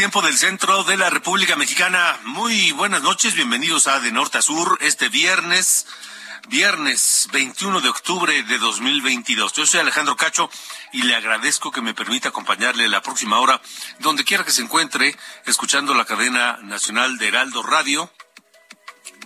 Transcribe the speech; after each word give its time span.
Tiempo 0.00 0.22
del 0.22 0.38
centro 0.38 0.82
de 0.84 0.96
la 0.96 1.10
República 1.10 1.56
Mexicana. 1.56 2.18
Muy 2.24 2.72
buenas 2.72 3.02
noches, 3.02 3.34
bienvenidos 3.34 3.86
a 3.86 4.00
De 4.00 4.10
Norte 4.10 4.38
a 4.38 4.42
Sur 4.42 4.78
este 4.80 5.10
viernes, 5.10 5.86
viernes 6.48 7.28
21 7.34 7.82
de 7.82 7.90
octubre 7.90 8.42
de 8.44 8.58
2022. 8.58 9.52
Yo 9.52 9.66
soy 9.66 9.80
Alejandro 9.80 10.16
Cacho 10.16 10.48
y 10.94 11.02
le 11.02 11.14
agradezco 11.16 11.70
que 11.70 11.82
me 11.82 11.92
permita 11.92 12.30
acompañarle 12.30 12.88
la 12.88 13.02
próxima 13.02 13.40
hora, 13.40 13.60
donde 13.98 14.24
quiera 14.24 14.42
que 14.42 14.52
se 14.52 14.62
encuentre, 14.62 15.14
escuchando 15.44 15.92
la 15.92 16.06
cadena 16.06 16.58
nacional 16.62 17.18
de 17.18 17.28
Heraldo 17.28 17.62
Radio. 17.62 18.10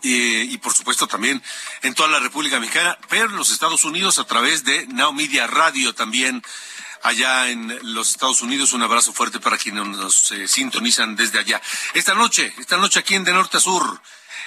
eh, 0.02 0.44
y 0.50 0.58
por 0.58 0.74
supuesto 0.74 1.06
también 1.06 1.40
en 1.82 1.94
toda 1.94 2.08
la 2.08 2.18
República 2.18 2.58
Mexicana, 2.58 2.98
pero 3.08 3.26
en 3.26 3.36
los 3.36 3.52
Estados 3.52 3.84
Unidos 3.84 4.18
a 4.18 4.24
través 4.24 4.64
de 4.64 4.88
Now 4.88 5.14
Radio 5.46 5.94
también 5.94 6.42
allá 7.04 7.50
en 7.50 7.78
los 7.94 8.10
Estados 8.10 8.42
Unidos. 8.42 8.72
Un 8.72 8.82
abrazo 8.82 9.12
fuerte 9.12 9.38
para 9.38 9.58
quienes 9.58 9.86
nos 9.86 10.32
eh, 10.32 10.48
sintonizan 10.48 11.14
desde 11.14 11.38
allá. 11.38 11.62
Esta 11.92 12.14
noche, 12.14 12.52
esta 12.58 12.76
noche 12.76 12.98
aquí 12.98 13.14
en 13.14 13.24
De 13.24 13.32
Norte 13.32 13.58
a 13.58 13.60
Sur, 13.60 14.00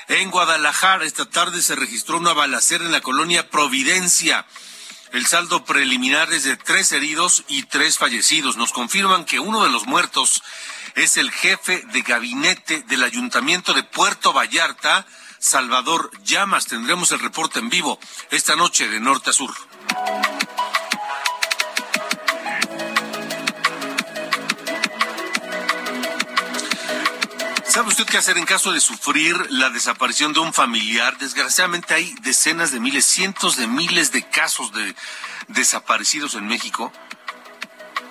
en 0.10 0.32
Guadalajara, 0.32 1.06
esta 1.06 1.30
tarde 1.30 1.62
se 1.62 1.76
registró 1.76 2.18
una 2.18 2.34
balacera 2.34 2.84
en 2.84 2.92
la 2.92 3.02
colonia 3.02 3.50
Providencia. 3.50 4.46
El 5.14 5.26
saldo 5.26 5.64
preliminar 5.64 6.34
es 6.34 6.44
de 6.44 6.58
tres 6.58 6.92
heridos 6.92 7.44
y 7.48 7.64
tres 7.64 7.98
fallecidos. 7.98 8.58
Nos 8.58 8.74
confirman 8.74 9.26
que 9.26 9.40
uno 9.40 9.64
de 9.64 9.70
los 9.70 9.86
muertos 9.86 10.44
es 10.96 11.18
el 11.18 11.32
jefe 11.32 11.84
de 11.94 12.02
gabinete 12.02 12.82
del 12.84 13.04
ayuntamiento 13.04 13.74
de 13.74 13.84
Puerto 13.84 14.34
Vallarta, 14.34 15.06
Salvador 15.40 16.12
Llamas. 16.24 16.66
Tendremos 16.66 17.12
el 17.12 17.20
reporte 17.20 17.60
en 17.60 17.70
vivo 17.70 18.00
esta 18.32 18.56
noche 18.56 18.90
de 18.90 19.00
norte 19.00 19.30
a 19.30 19.34
sur. 19.34 19.54
¿Sabe 27.78 27.90
usted 27.90 28.08
qué 28.08 28.18
hacer 28.18 28.40
en 28.40 28.46
caso 28.46 28.72
de 28.72 28.82
sufrir 28.82 29.52
la 29.52 29.70
desaparición 29.70 30.34
de 30.34 30.40
un 30.40 30.52
familiar? 30.52 31.16
Desgraciadamente 31.20 31.94
hay 31.94 32.12
decenas 32.24 32.72
de 32.72 32.80
miles, 32.80 33.06
cientos 33.06 33.56
de 33.56 33.68
miles 33.68 34.12
de 34.12 34.28
casos 34.28 34.74
de 34.74 34.96
desaparecidos 35.50 36.34
en 36.34 36.48
México. 36.48 36.92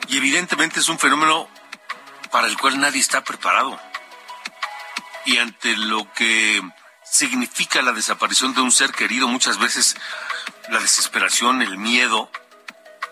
Y 0.07 0.19
evidentemente 0.19 0.79
es 0.79 0.89
un 0.89 1.01
fenómeno 1.01 1.49
para 2.31 2.47
el 2.47 2.57
cual 2.57 2.79
nadie 2.79 3.01
está 3.01 3.25
preparado. 3.25 3.77
Y 5.25 5.39
ante 5.39 5.77
lo 5.77 6.13
que 6.13 6.63
significa 7.03 7.83
la 7.83 7.91
desaparición 7.91 8.55
de 8.55 8.61
un 8.61 8.71
ser 8.71 8.93
querido, 8.93 9.27
muchas 9.27 9.59
veces 9.59 9.97
la 10.69 10.79
desesperación, 10.79 11.61
el 11.61 11.77
miedo, 11.77 12.31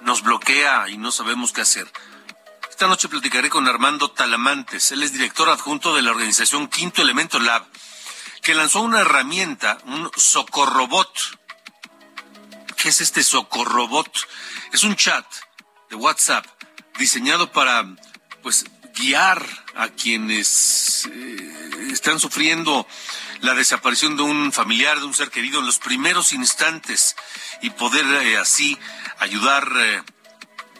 nos 0.02 0.22
bloquea 0.22 0.88
y 0.88 0.98
no 0.98 1.10
sabemos 1.10 1.52
qué 1.52 1.62
hacer. 1.62 1.90
Esta 2.74 2.88
noche 2.88 3.08
platicaré 3.08 3.50
con 3.50 3.68
Armando 3.68 4.10
Talamantes. 4.10 4.90
Él 4.90 5.04
es 5.04 5.12
director 5.12 5.48
adjunto 5.48 5.94
de 5.94 6.02
la 6.02 6.10
organización 6.10 6.66
Quinto 6.66 7.02
Elemento 7.02 7.38
Lab, 7.38 7.64
que 8.42 8.52
lanzó 8.52 8.80
una 8.80 9.02
herramienta, 9.02 9.78
un 9.84 10.10
socorrobot. 10.16 11.08
¿Qué 12.76 12.88
es 12.88 13.00
este 13.00 13.22
socorrobot? 13.22 14.10
Es 14.72 14.82
un 14.82 14.96
chat 14.96 15.24
de 15.88 15.94
WhatsApp 15.94 16.44
diseñado 16.98 17.52
para, 17.52 17.86
pues, 18.42 18.64
guiar 18.96 19.46
a 19.76 19.90
quienes 19.90 21.08
eh, 21.12 21.90
están 21.92 22.18
sufriendo 22.18 22.88
la 23.40 23.54
desaparición 23.54 24.16
de 24.16 24.24
un 24.24 24.52
familiar, 24.52 24.98
de 24.98 25.06
un 25.06 25.14
ser 25.14 25.30
querido 25.30 25.60
en 25.60 25.66
los 25.66 25.78
primeros 25.78 26.32
instantes 26.32 27.14
y 27.62 27.70
poder 27.70 28.04
eh, 28.04 28.36
así 28.36 28.76
ayudar 29.20 29.70
eh, 29.76 30.02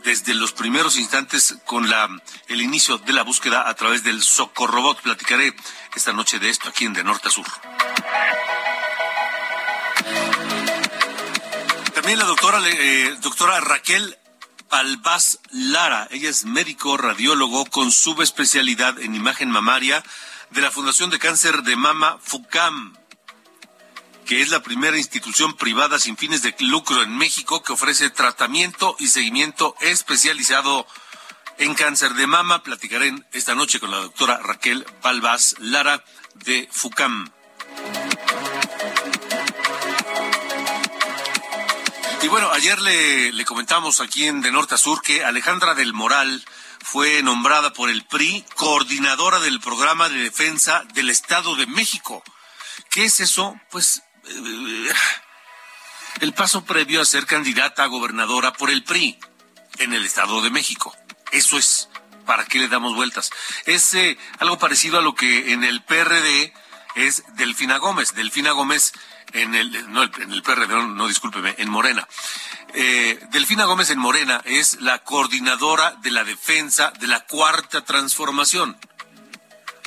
desde 0.04 0.34
los 0.34 0.52
primeros 0.52 0.96
instantes 0.96 1.56
con 1.64 1.88
la 1.88 2.08
el 2.48 2.60
inicio 2.60 2.98
de 2.98 3.12
la 3.12 3.22
búsqueda 3.22 3.68
a 3.68 3.74
través 3.74 4.04
del 4.04 4.22
Socorrobot. 4.22 5.00
Platicaré 5.00 5.54
esta 5.94 6.12
noche 6.12 6.38
de 6.38 6.50
esto 6.50 6.68
aquí 6.68 6.84
en 6.84 6.92
De 6.92 7.02
Norte 7.02 7.28
a 7.28 7.30
Sur. 7.30 7.46
También 11.94 12.18
la 12.18 12.26
doctora, 12.26 12.60
eh, 12.68 13.16
doctora 13.22 13.60
Raquel 13.60 14.18
Albaz 14.70 15.38
Lara. 15.50 16.06
Ella 16.10 16.28
es 16.28 16.44
médico 16.44 16.96
radiólogo 16.96 17.64
con 17.66 17.90
subespecialidad 17.90 18.98
en 19.00 19.14
imagen 19.14 19.50
mamaria 19.50 20.02
de 20.50 20.60
la 20.60 20.70
Fundación 20.70 21.10
de 21.10 21.18
Cáncer 21.18 21.62
de 21.62 21.76
Mama 21.76 22.18
FUCAM 22.20 22.94
que 24.24 24.40
es 24.40 24.50
la 24.50 24.62
primera 24.62 24.96
institución 24.96 25.54
privada 25.54 25.98
sin 25.98 26.16
fines 26.16 26.42
de 26.42 26.54
lucro 26.60 27.02
en 27.02 27.16
México 27.16 27.62
que 27.62 27.72
ofrece 27.72 28.10
tratamiento 28.10 28.96
y 28.98 29.08
seguimiento 29.08 29.74
especializado 29.80 30.86
en 31.58 31.74
cáncer 31.74 32.14
de 32.14 32.26
mama. 32.26 32.62
Platicaré 32.62 33.14
esta 33.32 33.54
noche 33.54 33.80
con 33.80 33.90
la 33.90 33.98
doctora 33.98 34.38
Raquel 34.38 34.86
Balbás 35.02 35.56
Lara 35.58 36.04
de 36.34 36.68
FUCAM. 36.70 37.30
Y 42.22 42.28
bueno, 42.28 42.50
ayer 42.52 42.80
le, 42.80 43.32
le 43.32 43.44
comentamos 43.44 44.00
aquí 44.00 44.24
en 44.24 44.40
De 44.40 44.50
Norte 44.50 44.76
a 44.76 44.78
Sur 44.78 45.02
que 45.02 45.24
Alejandra 45.24 45.74
del 45.74 45.92
Moral 45.92 46.42
fue 46.80 47.22
nombrada 47.22 47.72
por 47.74 47.90
el 47.90 48.04
PRI 48.06 48.44
coordinadora 48.56 49.40
del 49.40 49.60
programa 49.60 50.08
de 50.08 50.18
defensa 50.18 50.84
del 50.94 51.10
Estado 51.10 51.54
de 51.56 51.66
México. 51.66 52.22
¿Qué 52.90 53.04
es 53.04 53.20
eso? 53.20 53.58
Pues 53.70 54.03
el 56.20 56.32
paso 56.32 56.64
previo 56.64 57.00
a 57.00 57.04
ser 57.04 57.26
candidata 57.26 57.84
a 57.84 57.88
gobernadora 57.88 58.52
por 58.52 58.70
el 58.70 58.84
PRI 58.84 59.18
en 59.78 59.92
el 59.92 60.04
Estado 60.04 60.42
de 60.42 60.50
México. 60.50 60.94
Eso 61.32 61.58
es, 61.58 61.88
¿para 62.26 62.44
qué 62.44 62.58
le 62.58 62.68
damos 62.68 62.94
vueltas? 62.94 63.30
Es 63.66 63.94
eh, 63.94 64.16
algo 64.38 64.58
parecido 64.58 64.98
a 64.98 65.02
lo 65.02 65.14
que 65.14 65.52
en 65.52 65.64
el 65.64 65.82
PRD 65.82 66.52
es 66.94 67.24
Delfina 67.36 67.78
Gómez. 67.78 68.14
Delfina 68.14 68.52
Gómez 68.52 68.92
en 69.32 69.54
el, 69.54 69.92
no, 69.92 70.04
en 70.04 70.32
el 70.32 70.42
PRD, 70.42 70.68
no, 70.68 70.88
no 70.88 71.08
discúlpeme, 71.08 71.54
en 71.58 71.68
Morena. 71.68 72.06
Eh, 72.74 73.18
Delfina 73.30 73.64
Gómez 73.64 73.90
en 73.90 73.98
Morena 73.98 74.40
es 74.44 74.80
la 74.80 75.00
coordinadora 75.00 75.96
de 76.02 76.10
la 76.10 76.24
defensa 76.24 76.92
de 77.00 77.08
la 77.08 77.20
cuarta 77.26 77.84
transformación. 77.84 78.76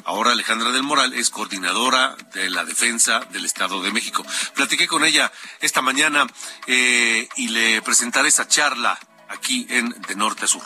Ahora 0.07 0.31
Alejandra 0.31 0.71
del 0.71 0.83
Moral 0.83 1.13
es 1.13 1.30
coordinadora 1.30 2.15
de 2.33 2.50
la 2.50 2.63
defensa 2.63 3.19
del 3.31 3.44
Estado 3.44 3.81
de 3.81 3.92
México. 3.92 4.25
Platiqué 4.56 4.88
con 4.88 5.04
ella 5.04 5.33
esta 5.59 5.81
mañana 5.81 6.25
eh, 6.65 7.27
y 7.36 7.50
le 7.50 7.81
presentaré 7.81 8.30
esa 8.30 8.48
charla 8.48 8.98
aquí 9.27 9.68
en 9.69 9.89
De 10.07 10.15
Norte 10.15 10.45
a 10.45 10.48
Sur. 10.48 10.63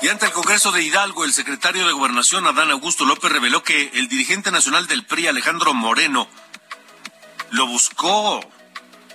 Y 0.00 0.08
ante 0.08 0.24
el 0.24 0.32
Congreso 0.32 0.72
de 0.72 0.82
Hidalgo, 0.82 1.26
el 1.26 1.34
secretario 1.34 1.86
de 1.86 1.92
Gobernación, 1.92 2.46
Adán 2.46 2.70
Augusto 2.70 3.04
López, 3.04 3.30
reveló 3.30 3.62
que 3.62 3.90
el 3.92 4.08
dirigente 4.08 4.50
nacional 4.50 4.86
del 4.86 5.04
PRI, 5.04 5.26
Alejandro 5.26 5.74
Moreno, 5.74 6.26
lo 7.50 7.66
buscó 7.66 8.40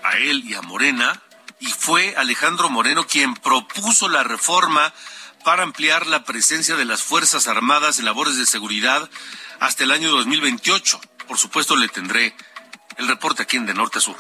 a 0.04 0.18
él 0.18 0.44
y 0.45 0.54
a 0.54 0.62
Morena 0.62 1.24
y 1.61 1.67
fue 1.67 2.15
Alejandro 2.17 2.69
Moreno 2.69 3.05
quien 3.07 3.35
propuso 3.35 4.09
la 4.09 4.23
reforma 4.23 4.93
para 5.45 5.63
ampliar 5.63 6.07
la 6.07 6.23
presencia 6.23 6.75
de 6.75 6.85
las 6.85 7.03
Fuerzas 7.03 7.47
Armadas 7.47 7.99
en 7.99 8.05
labores 8.05 8.35
de 8.35 8.45
seguridad 8.45 9.09
hasta 9.59 9.83
el 9.83 9.91
año 9.91 10.11
2028. 10.11 10.99
Por 11.27 11.37
supuesto, 11.37 11.75
le 11.75 11.87
tendré 11.87 12.35
El 12.97 13.07
reporte 13.07 13.43
aquí 13.43 13.57
en 13.57 13.65
De 13.65 13.73
Norte 13.73 13.99
a 13.99 14.01
Sur. 14.01 14.17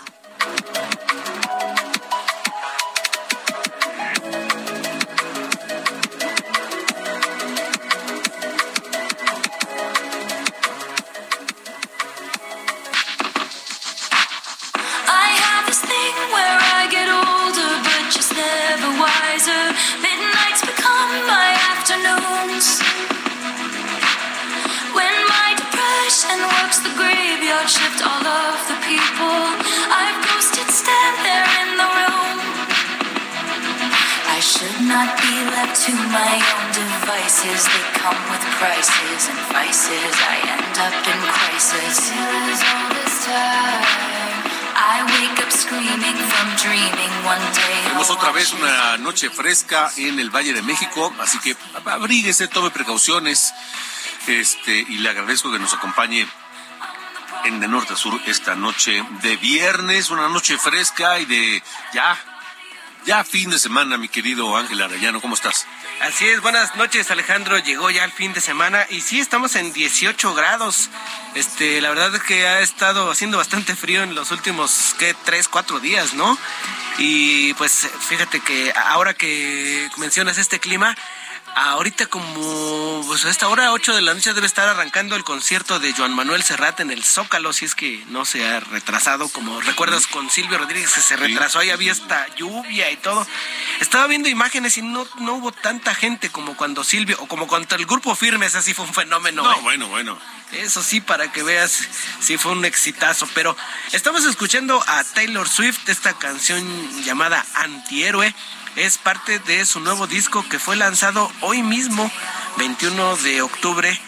To 35.73 35.93
my 36.11 36.35
own 36.35 36.67
devices. 36.75 37.63
They 37.63 37.83
come 37.95 38.19
with 38.27 38.43
prices 38.59 39.21
and 39.31 39.39
vices. 39.55 40.13
I 40.19 40.37
end 40.51 40.75
up 40.83 40.95
in 41.07 41.19
crisis. 41.31 42.11
all 42.11 42.87
this 42.91 43.15
time. 43.23 43.83
I 44.75 44.97
wake 45.15 45.39
up 45.39 45.51
screaming 45.51 46.17
from 46.31 46.47
dreaming 46.59 47.13
one 47.23 47.45
day. 47.55 47.83
Tenemos 47.83 48.09
otra 48.09 48.31
vez 48.31 48.51
una 48.53 48.97
noche 48.97 49.29
fresca 49.29 49.89
en 49.95 50.19
el 50.19 50.29
Valle 50.29 50.53
de 50.53 50.61
México, 50.61 51.13
así 51.21 51.39
que 51.39 51.55
abríguese, 51.85 52.47
tome 52.49 52.69
precauciones. 52.71 53.53
Este, 54.27 54.73
y 54.77 54.97
le 54.97 55.09
agradezco 55.09 55.51
que 55.51 55.59
nos 55.59 55.73
acompañe 55.73 56.27
en 57.45 57.59
de 57.59 57.67
norte 57.67 57.93
a 57.93 57.95
sur 57.95 58.19
esta 58.27 58.55
noche 58.55 59.03
de 59.21 59.37
viernes, 59.37 60.09
una 60.09 60.27
noche 60.27 60.57
fresca 60.57 61.19
y 61.19 61.25
de 61.25 61.63
ya 61.93 62.17
ya 63.05 63.23
fin 63.23 63.49
de 63.49 63.59
semana, 63.59 63.97
mi 63.97 64.07
querido 64.09 64.55
Ángel 64.55 64.81
Arellano, 64.81 65.21
¿cómo 65.21 65.35
estás? 65.35 65.65
Así 66.01 66.25
es, 66.27 66.41
buenas 66.41 66.75
noches 66.75 67.11
Alejandro, 67.11 67.57
llegó 67.59 67.89
ya 67.89 68.03
el 68.03 68.11
fin 68.11 68.33
de 68.33 68.41
semana 68.41 68.85
y 68.89 69.01
sí, 69.01 69.19
estamos 69.19 69.55
en 69.55 69.73
18 69.73 70.33
grados. 70.33 70.89
Este, 71.35 71.81
la 71.81 71.89
verdad 71.89 72.15
es 72.15 72.23
que 72.23 72.47
ha 72.47 72.61
estado 72.61 73.11
haciendo 73.11 73.37
bastante 73.37 73.75
frío 73.75 74.03
en 74.03 74.15
los 74.15 74.31
últimos, 74.31 74.95
¿qué? 74.99 75.15
3, 75.25 75.47
4 75.47 75.79
días, 75.79 76.13
¿no? 76.13 76.37
Y 76.97 77.53
pues 77.55 77.89
fíjate 78.07 78.39
que 78.41 78.73
ahora 78.75 79.13
que 79.13 79.89
mencionas 79.97 80.37
este 80.37 80.59
clima, 80.59 80.95
Ahorita 81.55 82.05
como 82.05 83.03
pues 83.07 83.25
a 83.25 83.29
esta 83.29 83.49
hora, 83.49 83.73
8 83.73 83.95
de 83.95 84.01
la 84.01 84.13
noche, 84.13 84.33
debe 84.33 84.47
estar 84.47 84.67
arrancando 84.69 85.15
el 85.15 85.23
concierto 85.23 85.79
de 85.79 85.93
Joan 85.93 86.13
Manuel 86.13 86.43
Serrat 86.43 86.79
en 86.79 86.91
el 86.91 87.03
Zócalo, 87.03 87.51
si 87.51 87.65
es 87.65 87.75
que 87.75 88.03
no 88.07 88.25
se 88.25 88.47
ha 88.47 88.59
retrasado, 88.61 89.27
como 89.29 89.59
recuerdas 89.61 90.07
con 90.07 90.29
Silvio 90.29 90.57
Rodríguez 90.57 90.93
que 90.93 91.01
se 91.01 91.17
retrasó, 91.17 91.59
ahí 91.59 91.69
había 91.69 91.91
esta 91.91 92.27
lluvia 92.35 92.89
y 92.91 92.97
todo. 92.97 93.27
Estaba 93.79 94.07
viendo 94.07 94.29
imágenes 94.29 94.77
y 94.77 94.81
no, 94.81 95.05
no 95.19 95.35
hubo 95.35 95.51
tanta 95.51 95.93
gente 95.93 96.29
como 96.29 96.55
cuando 96.55 96.83
Silvio, 96.83 97.17
o 97.19 97.27
como 97.27 97.47
cuando 97.47 97.75
el 97.75 97.85
grupo 97.85 98.15
Firmes, 98.15 98.55
así 98.55 98.73
fue 98.73 98.85
un 98.85 98.93
fenómeno. 98.93 99.43
No, 99.43 99.53
¿eh? 99.53 99.59
bueno, 99.61 99.87
bueno. 99.87 100.17
Eso 100.53 100.83
sí, 100.83 100.99
para 100.99 101.31
que 101.31 101.43
veas, 101.43 101.87
sí 102.19 102.37
fue 102.37 102.51
un 102.51 102.65
exitazo. 102.65 103.27
Pero 103.33 103.55
estamos 103.93 104.25
escuchando 104.25 104.83
a 104.85 105.03
Taylor 105.03 105.47
Swift, 105.47 105.87
esta 105.87 106.13
canción 106.13 106.61
llamada 107.03 107.45
Antihéroe 107.55 108.35
es 108.75 108.97
parte 108.97 109.39
de 109.39 109.65
su 109.65 109.79
nuevo 109.79 110.07
disco 110.07 110.47
que 110.47 110.59
fue 110.59 110.75
lanzado 110.75 111.31
hoy 111.41 111.63
mismo, 111.63 112.09
21 112.57 113.17
de 113.17 113.41
octubre. 113.41 113.99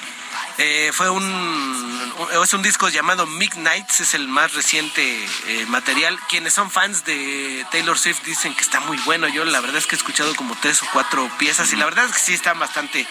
Eh, 0.60 0.92
fue 0.94 1.10
un, 1.10 2.14
es 2.44 2.54
un 2.54 2.62
disco 2.62 2.88
llamado 2.88 3.26
Midnights, 3.26 4.02
es 4.02 4.14
el 4.14 4.28
más 4.28 4.54
reciente 4.54 5.26
eh, 5.48 5.66
material. 5.68 6.20
Quienes 6.30 6.54
son 6.54 6.70
fans 6.70 7.04
de 7.06 7.66
Taylor 7.72 7.98
Swift 7.98 8.24
dicen 8.24 8.54
que 8.54 8.62
está 8.62 8.80
muy 8.82 8.98
bueno. 9.00 9.28
Yo 9.28 9.46
la 9.46 9.60
verdad 9.60 9.78
es 9.78 9.88
que 9.88 9.96
he 9.96 9.98
escuchado 9.98 10.36
como 10.36 10.56
tres 10.62 10.84
o 10.84 10.88
cuatro 10.94 11.30
piezas 11.40 11.74
y 11.74 11.76
la 11.76 11.86
verdad 11.86 12.06
es 12.06 12.14
que 12.14 12.20
sí 12.20 12.34
están 12.36 12.60
bastante, 12.60 13.08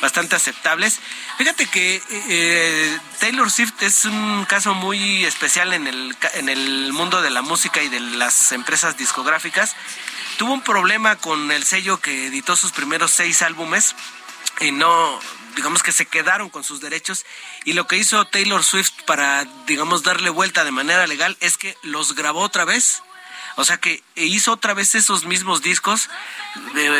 bastante 0.00 0.36
aceptables. 0.36 1.00
Fíjate 1.36 1.66
que 1.66 2.02
eh, 2.10 2.98
Taylor 3.20 3.50
Swift 3.50 3.82
es 3.82 4.06
un 4.06 4.46
caso 4.46 4.72
muy 4.72 5.24
especial 5.26 5.74
en 5.74 5.86
el, 5.86 6.16
en 6.34 6.48
el 6.48 6.92
mundo 6.94 7.20
de 7.20 7.30
la 7.30 7.42
música 7.42 7.82
y 7.82 7.90
de 7.90 8.00
las 8.00 8.52
empresas 8.52 8.96
discográficas 8.96 9.76
tuvo 10.36 10.52
un 10.52 10.62
problema 10.62 11.16
con 11.16 11.50
el 11.50 11.64
sello 11.64 12.00
que 12.00 12.26
editó 12.26 12.56
sus 12.56 12.72
primeros 12.72 13.10
seis 13.10 13.42
álbumes 13.42 13.94
y 14.60 14.70
no, 14.70 15.18
digamos 15.54 15.82
que 15.82 15.92
se 15.92 16.06
quedaron 16.06 16.50
con 16.50 16.64
sus 16.64 16.80
derechos 16.80 17.24
y 17.64 17.72
lo 17.72 17.86
que 17.86 17.96
hizo 17.96 18.24
Taylor 18.26 18.62
Swift 18.62 18.92
para, 19.06 19.44
digamos, 19.66 20.02
darle 20.02 20.30
vuelta 20.30 20.64
de 20.64 20.70
manera 20.70 21.06
legal 21.06 21.36
es 21.40 21.56
que 21.56 21.76
los 21.82 22.14
grabó 22.14 22.40
otra 22.40 22.64
vez. 22.64 23.02
O 23.56 23.64
sea 23.64 23.78
que 23.78 24.02
hizo 24.16 24.52
otra 24.52 24.74
vez 24.74 24.94
esos 24.94 25.24
mismos 25.24 25.62
discos, 25.62 26.10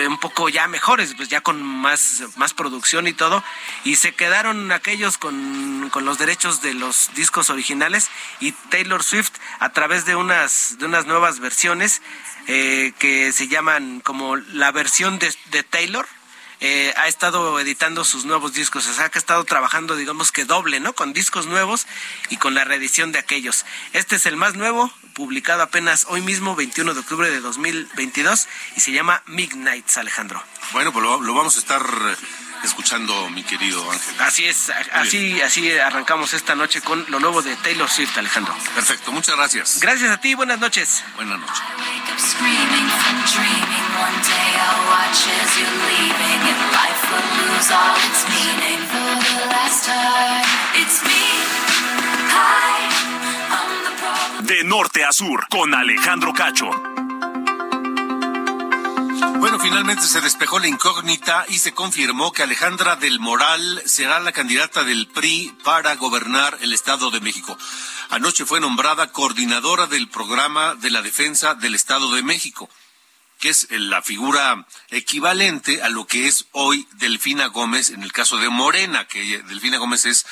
un 0.08 0.18
poco 0.18 0.48
ya 0.48 0.66
mejores, 0.68 1.14
pues 1.14 1.28
ya 1.28 1.42
con 1.42 1.62
más, 1.62 2.22
más 2.36 2.54
producción 2.54 3.06
y 3.06 3.12
todo, 3.12 3.44
y 3.84 3.96
se 3.96 4.14
quedaron 4.14 4.72
aquellos 4.72 5.18
con, 5.18 5.90
con 5.90 6.06
los 6.06 6.18
derechos 6.18 6.62
de 6.62 6.72
los 6.72 7.10
discos 7.14 7.50
originales 7.50 8.08
y 8.40 8.52
Taylor 8.52 9.02
Swift 9.02 9.32
a 9.60 9.70
través 9.70 10.06
de 10.06 10.16
unas, 10.16 10.78
de 10.78 10.86
unas 10.86 11.06
nuevas 11.06 11.40
versiones 11.40 12.00
eh, 12.48 12.92
que 12.98 13.32
se 13.32 13.48
llaman 13.48 14.00
como 14.00 14.36
la 14.36 14.70
versión 14.72 15.18
de, 15.18 15.62
Taylor. 15.64 16.06
Eh, 16.60 16.94
ha 16.96 17.06
estado 17.06 17.60
editando 17.60 18.02
sus 18.02 18.24
nuevos 18.24 18.54
discos, 18.54 18.86
o 18.86 18.94
sea 18.94 19.10
que 19.10 19.18
ha 19.18 19.20
estado 19.20 19.44
trabajando 19.44 19.94
digamos 19.94 20.32
que 20.32 20.46
doble, 20.46 20.80
¿no? 20.80 20.94
Con 20.94 21.12
discos 21.12 21.46
nuevos 21.46 21.86
y 22.30 22.38
con 22.38 22.54
la 22.54 22.64
reedición 22.64 23.12
de 23.12 23.18
aquellos. 23.18 23.66
Este 23.92 24.16
es 24.16 24.24
el 24.24 24.36
más 24.36 24.54
nuevo, 24.54 24.90
publicado 25.16 25.62
apenas 25.62 26.06
hoy 26.10 26.20
mismo, 26.20 26.54
21 26.54 26.92
de 26.92 27.00
octubre 27.00 27.30
de 27.30 27.40
2022, 27.40 28.46
y 28.76 28.80
se 28.80 28.92
llama 28.92 29.22
Midnights, 29.26 29.96
Alejandro. 29.96 30.42
Bueno, 30.72 30.92
pues 30.92 31.02
lo 31.02 31.34
vamos 31.34 31.56
a 31.56 31.58
estar 31.58 31.82
escuchando, 32.62 33.30
mi 33.30 33.42
querido 33.42 33.90
Ángel. 33.90 34.14
Así 34.20 34.44
es, 34.44 34.70
así, 34.92 35.40
así 35.40 35.70
arrancamos 35.78 36.34
esta 36.34 36.54
noche 36.54 36.82
con 36.82 37.04
lo 37.08 37.18
nuevo 37.18 37.40
de 37.40 37.56
Taylor 37.56 37.88
Swift, 37.88 38.16
Alejandro. 38.18 38.54
Perfecto, 38.74 39.10
muchas 39.10 39.36
gracias. 39.36 39.80
Gracias 39.80 40.10
a 40.10 40.20
ti, 40.20 40.34
buenas 40.34 40.58
noches. 40.58 41.02
Buenas 41.16 41.38
noches. 41.38 41.62
De 54.46 54.62
norte 54.62 55.04
a 55.04 55.10
sur, 55.12 55.48
con 55.48 55.74
Alejandro 55.74 56.32
Cacho. 56.32 56.70
Bueno, 59.40 59.58
finalmente 59.58 60.04
se 60.04 60.20
despejó 60.20 60.60
la 60.60 60.68
incógnita 60.68 61.44
y 61.48 61.58
se 61.58 61.74
confirmó 61.74 62.30
que 62.30 62.44
Alejandra 62.44 62.94
del 62.94 63.18
Moral 63.18 63.82
será 63.86 64.20
la 64.20 64.30
candidata 64.30 64.84
del 64.84 65.08
PRI 65.08 65.52
para 65.64 65.96
gobernar 65.96 66.58
el 66.60 66.72
Estado 66.72 67.10
de 67.10 67.20
México. 67.20 67.58
Anoche 68.10 68.46
fue 68.46 68.60
nombrada 68.60 69.10
coordinadora 69.10 69.88
del 69.88 70.08
programa 70.08 70.76
de 70.76 70.90
la 70.90 71.02
defensa 71.02 71.54
del 71.54 71.74
Estado 71.74 72.14
de 72.14 72.22
México, 72.22 72.70
que 73.38 73.50
es 73.50 73.68
la 73.70 74.02
figura 74.02 74.66
equivalente 74.90 75.82
a 75.82 75.88
lo 75.88 76.06
que 76.06 76.26
es 76.26 76.46
hoy 76.52 76.88
Delfina 76.92 77.46
Gómez 77.46 77.90
en 77.90 78.02
el 78.02 78.12
caso 78.12 78.38
de 78.38 78.48
Morena, 78.48 79.06
que 79.06 79.42
Delfina 79.42 79.78
Gómez 79.78 80.06
es 80.06 80.26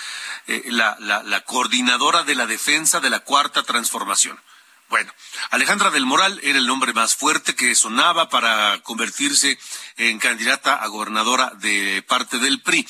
eh, 0.47 0.65
la, 0.67 0.97
la 1.01 1.41
coordinadora 1.43 2.23
de 2.23 2.35
la 2.35 2.47
defensa 2.47 3.01
de 3.01 3.11
la 3.11 3.21
cuarta 3.21 3.63
transformación. 3.63 4.41
Bueno, 4.89 5.13
Alejandra 5.51 5.91
del 5.91 6.07
Moral 6.07 6.39
era 6.43 6.59
el 6.59 6.67
nombre 6.67 6.93
más 6.93 7.17
fuerte 7.17 7.55
que 7.55 7.75
sonaba 7.75 8.29
para 8.29 8.81
convertirse 8.83 9.59
en 9.97 10.19
candidata 10.19 10.77
a 10.77 10.87
gobernadora 10.87 11.53
de 11.57 12.05
parte 12.07 12.39
del 12.39 12.61
PRI. 12.61 12.87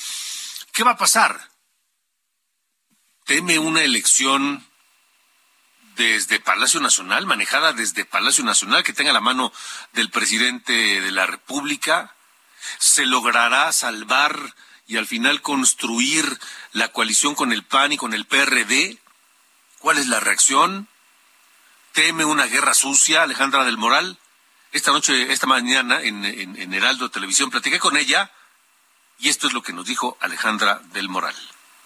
¿Qué 0.71 0.83
va 0.83 0.91
a 0.91 0.97
pasar? 0.97 1.49
¿Teme 3.25 3.57
una 3.57 3.81
elección 3.81 4.67
desde 5.95 6.39
Palacio 6.39 6.79
Nacional, 6.79 7.25
manejada 7.25 7.73
desde 7.73 8.05
Palacio 8.05 8.43
Nacional, 8.43 8.83
que 8.83 8.93
tenga 8.93 9.13
la 9.13 9.21
mano 9.21 9.51
del 9.93 10.09
presidente 10.09 11.01
de 11.01 11.11
la 11.11 11.25
República? 11.25 12.15
¿Se 12.79 13.05
logrará 13.05 13.71
salvar 13.73 14.55
y 14.87 14.97
al 14.97 15.07
final 15.07 15.41
construir 15.41 16.39
la 16.73 16.89
coalición 16.89 17.35
con 17.35 17.51
el 17.51 17.63
PAN 17.63 17.93
y 17.93 17.97
con 17.97 18.13
el 18.13 18.25
PRD? 18.25 18.97
¿Cuál 19.79 19.97
es 19.97 20.07
la 20.07 20.19
reacción? 20.19 20.87
teme 21.95 22.25
una 22.25 22.45
guerra 22.45 22.73
sucia, 22.73 23.23
Alejandra 23.23 23.63
del 23.63 23.77
Moral. 23.77 24.19
Esta 24.73 24.91
noche, 24.91 25.31
esta 25.31 25.47
mañana, 25.47 26.01
en, 26.01 26.25
en, 26.25 26.73
Heraldo 26.73 27.09
Televisión, 27.09 27.49
platiqué 27.49 27.79
con 27.79 27.95
ella 27.95 28.31
y 29.17 29.29
esto 29.29 29.47
es 29.47 29.53
lo 29.53 29.63
que 29.63 29.71
nos 29.71 29.85
dijo 29.85 30.17
Alejandra 30.19 30.81
del 30.91 31.07
Moral. 31.07 31.35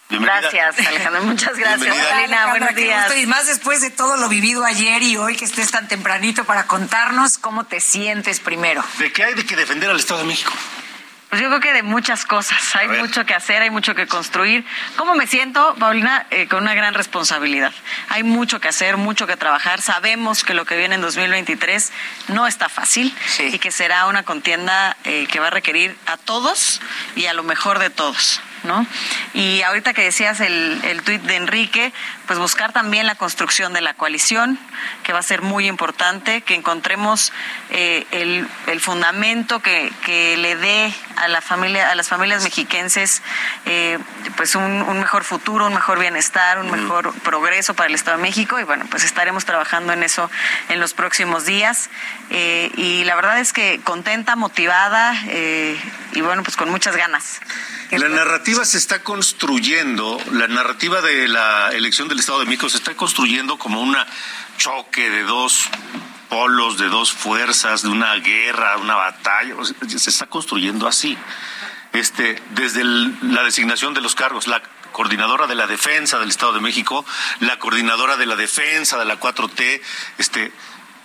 Gracias, 0.10 0.88
Alejandra. 0.88 1.22
Muchas 1.22 1.56
gracias, 1.56 1.96
Alina. 2.12 2.48
Buenos 2.48 2.76
días. 2.76 3.16
Y 3.18 3.28
más 3.28 3.46
después 3.46 3.82
de 3.82 3.92
todo 3.92 4.18
lo 4.18 4.28
vivido 4.28 4.66
ayer 4.66 5.04
y 5.04 5.18
hoy 5.18 5.36
que 5.36 5.46
estés 5.46 5.70
tan 5.70 5.88
tempranito 5.88 6.46
para 6.46 6.66
contarnos 6.66 7.38
cómo 7.38 7.66
te 7.66 7.80
sientes 7.80 8.40
primero. 8.40 8.84
¿De 8.98 9.12
qué 9.12 9.24
hay 9.24 9.34
de 9.36 9.46
que 9.46 9.56
defender 9.56 9.90
al 9.90 10.00
Estado 10.00 10.22
de 10.22 10.26
México? 10.26 10.52
Pues 11.30 11.44
yo 11.44 11.48
creo 11.50 11.60
que 11.60 11.74
de 11.74 11.84
muchas 11.84 12.26
cosas. 12.26 12.76
Hay 12.76 12.88
mucho 12.88 13.24
que 13.24 13.36
hacer, 13.36 13.62
hay 13.62 13.70
mucho 13.70 13.94
que 13.94 14.08
construir. 14.08 14.66
¿Cómo 14.96 15.14
me 15.14 15.28
siento, 15.28 15.76
Paulina? 15.78 16.26
Eh, 16.32 16.48
con 16.48 16.64
una 16.64 16.74
gran 16.74 16.96
responsabilidad. 16.96 17.72
Hay 18.10 18.24
mucho 18.24 18.60
que 18.60 18.68
hacer, 18.68 18.98
mucho 18.98 19.28
que 19.28 19.38
trabajar. 19.38 19.80
Sabemos 19.80 20.44
que 20.44 20.56
lo 20.56 20.66
que 20.66 20.76
viene 20.76 20.96
en 20.96 21.02
2023 21.02 21.92
no 22.30 22.48
está 22.48 22.68
fácil 22.68 23.16
y 23.38 23.60
que 23.60 23.70
será 23.70 24.08
una 24.08 24.24
contienda 24.24 24.98
eh, 25.04 25.28
que 25.28 25.40
va 25.40 25.48
a 25.48 25.52
requerir 25.52 25.96
a 26.08 26.18
todos 26.18 26.82
y 27.16 27.28
a 27.28 27.36
lo 27.36 27.44
mejor 27.44 27.78
de 27.78 27.92
todos. 27.92 28.42
¿No? 28.70 28.86
Y 29.34 29.64
ahorita 29.64 29.94
que 29.94 30.04
decías 30.04 30.40
el, 30.42 30.80
el 30.84 31.02
tuit 31.02 31.24
de 31.24 31.36
Enrique, 31.38 31.92
pues 32.28 32.38
buscar 32.38 32.72
también 32.72 33.08
la 33.08 33.16
construcción 33.16 33.74
de 33.74 33.82
la 33.82 33.96
coalición, 33.96 34.60
que 35.02 35.12
va 35.12 35.20
a 35.20 35.24
ser 35.24 35.42
muy 35.42 35.68
importante, 35.68 36.42
que 36.42 36.54
encontremos 36.54 37.34
eh, 37.72 38.06
el, 38.12 38.48
el, 38.68 38.80
fundamento 38.80 39.60
que, 39.60 39.92
que, 40.06 40.38
le 40.38 40.56
dé 40.56 40.94
a 41.16 41.28
la 41.28 41.42
familia, 41.42 41.90
a 41.90 41.96
las 41.96 42.08
familias 42.08 42.44
mexiquenses, 42.44 43.24
eh, 43.66 43.98
pues 44.38 44.54
un, 44.54 44.84
un, 44.84 45.00
mejor 45.00 45.24
futuro, 45.24 45.66
un 45.66 45.74
mejor 45.74 45.98
bienestar, 45.98 46.60
un 46.60 46.70
mejor 46.70 47.12
progreso 47.22 47.74
para 47.74 47.90
el 47.90 47.96
Estado 47.96 48.18
de 48.18 48.24
México, 48.24 48.60
y 48.60 48.64
bueno, 48.64 48.86
pues 48.92 49.04
estaremos 49.04 49.46
trabajando 49.46 49.92
en 49.94 50.04
eso 50.04 50.30
en 50.70 50.80
los 50.80 50.94
próximos 50.94 51.46
días. 51.46 51.90
Eh, 52.30 52.70
y 52.76 53.04
la 53.06 53.16
verdad 53.16 53.40
es 53.40 53.54
que 53.54 53.82
contenta, 53.84 54.36
motivada, 54.36 55.16
y 56.14 56.22
bueno, 56.22 56.44
pues 56.44 56.56
con 56.56 56.70
muchas 56.70 56.96
ganas. 56.96 57.42
La 57.92 58.08
narrativa 58.08 58.66
se 58.66 58.78
está 58.78 59.02
construyendo, 59.02 60.22
la 60.32 60.48
narrativa 60.48 61.02
de 61.02 61.28
la 61.28 61.72
elección 61.72 62.08
del 62.08 62.20
Estado 62.20 62.40
de 62.40 62.46
México 62.46 62.70
se 62.70 62.78
está 62.78 62.96
construyendo 62.96 63.58
como 63.58 63.82
un 63.82 63.98
choque 64.58 65.10
de 65.10 65.24
dos 65.24 65.68
polos, 66.30 66.78
de 66.78 66.88
dos 66.88 67.12
fuerzas, 67.12 67.82
de 67.82 67.88
una 67.88 68.14
guerra, 68.18 68.78
una 68.78 68.94
batalla, 68.94 69.56
se 69.88 70.10
está 70.10 70.28
construyendo 70.28 70.88
así. 70.88 71.18
Este, 71.92 72.40
desde 72.52 72.84
la 72.84 73.42
designación 73.42 73.96
de 73.96 74.02
los 74.02 74.14
cargos, 74.14 74.46
la 74.46 74.62
coordinadora 74.92 75.48
de 75.48 75.56
la 75.56 75.66
defensa 75.66 76.20
del 76.20 76.30
Estado 76.30 76.54
de 76.54 76.62
México, 76.62 77.04
la 77.40 77.58
coordinadora 77.58 78.18
de 78.18 78.28
la 78.28 78.36
defensa 78.36 79.00
de 79.00 79.06
la 79.06 79.20
4T, 79.20 79.82
este, 80.20 80.52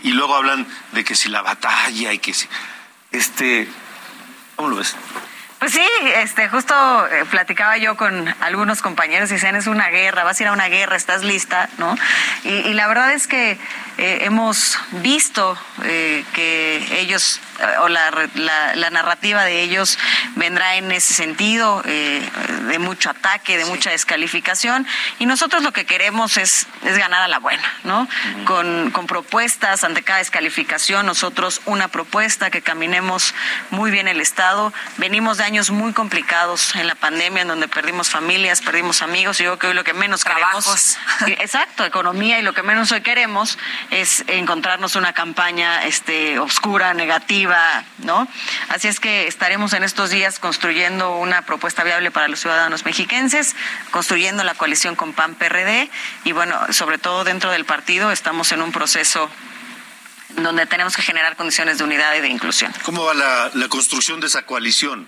y 0.02 0.12
luego 0.12 0.36
hablan 0.36 0.66
de 0.92 1.02
que 1.02 1.14
si 1.14 1.30
la 1.30 1.40
batalla 1.40 2.12
y 2.12 2.18
que 2.18 2.34
si, 2.34 2.46
este, 3.10 3.66
¿cómo 4.56 4.68
lo 4.68 4.76
ves? 4.76 4.94
Pues 5.64 5.72
sí, 5.72 5.88
este, 6.16 6.46
justo 6.50 6.74
eh, 7.06 7.24
platicaba 7.30 7.78
yo 7.78 7.96
con 7.96 8.28
algunos 8.42 8.82
compañeros 8.82 9.30
y 9.30 9.34
decían, 9.36 9.56
es 9.56 9.66
una 9.66 9.88
guerra, 9.88 10.22
vas 10.22 10.38
a 10.38 10.42
ir 10.42 10.48
a 10.50 10.52
una 10.52 10.68
guerra, 10.68 10.94
estás 10.94 11.24
lista, 11.24 11.70
¿no? 11.78 11.96
Y, 12.44 12.50
y 12.50 12.74
la 12.74 12.86
verdad 12.86 13.14
es 13.14 13.26
que 13.26 13.56
eh, 13.96 14.18
hemos 14.22 14.78
visto 14.90 15.56
eh, 15.84 16.24
que 16.34 17.00
ellos 17.00 17.40
o 17.80 17.88
la, 17.88 18.10
la, 18.34 18.74
la, 18.74 18.90
narrativa 18.90 19.44
de 19.44 19.62
ellos 19.62 19.98
vendrá 20.34 20.76
en 20.76 20.90
ese 20.90 21.14
sentido, 21.14 21.82
eh, 21.86 22.28
de 22.66 22.78
mucho 22.78 23.10
ataque, 23.10 23.56
de 23.56 23.64
mucha 23.64 23.90
descalificación, 23.90 24.86
y 25.18 25.26
nosotros 25.26 25.62
lo 25.62 25.72
que 25.72 25.86
queremos 25.86 26.36
es, 26.36 26.66
es 26.82 26.98
ganar 26.98 27.22
a 27.22 27.28
la 27.28 27.38
buena, 27.38 27.62
¿no? 27.84 28.02
Uh 28.02 28.06
-huh. 28.06 28.44
con, 28.44 28.90
con 28.90 29.06
propuestas 29.06 29.84
ante 29.84 30.02
cada 30.02 30.18
descalificación, 30.18 31.06
nosotros 31.06 31.60
una 31.64 31.88
propuesta 31.88 32.50
que 32.50 32.62
caminemos 32.62 33.34
muy 33.70 33.90
bien 33.90 34.08
el 34.08 34.20
Estado. 34.20 34.72
Venimos 34.96 35.38
de 35.38 35.44
años 35.44 35.70
muy 35.70 35.92
complicados 35.92 36.74
en 36.74 36.86
la 36.86 36.94
pandemia, 36.94 37.42
en 37.42 37.48
donde 37.48 37.68
perdimos 37.68 38.08
familias, 38.10 38.60
perdimos 38.60 39.02
amigos, 39.02 39.40
y 39.40 39.44
yo 39.44 39.50
creo 39.50 39.58
que 39.58 39.66
hoy 39.68 39.74
lo 39.74 39.84
que 39.84 39.94
menos 39.94 40.22
Trabajos. 40.24 40.96
queremos, 41.20 41.40
exacto, 41.44 41.84
economía, 41.84 42.38
y 42.38 42.42
lo 42.42 42.52
que 42.52 42.62
menos 42.62 42.90
hoy 42.92 43.02
queremos 43.02 43.58
es 43.90 44.24
encontrarnos 44.26 44.96
una 44.96 45.12
campaña 45.12 45.84
este, 45.84 46.38
oscura, 46.38 46.94
negativa, 46.94 47.84
¿no? 47.98 48.26
Así 48.68 48.88
es 48.88 49.00
que 49.00 49.26
estaremos 49.26 49.72
en 49.72 49.84
estos 49.84 50.10
días 50.10 50.38
construyendo 50.38 51.16
una 51.16 51.42
propuesta 51.42 51.84
viable 51.84 52.10
para 52.10 52.28
los 52.28 52.40
ciudadanos 52.40 52.84
mexiquenses, 52.84 53.54
construyendo 53.90 54.44
la 54.44 54.54
coalición 54.54 54.96
con 54.96 55.12
PAN 55.12 55.34
PRD 55.34 55.90
y 56.24 56.32
bueno, 56.32 56.58
sobre 56.70 56.98
todo 56.98 57.24
dentro 57.24 57.50
del 57.50 57.64
partido 57.64 58.10
estamos 58.10 58.52
en 58.52 58.62
un 58.62 58.72
proceso 58.72 59.30
donde 60.36 60.66
tenemos 60.66 60.96
que 60.96 61.02
generar 61.02 61.36
condiciones 61.36 61.78
de 61.78 61.84
unidad 61.84 62.14
y 62.16 62.20
de 62.20 62.28
inclusión. 62.28 62.72
¿Cómo 62.84 63.04
va 63.04 63.14
la, 63.14 63.50
la 63.54 63.68
construcción 63.68 64.20
de 64.20 64.26
esa 64.26 64.42
coalición? 64.42 65.06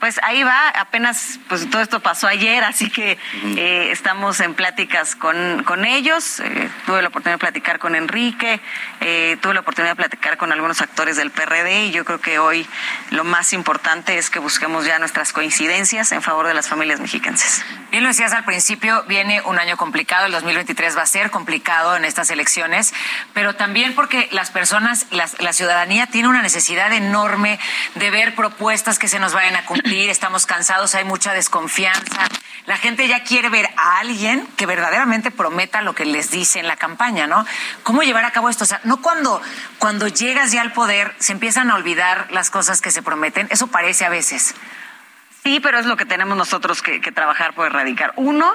Pues 0.00 0.18
ahí 0.22 0.42
va, 0.42 0.70
apenas, 0.70 1.38
pues 1.46 1.68
todo 1.68 1.82
esto 1.82 2.00
pasó 2.00 2.26
ayer, 2.26 2.64
así 2.64 2.88
que 2.88 3.18
eh, 3.44 3.90
estamos 3.90 4.40
en 4.40 4.54
pláticas 4.54 5.14
con, 5.14 5.62
con 5.64 5.84
ellos. 5.84 6.40
Eh, 6.40 6.70
tuve 6.86 7.02
la 7.02 7.08
oportunidad 7.08 7.34
de 7.34 7.40
platicar 7.40 7.78
con 7.78 7.94
Enrique, 7.94 8.62
eh, 9.02 9.36
tuve 9.42 9.52
la 9.52 9.60
oportunidad 9.60 9.92
de 9.92 9.96
platicar 9.96 10.38
con 10.38 10.52
algunos 10.52 10.80
actores 10.80 11.18
del 11.18 11.30
PRD 11.30 11.84
y 11.84 11.90
yo 11.90 12.06
creo 12.06 12.18
que 12.18 12.38
hoy 12.38 12.66
lo 13.10 13.24
más 13.24 13.52
importante 13.52 14.16
es 14.16 14.30
que 14.30 14.38
busquemos 14.38 14.86
ya 14.86 14.98
nuestras 14.98 15.34
coincidencias 15.34 16.12
en 16.12 16.22
favor 16.22 16.46
de 16.46 16.54
las 16.54 16.66
familias 16.66 16.98
mexicanas. 16.98 17.62
Bien 17.90 18.02
lo 18.02 18.08
decías 18.08 18.32
al 18.32 18.46
principio, 18.46 19.04
viene 19.06 19.42
un 19.42 19.58
año 19.58 19.76
complicado, 19.76 20.24
el 20.24 20.32
2023 20.32 20.96
va 20.96 21.02
a 21.02 21.06
ser 21.06 21.30
complicado 21.30 21.94
en 21.94 22.06
estas 22.06 22.30
elecciones, 22.30 22.94
pero 23.34 23.54
también 23.54 23.94
porque 23.94 24.30
las 24.32 24.50
personas, 24.50 25.08
la, 25.10 25.28
la 25.40 25.52
ciudadanía 25.52 26.06
tiene 26.06 26.28
una 26.28 26.40
necesidad 26.40 26.90
enorme 26.90 27.58
de 27.96 28.10
ver 28.10 28.34
propuestas 28.34 28.98
que 28.98 29.06
se 29.06 29.18
nos 29.18 29.34
vayan 29.34 29.56
a 29.56 29.66
cumplir 29.66 29.89
estamos 29.98 30.46
cansados, 30.46 30.94
hay 30.94 31.04
mucha 31.04 31.32
desconfianza. 31.32 32.28
La 32.66 32.76
gente 32.76 33.08
ya 33.08 33.24
quiere 33.24 33.48
ver 33.48 33.68
a 33.76 33.98
alguien 33.98 34.46
que 34.56 34.66
verdaderamente 34.66 35.30
prometa 35.30 35.82
lo 35.82 35.94
que 35.94 36.04
les 36.04 36.30
dice 36.30 36.60
en 36.60 36.68
la 36.68 36.76
campaña, 36.76 37.26
¿no? 37.26 37.44
¿Cómo 37.82 38.02
llevar 38.02 38.24
a 38.24 38.30
cabo 38.30 38.48
esto? 38.48 38.64
O 38.64 38.66
sea, 38.66 38.80
no 38.84 39.02
cuando, 39.02 39.42
cuando 39.78 40.06
llegas 40.06 40.52
ya 40.52 40.60
al 40.60 40.72
poder 40.72 41.14
se 41.18 41.32
empiezan 41.32 41.70
a 41.70 41.74
olvidar 41.74 42.28
las 42.30 42.50
cosas 42.50 42.80
que 42.80 42.92
se 42.92 43.02
prometen, 43.02 43.48
eso 43.50 43.66
parece 43.66 44.04
a 44.04 44.10
veces. 44.10 44.54
Sí, 45.42 45.58
pero 45.60 45.78
es 45.78 45.86
lo 45.86 45.96
que 45.96 46.04
tenemos 46.04 46.36
nosotros 46.36 46.82
que, 46.82 47.00
que 47.00 47.12
trabajar 47.12 47.54
por 47.54 47.66
erradicar. 47.66 48.12
Uno, 48.16 48.52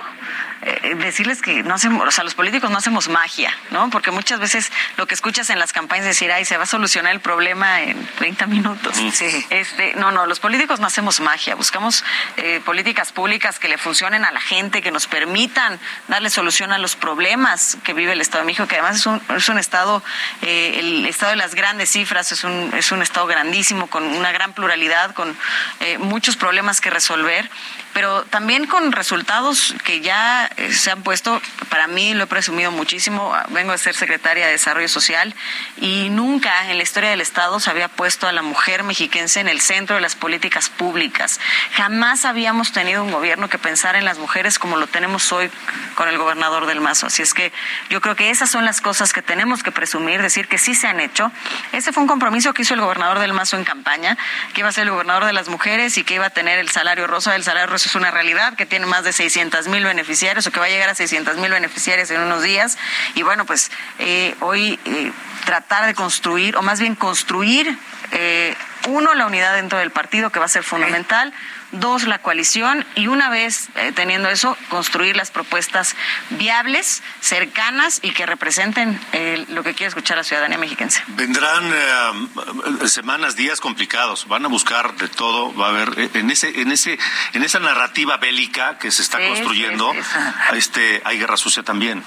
eh, 0.61 0.95
decirles 0.95 1.41
que 1.41 1.63
no 1.63 1.75
hacemos, 1.75 2.07
o 2.07 2.11
sea, 2.11 2.23
los 2.23 2.35
políticos 2.35 2.69
no 2.69 2.77
hacemos 2.77 3.09
magia, 3.09 3.51
¿no? 3.71 3.89
Porque 3.89 4.11
muchas 4.11 4.39
veces 4.39 4.71
lo 4.97 5.07
que 5.07 5.13
escuchas 5.13 5.49
en 5.49 5.59
las 5.59 5.73
campañas 5.73 6.05
es 6.05 6.15
decir, 6.15 6.31
ay, 6.31 6.45
se 6.45 6.57
va 6.57 6.63
a 6.63 6.67
solucionar 6.67 7.11
el 7.11 7.19
problema 7.19 7.81
en 7.81 8.05
30 8.17 8.47
minutos. 8.47 8.95
Sí. 8.95 9.45
Este, 9.49 9.93
no, 9.95 10.11
no, 10.11 10.25
los 10.25 10.39
políticos 10.39 10.79
no 10.79 10.87
hacemos 10.87 11.19
magia. 11.19 11.55
Buscamos 11.55 12.03
eh, 12.37 12.61
políticas 12.63 13.11
públicas 13.11 13.59
que 13.59 13.67
le 13.67 13.77
funcionen 13.77 14.23
a 14.23 14.31
la 14.31 14.41
gente, 14.41 14.81
que 14.81 14.91
nos 14.91 15.07
permitan 15.07 15.79
darle 16.07 16.29
solución 16.29 16.71
a 16.71 16.77
los 16.77 16.95
problemas 16.95 17.77
que 17.83 17.93
vive 17.93 18.13
el 18.13 18.21
Estado 18.21 18.43
de 18.43 18.47
México, 18.47 18.67
que 18.67 18.75
además 18.75 18.97
es 18.97 19.05
un, 19.05 19.21
es 19.35 19.49
un 19.49 19.57
estado, 19.57 20.03
eh, 20.41 20.77
el 20.79 21.05
estado 21.05 21.31
de 21.31 21.37
las 21.37 21.55
grandes 21.55 21.91
cifras, 21.91 22.31
es 22.31 22.43
un, 22.43 22.71
es 22.75 22.91
un 22.91 23.01
estado 23.01 23.25
grandísimo, 23.27 23.87
con 23.87 24.03
una 24.03 24.31
gran 24.31 24.53
pluralidad, 24.53 25.13
con 25.13 25.35
eh, 25.79 25.97
muchos 25.97 26.37
problemas 26.37 26.74
que 26.81 26.89
resolver, 26.89 27.49
pero 27.95 28.25
también 28.25 28.67
con 28.67 28.91
resultados 28.91 29.73
que 29.85 30.01
ya 30.01 30.51
eh, 30.57 30.73
se 30.73 30.91
han 30.91 31.01
puesto, 31.01 31.41
para 31.69 31.87
mí 31.87 32.13
lo 32.13 32.25
he 32.25 32.27
presumido 32.27 32.69
muchísimo, 32.69 33.33
vengo 33.51 33.71
de 33.71 33.77
ser 33.77 33.95
secretaria 33.95 34.47
de 34.47 34.51
Desarrollo 34.51 34.89
Social 34.89 35.33
y 35.77 36.09
nunca 36.09 36.69
en 36.69 36.75
la 36.75 36.83
historia 36.83 37.09
del 37.09 37.21
Estado 37.21 37.57
se 37.61 37.69
había 37.69 37.87
puesto 37.87 38.27
a 38.27 38.33
la 38.33 38.41
mujer 38.41 38.83
mexiquense 38.83 39.39
en 39.39 39.47
el 39.47 39.61
centro 39.61 39.95
de 39.95 40.01
las 40.01 40.15
políticas 40.15 40.69
públicas. 40.69 41.39
Jamás 41.71 42.25
habíamos 42.25 42.73
tenido 42.73 43.01
un 43.01 43.11
gobierno 43.11 43.47
que 43.47 43.57
pensara 43.57 43.97
en 43.97 44.03
las 44.03 44.17
mujeres 44.17 44.59
como 44.59 44.75
lo 44.75 44.87
tenemos 44.87 45.31
hoy 45.31 45.49
con 45.95 46.09
el 46.09 46.17
gobernador 46.17 46.65
del 46.65 46.81
Mazo. 46.81 47.07
Así 47.07 47.21
es 47.21 47.33
que 47.33 47.53
yo 47.89 48.01
creo 48.01 48.17
que 48.17 48.29
esas 48.29 48.51
son 48.51 48.65
las 48.65 48.81
cosas 48.81 49.13
que 49.13 49.21
tenemos 49.21 49.63
que 49.63 49.71
presumir, 49.71 50.21
decir 50.21 50.49
que 50.49 50.57
sí 50.57 50.75
se 50.75 50.87
han 50.87 50.99
hecho. 50.99 51.31
Ese 51.71 51.93
fue 51.93 52.03
un 52.03 52.09
compromiso 52.09 52.53
que 52.53 52.63
hizo 52.63 52.73
el 52.73 52.81
gobernador 52.81 53.19
del 53.19 53.31
Mazo 53.31 53.55
en 53.55 53.63
campaña, 53.63 54.17
que 54.53 54.59
iba 54.59 54.67
a 54.67 54.73
ser 54.73 54.83
el 54.83 54.91
gobernador 54.91 55.23
de 55.23 55.31
las 55.31 55.47
mujeres 55.47 55.97
y 55.97 56.03
que 56.03 56.15
iba 56.15 56.25
a 56.25 56.31
tener 56.31 56.59
el 56.59 56.67
salario 56.67 57.07
rosa. 57.07 57.37
El 57.37 57.45
salario 57.45 57.67
rosa 57.67 57.84
es 57.85 57.95
una 57.95 58.11
realidad 58.11 58.55
que 58.55 58.65
tiene 58.65 58.85
más 58.85 59.03
de 59.03 59.13
600 59.13 59.67
mil 59.67 59.83
beneficiarios 59.83 60.45
o 60.47 60.51
que 60.51 60.59
va 60.59 60.65
a 60.65 60.69
llegar 60.69 60.89
a 60.89 60.95
600 60.95 61.37
mil 61.37 61.51
beneficiarios 61.51 62.09
en 62.11 62.21
unos 62.21 62.43
días. 62.43 62.77
Y 63.15 63.23
bueno, 63.23 63.45
pues 63.45 63.71
eh, 63.99 64.35
hoy 64.41 64.79
eh, 64.85 65.11
tratar 65.45 65.85
de 65.85 65.93
construir, 65.93 66.55
o 66.57 66.61
más 66.61 66.79
bien 66.79 66.95
construir, 66.95 67.77
eh, 68.11 68.55
uno, 68.87 69.13
la 69.13 69.25
unidad 69.25 69.55
dentro 69.55 69.79
del 69.79 69.91
partido, 69.91 70.29
que 70.29 70.39
va 70.39 70.45
a 70.45 70.49
ser 70.49 70.63
fundamental. 70.63 71.33
Dos, 71.79 72.03
la 72.03 72.19
coalición. 72.19 72.85
Y 72.95 73.07
una 73.07 73.29
vez 73.29 73.69
eh, 73.75 73.91
teniendo 73.93 74.29
eso, 74.29 74.57
construir 74.69 75.15
las 75.15 75.31
propuestas 75.31 75.95
viables, 76.31 77.03
cercanas 77.21 77.99
y 78.01 78.11
que 78.11 78.25
representen 78.25 78.99
eh, 79.13 79.45
lo 79.49 79.63
que 79.63 79.73
quiere 79.73 79.87
escuchar 79.89 80.17
la 80.17 80.23
ciudadanía 80.23 80.57
mexiquense. 80.57 81.03
Vendrán 81.07 81.71
eh, 81.73 82.87
semanas, 82.87 83.35
días 83.35 83.59
complicados. 83.61 84.27
Van 84.27 84.45
a 84.45 84.47
buscar 84.47 84.95
de 84.95 85.07
todo. 85.07 85.53
Va 85.55 85.67
a 85.67 85.69
haber 85.69 86.09
en 86.13 86.29
ese, 86.31 86.61
en 86.61 86.71
ese, 86.71 86.97
en 87.33 87.43
esa 87.43 87.59
narrativa 87.59 88.17
bélica 88.17 88.77
que 88.77 88.91
se 88.91 89.01
está 89.01 89.17
Sí, 89.17 89.27
construyendo. 89.27 89.91
sí, 89.93 89.99
sí. 90.01 90.57
Este, 90.57 91.01
hay 91.05 91.17
guerra 91.19 91.37
sucia 91.37 91.63
también. 91.63 92.03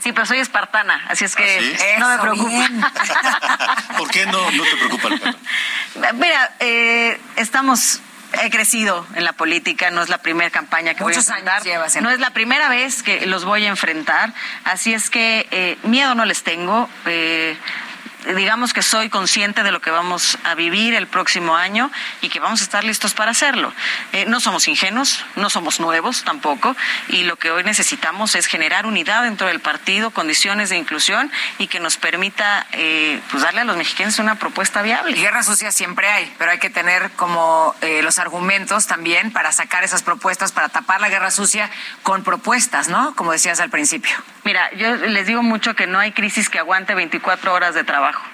Sí, 0.00 0.12
pero 0.12 0.26
soy 0.26 0.38
espartana, 0.38 1.04
así 1.08 1.24
es 1.24 1.34
que 1.34 1.42
¿Ah, 1.42 1.76
sí? 1.76 1.84
no 1.98 2.08
me 2.08 2.18
preocupa. 2.18 2.68
¿Por 3.98 4.08
qué 4.10 4.26
no, 4.26 4.50
no 4.52 4.62
te 4.62 4.76
preocupa 4.76 5.08
el 5.08 5.20
pato? 5.20 5.38
Mira, 6.14 6.54
eh, 6.60 7.20
estamos 7.34 8.00
he 8.42 8.50
crecido 8.50 9.06
en 9.14 9.24
la 9.24 9.32
política, 9.32 9.90
no 9.90 10.02
es 10.02 10.08
la 10.08 10.18
primera 10.18 10.50
campaña 10.50 10.94
que 10.94 11.02
Muchos 11.02 11.24
voy 11.26 11.32
a 11.32 11.36
años 11.36 11.46
enfrentar, 11.46 11.62
llevas 11.64 11.96
en- 11.96 12.04
no 12.04 12.10
es 12.10 12.20
la 12.20 12.30
primera 12.30 12.68
vez 12.68 13.02
que 13.02 13.26
los 13.26 13.44
voy 13.44 13.64
a 13.64 13.68
enfrentar, 13.68 14.32
así 14.64 14.92
es 14.94 15.10
que 15.10 15.46
eh, 15.50 15.78
miedo 15.82 16.14
no 16.14 16.24
les 16.24 16.42
tengo. 16.42 16.88
eh, 17.06 17.56
digamos 18.34 18.72
que 18.72 18.82
soy 18.82 19.08
consciente 19.08 19.62
de 19.62 19.72
lo 19.72 19.80
que 19.80 19.90
vamos 19.90 20.38
a 20.44 20.54
vivir 20.54 20.94
el 20.94 21.06
próximo 21.06 21.56
año 21.56 21.90
y 22.20 22.28
que 22.28 22.40
vamos 22.40 22.60
a 22.60 22.64
estar 22.64 22.84
listos 22.84 23.14
para 23.14 23.30
hacerlo. 23.30 23.72
Eh, 24.12 24.24
no 24.26 24.40
somos 24.40 24.68
ingenuos, 24.68 25.24
no 25.36 25.50
somos 25.50 25.80
nuevos 25.80 26.24
tampoco, 26.24 26.76
y 27.08 27.24
lo 27.24 27.36
que 27.36 27.50
hoy 27.50 27.64
necesitamos 27.64 28.34
es 28.34 28.46
generar 28.46 28.86
unidad 28.86 29.22
dentro 29.22 29.46
del 29.46 29.60
partido, 29.60 30.10
condiciones 30.10 30.70
de 30.70 30.76
inclusión 30.76 31.30
y 31.58 31.68
que 31.68 31.80
nos 31.80 31.96
permita 31.96 32.66
eh, 32.72 33.20
pues 33.30 33.42
darle 33.42 33.62
a 33.62 33.64
los 33.64 33.76
mexicanos 33.76 34.18
una 34.18 34.36
propuesta 34.36 34.82
viable. 34.82 35.16
guerra 35.16 35.42
sucia 35.42 35.72
siempre 35.72 36.08
hay, 36.08 36.32
pero 36.38 36.50
hay 36.50 36.58
que 36.58 36.70
tener 36.70 37.10
como 37.12 37.74
eh, 37.80 38.02
los 38.02 38.18
argumentos 38.18 38.86
también 38.86 39.32
para 39.32 39.52
sacar 39.52 39.84
esas 39.84 40.02
propuestas, 40.02 40.52
para 40.52 40.68
tapar 40.68 41.00
la 41.00 41.08
guerra 41.08 41.30
sucia 41.30 41.70
con 42.02 42.24
propuestas, 42.24 42.88
¿no? 42.88 43.14
Como 43.14 43.32
decías 43.32 43.60
al 43.60 43.70
principio. 43.70 44.16
Mira, 44.48 44.70
yo 44.76 44.96
les 44.96 45.26
digo 45.26 45.42
mucho 45.42 45.76
que 45.76 45.86
no 45.86 45.98
hay 45.98 46.12
crisis 46.12 46.48
que 46.48 46.58
aguante 46.58 46.94
24 46.94 47.52
horas 47.52 47.74
de 47.74 47.84
trabajo. 47.84 48.24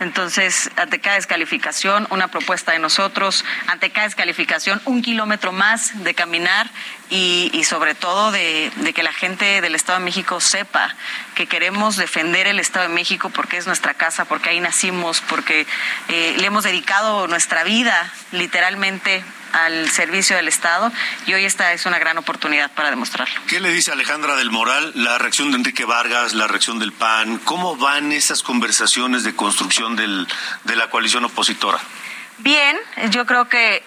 Entonces, 0.00 0.72
ante 0.74 0.98
cada 0.98 1.14
descalificación, 1.14 2.08
una 2.10 2.26
propuesta 2.26 2.72
de 2.72 2.80
nosotros, 2.80 3.44
ante 3.68 3.90
cada 3.90 4.08
descalificación, 4.08 4.82
un 4.86 5.02
kilómetro 5.02 5.52
más 5.52 6.02
de 6.02 6.14
caminar 6.14 6.68
y, 7.10 7.62
sobre 7.62 7.94
todo 7.94 8.32
de, 8.32 8.72
que 8.92 9.04
la 9.04 9.12
gente 9.12 9.60
del 9.60 9.76
Estado 9.76 10.00
de 10.00 10.04
México 10.04 10.40
sepa 10.40 10.96
que 11.36 11.46
queremos 11.46 11.96
defender 11.96 12.48
el 12.48 12.58
Estado 12.58 12.88
de 12.88 12.94
México 12.94 13.30
porque 13.30 13.56
es 13.56 13.68
nuestra 13.68 13.94
casa, 13.94 14.24
porque 14.24 14.48
ahí 14.48 14.58
nacimos, 14.58 15.20
porque 15.20 15.64
eh, 16.08 16.34
le 16.38 16.44
hemos 16.44 16.64
dedicado 16.64 17.28
nuestra 17.28 17.62
vida 17.62 18.12
literalmente 18.32 19.22
al 19.52 19.90
servicio 19.90 20.36
del 20.36 20.48
Estado 20.48 20.92
y 21.26 21.34
hoy 21.34 21.44
esta 21.44 21.72
es 21.72 21.86
una 21.86 21.98
gran 21.98 22.18
oportunidad 22.18 22.70
para 22.72 22.90
demostrarlo. 22.90 23.34
¿Qué 23.46 23.60
le 23.60 23.70
dice 23.70 23.92
Alejandra 23.92 24.36
del 24.36 24.50
Moral 24.50 24.92
la 24.94 25.18
reacción 25.18 25.50
de 25.50 25.58
Enrique 25.58 25.84
Vargas, 25.84 26.34
la 26.34 26.46
reacción 26.46 26.78
del 26.78 26.92
PAN? 26.92 27.38
¿Cómo 27.38 27.76
van 27.76 28.12
esas 28.12 28.42
conversaciones 28.42 29.24
de 29.24 29.34
construcción 29.34 29.96
del, 29.96 30.26
de 30.64 30.76
la 30.76 30.90
coalición 30.90 31.24
opositora? 31.24 31.78
Bien, 32.38 32.76
yo 33.10 33.26
creo 33.26 33.48
que 33.48 33.82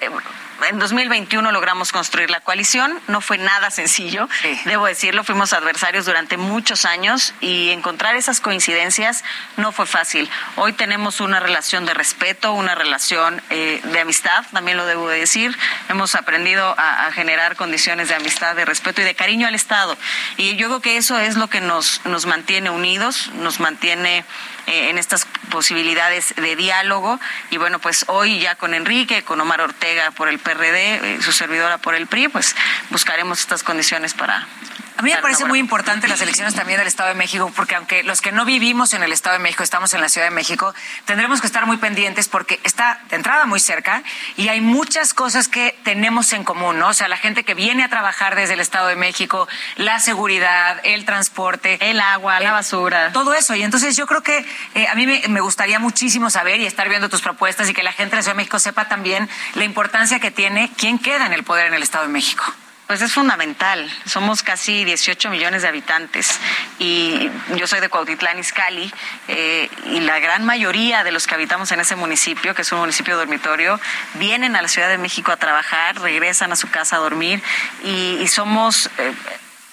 en 0.69 0.79
2021 0.79 1.51
logramos 1.51 1.91
construir 1.91 2.29
la 2.29 2.39
coalición. 2.39 2.99
No 3.07 3.21
fue 3.21 3.37
nada 3.37 3.69
sencillo, 3.71 4.29
debo 4.65 4.85
decirlo. 4.85 5.23
Fuimos 5.23 5.53
adversarios 5.53 6.05
durante 6.05 6.37
muchos 6.37 6.85
años 6.85 7.33
y 7.41 7.71
encontrar 7.71 8.15
esas 8.15 8.39
coincidencias 8.39 9.23
no 9.57 9.71
fue 9.71 9.85
fácil. 9.85 10.29
Hoy 10.55 10.73
tenemos 10.73 11.19
una 11.19 11.39
relación 11.39 11.85
de 11.85 11.93
respeto, 11.93 12.53
una 12.53 12.75
relación 12.75 13.41
eh, 13.49 13.81
de 13.83 13.99
amistad, 13.99 14.45
también 14.51 14.77
lo 14.77 14.85
debo 14.85 15.07
decir. 15.07 15.57
Hemos 15.89 16.15
aprendido 16.15 16.75
a, 16.77 17.07
a, 17.07 17.11
generar 17.11 17.55
condiciones 17.55 18.09
de 18.09 18.15
amistad, 18.15 18.55
de 18.55 18.65
respeto 18.65 19.01
y 19.01 19.03
de 19.03 19.15
cariño 19.15 19.47
al 19.47 19.55
Estado. 19.55 19.97
Y 20.37 20.55
yo 20.55 20.67
creo 20.67 20.81
que 20.81 20.97
eso 20.97 21.19
es 21.19 21.35
lo 21.35 21.47
que 21.47 21.61
nos, 21.61 22.01
nos 22.05 22.25
mantiene 22.25 22.69
unidos, 22.69 23.31
nos 23.35 23.59
mantiene 23.59 24.25
eh, 24.67 24.89
en 24.89 24.97
estas 24.97 25.27
posibilidades 25.51 26.33
de 26.35 26.55
diálogo. 26.55 27.19
Y 27.49 27.57
bueno, 27.57 27.79
pues 27.79 28.05
hoy 28.07 28.39
ya 28.39 28.55
con 28.55 28.73
Enrique, 28.73 29.23
con 29.23 29.39
Omar 29.39 29.61
Ortega 29.61 30.11
por 30.11 30.29
el 30.29 30.39
PRD, 30.39 31.15
eh, 31.15 31.21
su 31.21 31.31
servidora 31.31 31.77
por 31.77 31.95
el 31.95 32.07
PRI, 32.07 32.29
pues 32.29 32.55
buscaremos 32.89 33.39
estas 33.39 33.63
condiciones 33.63 34.13
para, 34.13 34.47
a 34.97 35.01
mí 35.01 35.11
me 35.11 35.21
parece 35.21 35.45
muy 35.45 35.59
importante 35.59 36.07
las 36.07 36.21
elecciones 36.21 36.55
también 36.55 36.79
del 36.79 36.87
Estado 36.87 37.09
de 37.09 37.15
México, 37.15 37.51
porque 37.55 37.75
aunque 37.75 38.03
los 38.03 38.21
que 38.21 38.31
no 38.31 38.45
vivimos 38.45 38.93
en 38.93 39.03
el 39.03 39.11
Estado 39.11 39.33
de 39.33 39.39
México 39.43 39.61
estamos 39.61 39.93
en 39.93 39.99
la 39.99 40.07
Ciudad 40.07 40.27
de 40.27 40.33
México, 40.33 40.73
tendremos 41.03 41.41
que 41.41 41.47
estar 41.47 41.65
muy 41.65 41.77
pendientes 41.77 42.29
porque 42.29 42.59
está 42.63 43.01
de 43.09 43.17
entrada 43.17 43.45
muy 43.45 43.59
cerca 43.59 44.03
y 44.37 44.47
hay 44.47 44.61
muchas 44.61 45.13
cosas 45.13 45.49
que 45.49 45.77
tenemos 45.83 46.31
en 46.33 46.43
común, 46.45 46.79
¿no? 46.79 46.89
O 46.89 46.93
sea, 46.93 47.07
la 47.09 47.17
gente 47.17 47.43
que 47.43 47.53
viene 47.53 47.83
a 47.83 47.89
trabajar 47.89 48.35
desde 48.35 48.53
el 48.53 48.61
Estado 48.61 48.87
de 48.87 48.95
México, 48.95 49.47
la 49.75 49.99
seguridad, 49.99 50.79
el 50.83 51.03
transporte, 51.03 51.77
el 51.89 51.99
agua, 51.99 52.39
la 52.39 52.53
basura. 52.53 53.11
Todo 53.11 53.33
eso. 53.33 53.53
Y 53.55 53.63
entonces 53.63 53.97
yo 53.97 54.07
creo 54.07 54.23
que 54.23 54.45
eh, 54.75 54.87
a 54.87 54.95
mí 54.95 55.05
me, 55.07 55.21
me, 55.27 55.41
gustaría 55.41 55.77
muchísimo 55.77 56.29
saber 56.29 56.61
y 56.61 56.65
estar 56.65 56.87
viendo 56.87 57.09
tus 57.09 57.21
propuestas 57.21 57.69
y 57.69 57.73
que 57.73 57.83
la 57.83 57.91
gente 57.91 58.11
de 58.11 58.17
la 58.17 58.23
Ciudad 58.23 58.35
de 58.35 58.37
México 58.37 58.59
sepa 58.59 58.87
también 58.87 59.29
la 59.55 59.65
importancia 59.65 60.19
que 60.19 60.31
tiene 60.31 60.71
quién 60.77 60.99
queda 60.99 61.25
en 61.25 61.33
el 61.33 61.43
poder 61.43 61.67
en 61.67 61.73
el 61.73 61.83
Estado 61.83 62.05
de 62.05 62.13
México. 62.13 62.45
Pues 62.87 63.01
es 63.01 63.13
fundamental. 63.13 63.91
Somos 64.05 64.43
casi 64.43 64.85
18 64.85 65.31
millones 65.31 65.63
de 65.63 65.67
habitantes 65.67 66.39
y 66.77 67.31
yo 67.55 67.65
soy 67.65 67.79
de 67.79 67.89
Cuautitlán, 67.89 68.37
Izcalli, 68.37 68.93
eh, 69.27 69.69
y 69.85 70.01
la 70.01 70.19
gran 70.19 70.45
mayoría 70.45 71.03
de 71.03 71.11
los 71.11 71.25
que 71.25 71.33
habitamos 71.33 71.71
en 71.71 71.79
ese 71.79 71.95
municipio, 71.95 72.53
que 72.53 72.61
es 72.61 72.71
un 72.71 72.79
municipio 72.79 73.17
dormitorio, 73.17 73.79
vienen 74.15 74.55
a 74.55 74.61
la 74.61 74.67
Ciudad 74.67 74.87
de 74.89 74.99
México 74.99 75.31
a 75.31 75.37
trabajar, 75.37 75.99
regresan 75.99 76.51
a 76.51 76.55
su 76.55 76.69
casa 76.69 76.97
a 76.97 76.99
dormir 76.99 77.41
y, 77.83 78.27
somos... 78.27 78.89
Eh, 78.97 79.13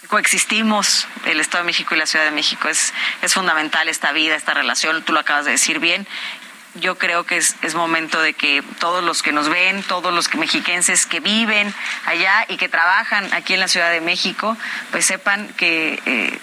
coexistimos 0.09 1.09
el 1.25 1.41
Estado 1.41 1.65
de 1.65 1.69
México 1.69 1.95
y 1.95 1.99
la 1.99 2.05
Ciudad 2.05 2.27
de 2.27 2.33
México. 2.33 2.69
Es, 2.69 2.93
es 3.23 3.33
fundamental 3.33 3.89
esta 3.89 4.13
vida, 4.13 4.37
esta 4.37 4.53
relación, 4.53 5.03
tú 5.05 5.15
lo 5.15 5.21
acabas 5.21 5.47
de 5.47 5.53
decir 5.53 5.79
bien, 5.79 6.07
yo 6.75 6.97
creo 6.97 7.25
que 7.25 7.37
es, 7.37 7.57
es, 7.63 7.75
momento 7.75 8.21
de 8.21 8.35
que 8.35 8.63
todos 8.79 9.05
los 9.05 9.23
que 9.23 9.33
nos 9.33 9.49
ven, 9.49 9.83
todos 9.83 10.13
los 10.13 10.33
mexiquenses 10.35 11.07
que 11.07 11.21
viven 11.21 11.73
allá 12.07 12.47
y 12.49 12.57
que 12.57 12.69
trabajan 12.69 13.33
aquí 13.35 13.55
en 13.55 13.61
la 13.61 13.69
Ciudad 13.69 13.91
de 13.91 14.01
México, 14.01 14.57
pues 14.91 15.07
sepan 15.07 15.49
que 15.57 16.01
eh, 16.07 16.39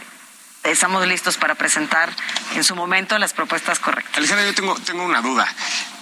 estamos 0.63 1.06
listos 1.08 1.38
para 1.38 1.56
presentar 1.56 2.10
en 2.56 2.63
su 2.63 2.76
momento 2.76 3.18
las 3.18 3.34
propuestas 3.34 3.80
correctas. 3.80 4.18
Alejandra, 4.18 4.46
yo 4.46 4.54
tengo, 4.54 4.76
tengo 4.76 5.04
una 5.04 5.22
duda. 5.22 5.48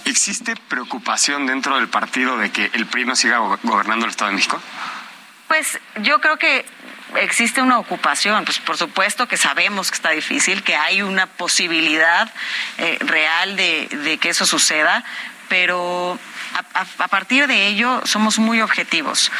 ¿Existe 0.04 0.54
preocupación 0.68 1.46
dentro 1.46 1.76
del 1.76 1.88
partido 1.88 2.38
de 2.38 2.50
que 2.50 2.70
el 2.74 2.86
PRI 2.86 3.04
no 3.04 3.16
siga 3.16 3.38
gobernando 3.62 4.06
el 4.06 4.10
Estado 4.10 4.30
de 4.30 4.36
México? 4.36 4.60
Pues 5.48 5.78
yo 6.02 6.20
creo 6.20 6.38
que 6.38 6.66
existe 7.16 7.62
una 7.62 7.78
ocupación, 7.78 8.44
pues 8.44 8.58
por 8.58 8.76
supuesto 8.76 9.28
que 9.28 9.36
sabemos 9.36 9.90
que 9.90 9.96
está 9.96 10.10
difícil, 10.10 10.62
que 10.62 10.76
hay 10.76 11.02
una 11.02 11.26
posibilidad 11.26 12.30
eh, 12.78 12.98
real 13.00 13.56
de, 13.56 13.88
de, 13.88 14.18
que 14.18 14.30
eso 14.30 14.46
suceda, 14.46 15.04
pero 15.48 16.18
a, 16.54 16.80
a, 16.80 16.86
a, 17.04 17.08
partir 17.08 17.46
de 17.46 17.66
ello 17.66 18.02
somos 18.04 18.38
muy 18.38 18.60
objetivos. 18.60 19.30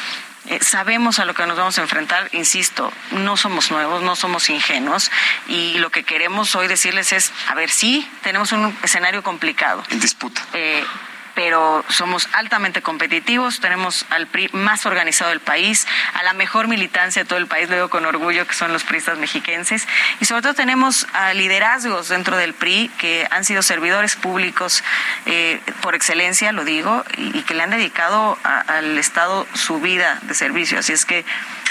Eh, 0.46 0.61
sabemos 0.62 1.18
a 1.18 1.26
lo 1.26 1.35
que 1.35 1.44
nos 1.46 1.59
vamos 1.59 1.78
a 1.78 1.83
enfrentar, 1.83 2.31
insisto, 2.33 2.90
no 3.11 3.37
somos 3.37 3.70
nuevos, 3.70 4.02
no 4.02 4.16
somos 4.16 4.48
ingenuos 4.48 5.11
y 5.46 5.76
lo 5.78 5.90
que 5.90 6.04
queremos 6.04 6.54
hoy 6.57 6.68
decirles 6.68 7.12
es, 7.12 7.33
a 7.48 7.54
ver, 7.54 7.68
sí, 7.68 8.09
tenemos 8.22 8.52
un 8.52 8.74
escenario 8.83 9.22
complicado. 9.22 9.83
En 9.90 10.00
disputa. 10.00 10.40
Eh, 10.54 10.83
pero 11.38 11.85
somos 11.88 12.29
altamente 12.33 12.83
competitivos, 12.83 13.61
tenemos 13.61 14.05
al 14.11 14.27
PRI 14.27 14.51
más 14.55 14.87
organizado 14.87 15.31
del 15.31 15.38
país, 15.38 15.87
a 16.14 16.24
la 16.24 16.33
mejor 16.33 16.66
militancia 16.66 17.22
de 17.22 17.29
todo 17.29 17.38
el 17.38 17.46
país, 17.46 17.68
lo 17.68 17.77
digo 17.77 17.90
con 17.90 18.05
orgullo, 18.07 18.44
que 18.44 18.55
son 18.55 18.72
los 18.72 18.83
priistas 18.83 19.18
mexiquenses, 19.18 19.87
y 20.18 20.24
sobre 20.24 20.42
todo 20.42 20.55
tenemos 20.55 21.07
a 21.12 21.35
liderazgos 21.35 22.09
dentro 22.09 22.37
del 22.37 22.55
PRI 22.55 22.90
que 22.98 23.29
han 23.31 23.44
sido 23.44 23.62
servidores 23.62 24.16
públicos 24.16 24.83
eh, 25.27 25.61
por 25.81 25.94
excelencia, 25.94 26.51
lo 26.51 26.64
digo, 26.64 27.05
y, 27.16 27.42
que 27.42 27.55
le 27.55 27.62
han 27.62 27.70
dedicado 27.70 28.37
al 28.42 28.98
Estado 28.98 29.46
su 29.55 29.81
vida 29.81 30.18
de 30.22 30.35
servicio. 30.35 30.81
Así 30.81 30.92
es 30.92 31.05
que 31.05 31.24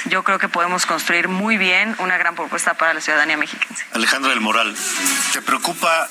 yo 0.05 0.23
creo 0.23 0.39
que 0.39 0.47
podemos 0.47 0.85
construir 0.85 1.27
muy 1.27 1.57
bien 1.57 1.93
una 1.99 2.17
gran 2.17 2.35
propuesta 2.35 2.75
para 2.75 2.93
la 2.93 3.01
ciudadanía 3.01 3.35
mexiquense. 3.35 3.83
Alejandra 3.91 4.31
del 4.31 4.39
Moral, 4.39 4.73
¿te 5.33 5.41
preocupa 5.41 6.07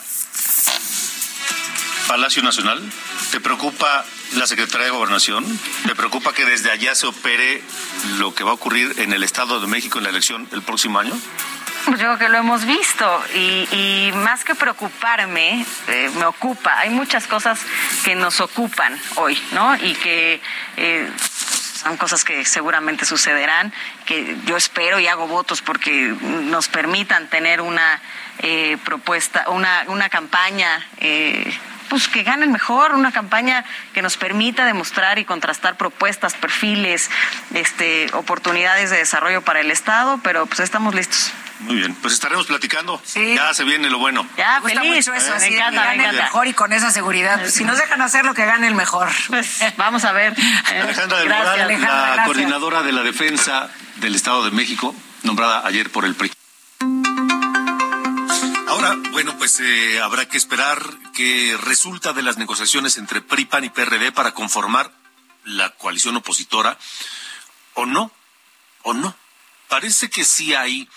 Palacio 2.07 2.43
Nacional? 2.43 2.81
¿Te 3.31 3.41
preocupa 3.41 4.05
la 4.37 4.47
Secretaría 4.47 4.87
de 4.87 4.93
Gobernación? 4.93 5.45
¿Te 5.87 5.95
preocupa 5.95 6.33
que 6.33 6.45
desde 6.45 6.71
allá 6.71 6.95
se 6.95 7.07
opere 7.07 7.63
lo 8.19 8.35
que 8.35 8.45
va 8.45 8.51
a 8.51 8.55
ocurrir 8.55 8.95
en 8.99 9.13
el 9.13 9.23
Estado 9.23 9.61
de 9.61 9.67
México 9.67 9.99
en 9.99 10.05
la 10.05 10.11
elección 10.11 10.49
el 10.53 10.63
próximo 10.63 10.99
año? 10.99 11.15
Pues 11.87 12.01
yo 12.01 12.07
creo 12.07 12.19
que 12.19 12.29
lo 12.29 12.39
hemos 12.39 12.65
visto 12.65 13.25
y, 13.35 14.11
más 14.15 14.45
que 14.45 14.55
preocuparme, 14.55 15.65
eh, 15.89 16.11
me 16.17 16.25
ocupa. 16.25 16.79
Hay 16.81 16.91
muchas 16.91 17.27
cosas 17.27 17.61
que 18.05 18.15
nos 18.15 18.41
ocupan 18.41 18.99
hoy, 19.17 19.41
¿no? 19.53 19.77
Y 19.77 19.95
que 19.95 20.41
eh, 20.77 21.11
son 21.17 21.97
cosas 21.97 22.25
que 22.25 22.45
seguramente 22.45 23.05
sucederán, 23.05 23.73
que 24.05 24.37
yo 24.47 24.57
espero 24.57 24.99
y 24.99 25.07
hago 25.07 25.29
votos 25.29 25.63
porque 25.63 26.15
nos 26.23 26.69
permitan 26.69 27.29
tener 27.29 27.61
una 27.61 28.01
eh, 28.39 28.77
propuesta, 28.85 29.49
una, 29.51 29.85
una 29.89 30.09
campaña. 30.09 30.85
Eh, 31.87 31.89
pues 31.89 32.09
que 32.09 32.23
ganen 32.23 32.53
mejor, 32.53 32.95
una 32.95 33.13
campaña 33.13 33.65
que 33.95 34.03
nos 34.03 34.17
permita 34.17 34.65
demostrar 34.65 35.19
y 35.19 35.25
contrastar 35.25 35.77
propuestas, 35.77 36.35
perfiles, 36.35 37.11
este, 37.55 38.09
oportunidades 38.13 38.91
de 38.91 38.99
desarrollo 38.99 39.43
para 39.43 39.61
el 39.61 39.71
Estado, 39.71 40.21
pero 40.23 40.47
pues 40.47 40.61
estamos 40.61 40.95
listos. 40.95 41.33
Muy 41.61 41.77
bien, 41.77 41.95
pues 41.95 42.13
estaremos 42.15 42.47
platicando. 42.47 43.01
Sí. 43.05 43.35
Ya 43.35 43.55
se 43.55 43.65
viene 43.65 43.89
lo 43.89 43.99
bueno. 43.99 44.27
Ya, 44.37 44.57
Me 44.57 44.61
gusta 44.61 44.81
feliz. 44.81 44.97
mucho 45.09 45.15
eso, 45.15 45.35
me 45.39 45.47
encanta, 45.47 45.71
que 45.91 45.97
me 45.97 46.03
gane 46.05 46.09
el 46.11 46.17
mejor 46.17 46.47
y 46.47 46.53
con 46.53 46.73
esa 46.73 46.91
seguridad. 46.91 47.41
Pues, 47.41 47.55
si 47.55 47.65
nos 47.65 47.79
dejan 47.79 48.03
hacer 48.03 48.25
lo 48.25 48.35
que 48.35 48.45
gane 48.45 48.67
el 48.67 48.75
mejor. 48.75 49.09
Pues 49.29 49.61
vamos 49.77 50.05
a 50.05 50.13
ver. 50.13 50.35
Alejandra 50.67 51.19
del 51.19 51.29
Gracias, 51.29 51.49
Moral, 51.49 51.61
Alejandra, 51.63 51.97
la 52.01 52.07
gracias. 52.07 52.27
coordinadora 52.27 52.83
de 52.83 52.93
la 52.93 53.03
defensa 53.03 53.71
del 53.97 54.15
Estado 54.15 54.45
de 54.45 54.51
México, 54.51 54.95
nombrada 55.23 55.67
ayer 55.67 55.91
por 55.91 56.05
el 56.05 56.15
PRI. 56.15 56.31
Bueno, 59.11 59.37
pues 59.37 59.59
eh, 59.61 60.01
habrá 60.01 60.29
que 60.29 60.37
esperar 60.37 60.81
qué 61.15 61.59
resulta 61.61 62.13
de 62.13 62.23
las 62.23 62.37
negociaciones 62.37 62.99
entre 62.99 63.21
PRI, 63.21 63.47
PAN 63.47 63.65
y 63.65 63.71
PRD 63.71 64.13
para 64.13 64.33
conformar 64.33 64.93
la 65.45 65.71
coalición 65.71 66.17
opositora, 66.17 66.79
o 67.75 67.87
no, 67.87 68.13
o 68.83 68.95
no. 68.95 69.17
Parece 69.69 70.09
que 70.09 70.25
sí 70.25 70.55
hay 70.55 70.89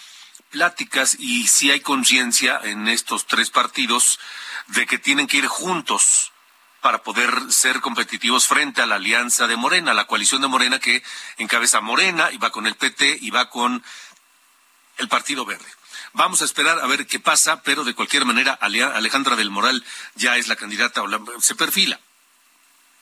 pláticas 0.51 1.15
y 1.19 1.47
sí 1.47 1.71
hay 1.71 1.79
conciencia 1.79 2.59
en 2.63 2.87
estos 2.87 3.25
tres 3.25 3.49
partidos 3.49 4.19
de 4.67 4.85
que 4.85 4.99
tienen 4.99 5.27
que 5.27 5.37
ir 5.37 5.47
juntos 5.47 6.31
para 6.81 7.01
poder 7.01 7.51
ser 7.51 7.81
competitivos 7.81 8.47
frente 8.47 8.81
a 8.81 8.85
la 8.85 8.95
alianza 8.95 9.47
de 9.47 9.57
Morena, 9.57 9.93
la 9.93 10.05
coalición 10.05 10.41
de 10.41 10.47
Morena 10.47 10.79
que 10.79 11.03
encabeza 11.37 11.81
Morena 11.81 12.31
y 12.31 12.37
va 12.37 12.51
con 12.51 12.67
el 12.67 12.75
PT 12.75 13.17
y 13.21 13.31
va 13.31 13.49
con 13.49 13.83
el 14.97 15.07
Partido 15.07 15.45
Verde. 15.45 15.78
Vamos 16.13 16.41
a 16.41 16.45
esperar 16.45 16.79
a 16.79 16.87
ver 16.87 17.07
qué 17.07 17.19
pasa, 17.19 17.61
pero 17.61 17.83
de 17.83 17.93
cualquier 17.93 18.25
manera 18.25 18.53
Alejandra 18.53 19.35
del 19.35 19.51
Moral 19.51 19.83
ya 20.15 20.37
es 20.37 20.47
la 20.47 20.55
candidata, 20.55 21.03
se 21.39 21.55
perfila. 21.55 21.99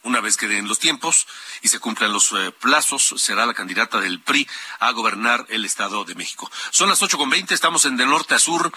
Una 0.03 0.21
vez 0.21 0.37
que 0.37 0.47
den 0.47 0.67
los 0.67 0.79
tiempos 0.79 1.27
y 1.61 1.67
se 1.67 1.79
cumplan 1.79 2.13
los 2.13 2.31
eh, 2.31 2.51
plazos, 2.51 3.13
será 3.17 3.45
la 3.45 3.53
candidata 3.53 3.99
del 3.99 4.21
PRI 4.21 4.47
a 4.79 4.91
gobernar 4.91 5.45
el 5.49 5.65
Estado 5.65 6.05
de 6.05 6.15
México. 6.15 6.49
Son 6.71 6.87
las 6.87 7.01
ocho 7.01 7.17
con 7.17 7.29
veinte, 7.29 7.53
estamos 7.53 7.83
en 7.85 7.97
de 7.97 8.05
norte 8.05 8.35
a 8.35 8.39
sur 8.39 8.71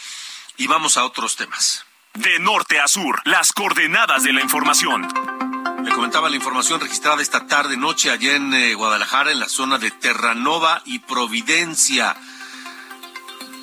y 0.57 0.67
vamos 0.67 0.97
a 0.97 1.05
otros 1.05 1.37
temas. 1.37 1.85
De 2.15 2.41
norte 2.41 2.81
a 2.81 2.89
sur, 2.89 3.23
las 3.25 3.53
coordenadas 3.53 4.25
de 4.25 4.33
la 4.33 4.41
información. 4.41 5.07
Le 5.85 5.93
comentaba 5.93 6.29
la 6.29 6.37
información 6.37 6.81
registrada 6.81 7.23
esta 7.23 7.47
tarde 7.47 7.77
noche 7.77 8.11
allá 8.11 8.35
en 8.35 8.53
eh, 8.53 8.75
Guadalajara, 8.75 9.31
en 9.31 9.41
la 9.41 9.49
zona 9.49 9.79
de 9.79 9.91
Terranova 9.91 10.83
y 10.85 10.99
Providencia. 10.99 12.17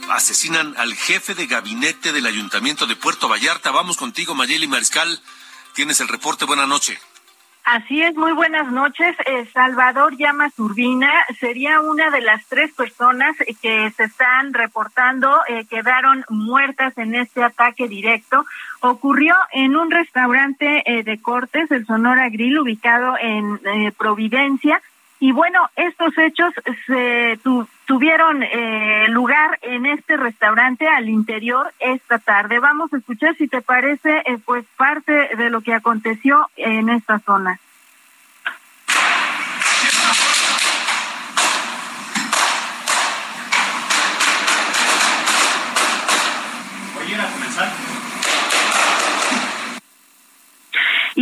Asesinan 0.09 0.73
al 0.77 0.93
jefe 0.95 1.35
de 1.35 1.47
gabinete 1.47 2.11
del 2.13 2.25
ayuntamiento 2.25 2.85
de 2.87 2.95
Puerto 2.95 3.27
Vallarta. 3.27 3.71
Vamos 3.71 3.97
contigo, 3.97 4.35
Mayeli 4.35 4.67
Mariscal. 4.67 5.21
Tienes 5.73 5.99
el 6.01 6.07
reporte. 6.07 6.45
Buenas 6.45 6.67
noches. 6.67 6.97
Así 7.69 8.01
es, 8.01 8.15
muy 8.15 8.31
buenas 8.31 8.71
noches. 8.71 9.13
Eh, 9.25 9.45
Salvador 9.53 10.15
Llamas 10.15 10.57
Urbina 10.57 11.11
sería 11.37 11.81
una 11.81 12.09
de 12.11 12.21
las 12.21 12.45
tres 12.47 12.71
personas 12.73 13.35
que 13.61 13.91
se 13.91 14.05
están 14.05 14.53
reportando 14.53 15.29
eh, 15.49 15.65
quedaron 15.65 16.23
muertas 16.29 16.97
en 16.97 17.13
este 17.13 17.43
ataque 17.43 17.89
directo. 17.89 18.45
Ocurrió 18.79 19.35
en 19.51 19.75
un 19.75 19.91
restaurante 19.91 20.81
eh, 20.85 21.03
de 21.03 21.19
cortes, 21.19 21.69
el 21.69 21.85
Sonora 21.85 22.29
Grill, 22.29 22.57
ubicado 22.57 23.15
en 23.19 23.59
Providencia. 23.97 24.81
Y 25.19 25.31
bueno, 25.31 25.67
estos 25.75 26.17
hechos 26.17 26.53
se 26.85 27.39
tuvieron 27.85 28.43
lugar 29.09 29.57
en 29.61 29.85
este 29.85 30.15
restaurante 30.15 30.87
al 30.87 31.09
interior 31.09 31.73
esta 31.79 32.19
tarde. 32.19 32.59
Vamos 32.59 32.93
a 32.93 32.97
escuchar 32.97 33.35
si 33.35 33.47
te 33.47 33.61
parece 33.61 34.23
pues 34.45 34.65
parte 34.77 35.35
de 35.35 35.49
lo 35.49 35.61
que 35.61 35.73
aconteció 35.73 36.49
en 36.55 36.89
esta 36.89 37.19
zona. 37.19 37.59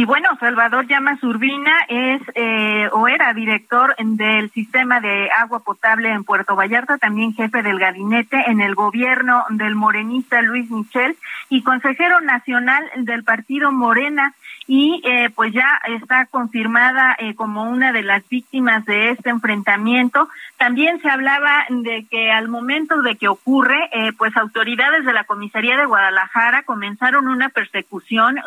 Y 0.06 0.08
bueno, 0.08 0.30
Salvador 0.40 0.86
Llamas 0.86 1.24
Urbina 1.24 1.72
es 1.90 2.22
eh, 2.36 2.88
o 2.92 3.08
era 3.08 3.34
director 3.34 3.96
del 3.98 4.52
sistema 4.52 5.00
de 5.00 5.32
agua 5.32 5.62
potable 5.62 6.12
en 6.12 6.24
Puerto 6.24 6.56
Vallarta, 6.56 7.00
también 7.00 7.34
jefe 7.34 7.64
del 7.64 7.80
gabinete 7.80 8.38
en 8.46 8.62
el 8.62 8.76
gobierno 8.76 9.46
del 9.50 9.74
morenista 9.74 10.44
Luis 10.44 10.70
Michel 10.70 11.18
y 11.50 11.64
consejero 11.64 12.22
nacional 12.22 12.88
del 12.98 13.24
partido 13.24 13.72
Morena 13.72 14.36
y 14.68 15.02
eh, 15.04 15.30
pues 15.36 15.54
ya 15.54 15.80
está 15.88 16.26
confirmada 16.26 17.16
eh, 17.20 17.36
como 17.36 17.70
una 17.70 17.92
de 17.92 18.02
las 18.02 18.28
víctimas 18.28 18.84
de 18.86 19.12
este 19.12 19.30
enfrentamiento. 19.30 20.28
También 20.58 21.00
se 21.02 21.10
hablaba 21.10 21.66
de 21.70 22.06
que 22.10 22.32
al 22.32 22.48
momento 22.48 23.02
de 23.04 23.16
que 23.16 23.28
ocurre, 23.28 23.90
eh, 23.92 24.12
pues 24.18 24.36
autoridades 24.36 25.06
de 25.06 25.14
la 25.14 25.26
comisaría 25.26 25.78
de 25.78 25.86
Guadalajara 25.86 26.64
comenzaron 26.64 27.28
una 27.28 27.50
persecución 27.50 28.38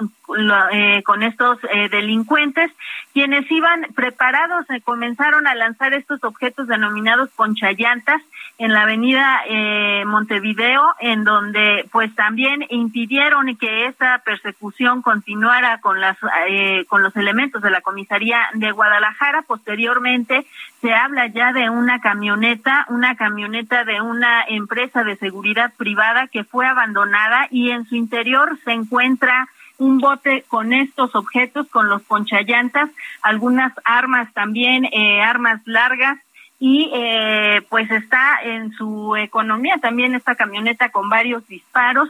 con 1.04 1.22
estos 1.22 1.58
delincuentes, 1.90 2.70
quienes 3.14 3.50
iban 3.50 3.86
preparados 3.94 4.66
comenzaron 4.84 5.46
a 5.46 5.54
lanzar 5.54 5.94
estos 5.94 6.22
objetos 6.22 6.68
denominados 6.68 7.30
ponchallantas 7.30 8.20
en 8.58 8.74
la 8.74 8.82
avenida 8.82 9.40
Montevideo, 10.04 10.82
en 11.00 11.24
donde 11.24 11.88
pues 11.90 12.14
también 12.14 12.66
impidieron 12.68 13.56
que 13.56 13.86
esa 13.86 14.20
persecución 14.24 15.00
continuara 15.00 15.80
con 15.80 16.00
la 16.00 16.07
eh, 16.48 16.84
con 16.86 17.02
los 17.02 17.14
elementos 17.16 17.62
de 17.62 17.70
la 17.70 17.80
comisaría 17.80 18.48
de 18.54 18.70
Guadalajara. 18.70 19.42
Posteriormente 19.42 20.46
se 20.80 20.94
habla 20.94 21.26
ya 21.26 21.52
de 21.52 21.70
una 21.70 22.00
camioneta, 22.00 22.86
una 22.88 23.16
camioneta 23.16 23.84
de 23.84 24.00
una 24.00 24.44
empresa 24.48 25.04
de 25.04 25.16
seguridad 25.16 25.72
privada 25.76 26.28
que 26.28 26.44
fue 26.44 26.66
abandonada 26.66 27.48
y 27.50 27.70
en 27.70 27.84
su 27.86 27.96
interior 27.96 28.58
se 28.64 28.72
encuentra 28.72 29.48
un 29.78 29.98
bote 29.98 30.44
con 30.48 30.72
estos 30.72 31.14
objetos, 31.14 31.68
con 31.68 31.88
los 31.88 32.02
ponchallantas, 32.02 32.90
algunas 33.22 33.72
armas 33.84 34.32
también, 34.34 34.84
eh, 34.86 35.22
armas 35.22 35.60
largas, 35.64 36.18
y 36.60 36.90
eh, 36.92 37.62
pues 37.68 37.90
está 37.90 38.40
en 38.42 38.72
su 38.72 39.14
economía 39.16 39.76
también 39.80 40.14
esta 40.14 40.34
camioneta 40.34 40.90
con 40.90 41.08
varios 41.08 41.46
disparos. 41.46 42.08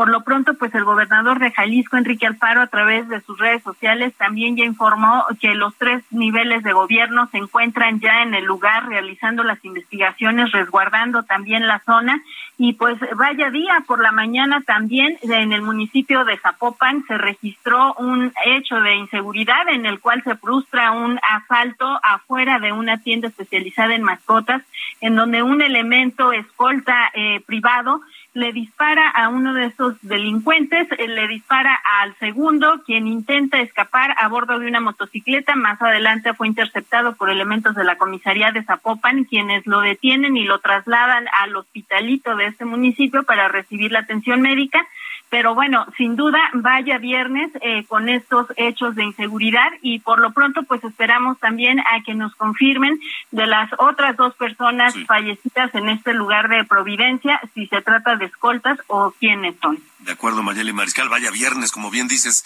Por 0.00 0.08
lo 0.08 0.22
pronto, 0.22 0.54
pues 0.54 0.74
el 0.74 0.84
gobernador 0.84 1.38
de 1.40 1.50
Jalisco, 1.50 1.98
Enrique 1.98 2.26
Alfaro, 2.26 2.62
a 2.62 2.68
través 2.68 3.06
de 3.10 3.20
sus 3.20 3.38
redes 3.38 3.62
sociales, 3.62 4.14
también 4.16 4.56
ya 4.56 4.64
informó 4.64 5.26
que 5.38 5.52
los 5.54 5.76
tres 5.76 6.02
niveles 6.10 6.62
de 6.62 6.72
gobierno 6.72 7.28
se 7.30 7.36
encuentran 7.36 8.00
ya 8.00 8.22
en 8.22 8.32
el 8.32 8.46
lugar 8.46 8.88
realizando 8.88 9.44
las 9.44 9.62
investigaciones, 9.62 10.52
resguardando 10.52 11.24
también 11.24 11.66
la 11.66 11.80
zona. 11.80 12.18
Y 12.56 12.72
pues 12.72 12.98
vaya 13.14 13.50
día, 13.50 13.84
por 13.86 14.02
la 14.02 14.10
mañana 14.10 14.62
también 14.62 15.18
en 15.20 15.52
el 15.52 15.60
municipio 15.60 16.24
de 16.24 16.38
Zapopan 16.38 17.04
se 17.06 17.18
registró 17.18 17.92
un 17.98 18.32
hecho 18.46 18.76
de 18.80 18.94
inseguridad 18.94 19.68
en 19.68 19.84
el 19.84 20.00
cual 20.00 20.22
se 20.24 20.34
frustra 20.36 20.92
un 20.92 21.20
asalto 21.28 22.00
afuera 22.02 22.58
de 22.58 22.72
una 22.72 23.02
tienda 23.02 23.28
especializada 23.28 23.94
en 23.94 24.02
mascotas, 24.02 24.62
en 25.02 25.14
donde 25.14 25.42
un 25.42 25.60
elemento 25.60 26.32
escolta 26.32 27.10
eh, 27.12 27.42
privado 27.44 28.00
le 28.32 28.52
dispara 28.52 29.08
a 29.08 29.28
uno 29.28 29.54
de 29.54 29.66
esos 29.66 29.94
delincuentes, 30.02 30.86
eh, 30.92 31.08
le 31.08 31.26
dispara 31.26 31.78
al 32.00 32.14
segundo, 32.16 32.82
quien 32.86 33.08
intenta 33.08 33.60
escapar 33.60 34.14
a 34.18 34.28
bordo 34.28 34.58
de 34.58 34.68
una 34.68 34.80
motocicleta. 34.80 35.56
Más 35.56 35.80
adelante 35.82 36.34
fue 36.34 36.46
interceptado 36.46 37.16
por 37.16 37.30
elementos 37.30 37.74
de 37.74 37.84
la 37.84 37.96
comisaría 37.96 38.52
de 38.52 38.62
Zapopan, 38.62 39.24
quienes 39.24 39.66
lo 39.66 39.80
detienen 39.80 40.36
y 40.36 40.44
lo 40.44 40.60
trasladan 40.60 41.26
al 41.40 41.56
hospitalito 41.56 42.36
de 42.36 42.46
este 42.46 42.64
municipio 42.64 43.24
para 43.24 43.48
recibir 43.48 43.90
la 43.90 44.00
atención 44.00 44.40
médica. 44.40 44.86
Pero 45.30 45.54
bueno, 45.54 45.86
sin 45.96 46.16
duda, 46.16 46.40
vaya 46.54 46.98
viernes 46.98 47.52
eh, 47.62 47.84
con 47.86 48.08
estos 48.08 48.48
hechos 48.56 48.96
de 48.96 49.04
inseguridad 49.04 49.70
y 49.80 50.00
por 50.00 50.18
lo 50.18 50.32
pronto 50.32 50.64
pues 50.64 50.82
esperamos 50.82 51.38
también 51.38 51.78
a 51.78 52.02
que 52.04 52.14
nos 52.14 52.34
confirmen 52.34 52.98
de 53.30 53.46
las 53.46 53.70
otras 53.78 54.16
dos 54.16 54.34
personas 54.34 54.92
fallecidas 55.06 55.72
en 55.76 55.88
este 55.88 56.14
lugar 56.14 56.48
de 56.48 56.64
Providencia, 56.64 57.40
si 57.54 57.68
se 57.68 57.80
trata 57.80 58.16
de 58.16 58.24
escoltas 58.24 58.80
o 58.88 59.12
quiénes 59.20 59.54
son. 59.62 59.78
De 60.00 60.12
acuerdo, 60.12 60.42
Mayeli 60.42 60.72
Mariscal, 60.72 61.08
vaya 61.08 61.30
viernes, 61.30 61.70
como 61.70 61.90
bien 61.90 62.08
dices. 62.08 62.44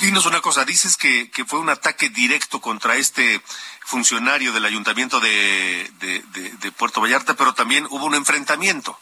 Dinos 0.00 0.26
una 0.26 0.40
cosa, 0.40 0.64
dices 0.64 0.96
que, 0.96 1.30
que 1.30 1.44
fue 1.44 1.58
un 1.58 1.70
ataque 1.70 2.10
directo 2.10 2.60
contra 2.60 2.94
este 2.94 3.40
funcionario 3.80 4.52
del 4.52 4.66
ayuntamiento 4.66 5.18
de, 5.18 5.90
de 5.98 6.72
Puerto 6.72 7.00
Vallarta, 7.00 7.34
pero 7.34 7.54
también 7.54 7.86
hubo 7.90 8.04
un 8.06 8.14
enfrentamiento. 8.14 8.96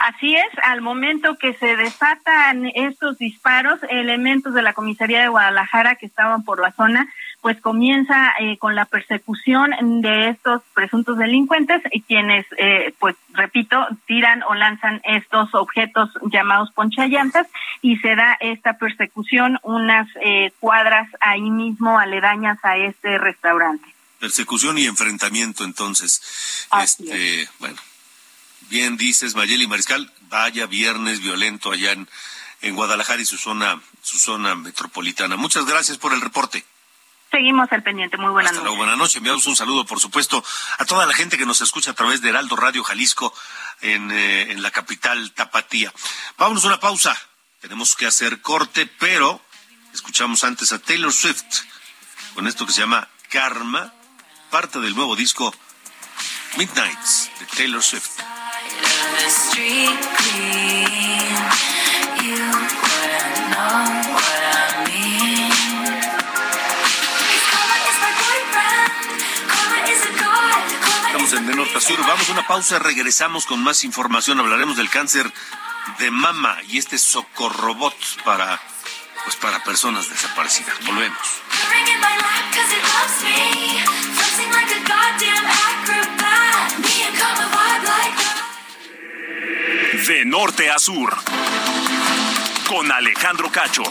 Así 0.00 0.34
es, 0.34 0.48
al 0.62 0.82
momento 0.82 1.38
que 1.38 1.54
se 1.54 1.76
desatan 1.76 2.66
estos 2.74 3.16
disparos, 3.16 3.80
elementos 3.88 4.52
de 4.52 4.62
la 4.62 4.74
comisaría 4.74 5.22
de 5.22 5.28
Guadalajara 5.28 5.94
que 5.94 6.06
estaban 6.06 6.44
por 6.44 6.60
la 6.60 6.72
zona, 6.72 7.08
pues 7.40 7.60
comienza 7.60 8.34
eh, 8.38 8.58
con 8.58 8.74
la 8.74 8.86
persecución 8.86 9.70
de 10.02 10.30
estos 10.30 10.62
presuntos 10.74 11.18
delincuentes 11.18 11.82
y 11.90 12.02
quienes, 12.02 12.46
eh, 12.58 12.94
pues 12.98 13.16
repito, 13.32 13.86
tiran 14.06 14.42
o 14.42 14.54
lanzan 14.54 15.00
estos 15.04 15.54
objetos 15.54 16.10
llamados 16.30 16.70
ponchallantas 16.72 17.46
y 17.82 17.96
se 17.98 18.16
da 18.16 18.36
esta 18.40 18.78
persecución 18.78 19.58
unas 19.62 20.08
eh, 20.22 20.52
cuadras 20.60 21.08
ahí 21.20 21.50
mismo 21.50 21.98
aledañas 21.98 22.58
a 22.62 22.76
este 22.76 23.18
restaurante. 23.18 23.86
Persecución 24.18 24.78
y 24.78 24.86
enfrentamiento, 24.86 25.64
entonces. 25.64 26.66
este, 26.82 27.48
bueno 27.58 27.78
Bien 28.68 28.96
dices, 28.96 29.34
Mayeli 29.34 29.66
Mariscal, 29.66 30.12
vaya 30.28 30.66
viernes 30.66 31.20
violento 31.20 31.72
allá 31.72 31.92
en, 31.92 32.08
en 32.62 32.74
Guadalajara 32.74 33.20
y 33.22 33.24
su 33.24 33.36
zona, 33.36 33.80
su 34.02 34.18
zona 34.18 34.54
metropolitana. 34.54 35.36
Muchas 35.36 35.66
gracias 35.66 35.98
por 35.98 36.12
el 36.12 36.20
reporte. 36.20 36.64
Seguimos 37.30 37.70
al 37.72 37.82
pendiente. 37.82 38.16
Muy 38.16 38.30
buenas 38.30 38.52
noches. 38.52 38.76
buenas 38.76 38.96
noches. 38.96 39.16
Enviamos 39.16 39.44
un 39.46 39.56
saludo, 39.56 39.84
por 39.84 39.98
supuesto, 39.98 40.44
a 40.78 40.84
toda 40.84 41.04
la 41.04 41.14
gente 41.14 41.36
que 41.36 41.46
nos 41.46 41.60
escucha 41.60 41.90
a 41.90 41.94
través 41.94 42.20
de 42.20 42.28
Heraldo 42.28 42.54
Radio 42.54 42.84
Jalisco 42.84 43.34
en, 43.80 44.10
eh, 44.12 44.52
en 44.52 44.62
la 44.62 44.70
capital 44.70 45.32
Tapatía. 45.32 45.92
Vámonos 46.38 46.64
a 46.64 46.68
una 46.68 46.80
pausa. 46.80 47.16
Tenemos 47.60 47.96
que 47.96 48.06
hacer 48.06 48.40
corte, 48.40 48.86
pero 48.86 49.40
escuchamos 49.92 50.44
antes 50.44 50.72
a 50.72 50.78
Taylor 50.78 51.12
Swift 51.12 51.42
con 52.34 52.46
esto 52.46 52.66
que 52.66 52.72
se 52.72 52.80
llama 52.80 53.08
Karma, 53.30 53.92
parte 54.50 54.80
del 54.80 54.94
nuevo 54.94 55.16
disco 55.16 55.54
Midnights 56.56 57.30
de 57.40 57.46
Taylor 57.46 57.82
Swift. 57.82 58.33
The 59.18 59.28
street 59.30 60.00
clean, 60.18 61.34
you 62.24 62.44
wouldn't 62.82 63.36
know 63.52 63.78
what 64.14 64.42
I 64.42 64.84
mean. 64.86 65.50
'Cause 67.20 67.44
karma 67.52 67.76
is 67.90 67.98
my 68.04 68.12
boyfriend, 68.24 68.92
karma 69.52 69.78
is 69.92 70.02
a 70.04 70.12
god, 70.22 70.62
karma 70.84 71.06
Estamos 71.08 71.32
en 71.32 71.46
De 71.46 71.54
Norte 71.54 71.76
a 71.78 71.80
Sur. 71.80 71.98
Vamos 72.06 72.28
a 72.28 72.32
una 72.32 72.46
pausa, 72.46 72.78
regresamos 72.78 73.46
con 73.46 73.62
más 73.62 73.84
información. 73.84 74.40
Hablaremos 74.40 74.76
del 74.76 74.90
cáncer 74.90 75.32
de 75.98 76.10
mama 76.10 76.56
y 76.68 76.78
este 76.78 76.98
socorrobot 76.98 77.96
para, 78.24 78.60
pues 79.24 79.36
para 79.36 79.62
personas 79.64 80.08
desaparecidas. 80.08 80.74
Volvemos. 80.86 81.18
De 90.06 90.22
norte 90.22 90.68
a 90.68 90.78
sur. 90.78 91.08
Con 92.68 92.92
Alejandro 92.92 93.48
Cacho. 93.50 93.84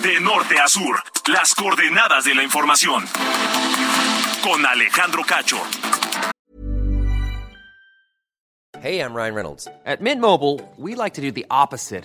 De 0.00 0.20
norte 0.20 0.58
a 0.60 0.68
sur. 0.68 1.02
Las 1.26 1.52
coordenadas 1.56 2.24
de 2.24 2.34
la 2.36 2.44
información. 2.44 3.04
Con 4.44 4.64
Alejandro 4.64 5.24
Cacho. 5.24 5.60
Hey, 8.80 9.00
I'm 9.00 9.12
Ryan 9.12 9.34
Reynolds. 9.34 9.68
At 9.84 10.00
Mint 10.00 10.20
Mobile, 10.20 10.60
we 10.76 10.94
like 10.94 11.14
to 11.14 11.20
do 11.20 11.32
the 11.32 11.46
opposite 11.50 12.04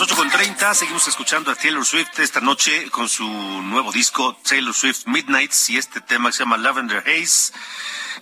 las 0.00 0.08
8.30, 0.08 0.74
seguimos 0.74 1.06
escuchando 1.08 1.50
a 1.50 1.54
Taylor 1.54 1.84
Swift 1.84 2.18
esta 2.20 2.40
noche 2.40 2.90
con 2.90 3.06
su 3.06 3.26
nuevo 3.26 3.92
disco 3.92 4.34
Taylor 4.48 4.72
Swift 4.72 5.06
Midnights 5.06 5.68
y 5.68 5.76
este 5.76 6.00
tema 6.00 6.32
se 6.32 6.38
llama 6.38 6.56
Lavender 6.56 7.00
Haze, 7.00 7.52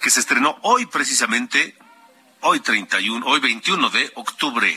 que 0.01 0.11
se 0.11 0.19
estrenó 0.19 0.59
hoy 0.63 0.87
precisamente, 0.87 1.77
hoy 2.41 2.59
31, 2.59 3.25
hoy 3.25 3.39
21 3.39 3.91
de 3.91 4.11
octubre. 4.17 4.77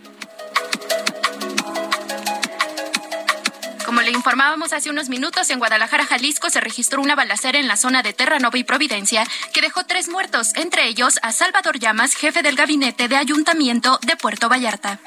Como 3.91 4.03
le 4.03 4.11
informábamos 4.11 4.71
hace 4.71 4.89
unos 4.89 5.09
minutos, 5.09 5.49
en 5.49 5.59
Guadalajara, 5.59 6.05
Jalisco, 6.05 6.49
se 6.49 6.61
registró 6.61 7.01
una 7.01 7.13
balacera 7.13 7.59
en 7.59 7.67
la 7.67 7.75
zona 7.75 8.01
de 8.01 8.13
Terranova 8.13 8.57
y 8.57 8.63
Providencia 8.63 9.27
que 9.53 9.59
dejó 9.59 9.83
tres 9.83 10.07
muertos, 10.07 10.55
entre 10.55 10.87
ellos 10.87 11.19
a 11.23 11.33
Salvador 11.33 11.77
Llamas, 11.77 12.15
jefe 12.15 12.41
del 12.41 12.55
gabinete 12.55 13.09
de 13.09 13.17
ayuntamiento 13.17 13.99
de 14.07 14.15
Puerto 14.15 14.47
Vallarta. 14.47 15.01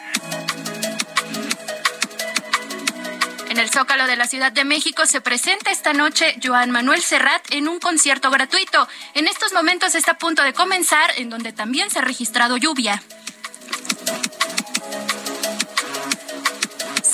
En 3.48 3.56
el 3.56 3.70
Zócalo 3.70 4.06
de 4.06 4.16
la 4.16 4.26
Ciudad 4.26 4.52
de 4.52 4.66
México 4.66 5.06
se 5.06 5.22
presenta 5.22 5.70
esta 5.70 5.94
noche 5.94 6.36
Joan 6.42 6.70
Manuel 6.70 7.00
Serrat 7.00 7.40
en 7.52 7.68
un 7.68 7.80
concierto 7.80 8.30
gratuito. 8.30 8.86
En 9.14 9.28
estos 9.28 9.54
momentos 9.54 9.94
está 9.94 10.10
a 10.10 10.18
punto 10.18 10.42
de 10.42 10.52
comenzar, 10.52 11.10
en 11.16 11.30
donde 11.30 11.54
también 11.54 11.88
se 11.88 12.00
ha 12.00 12.02
registrado 12.02 12.58
lluvia. 12.58 13.02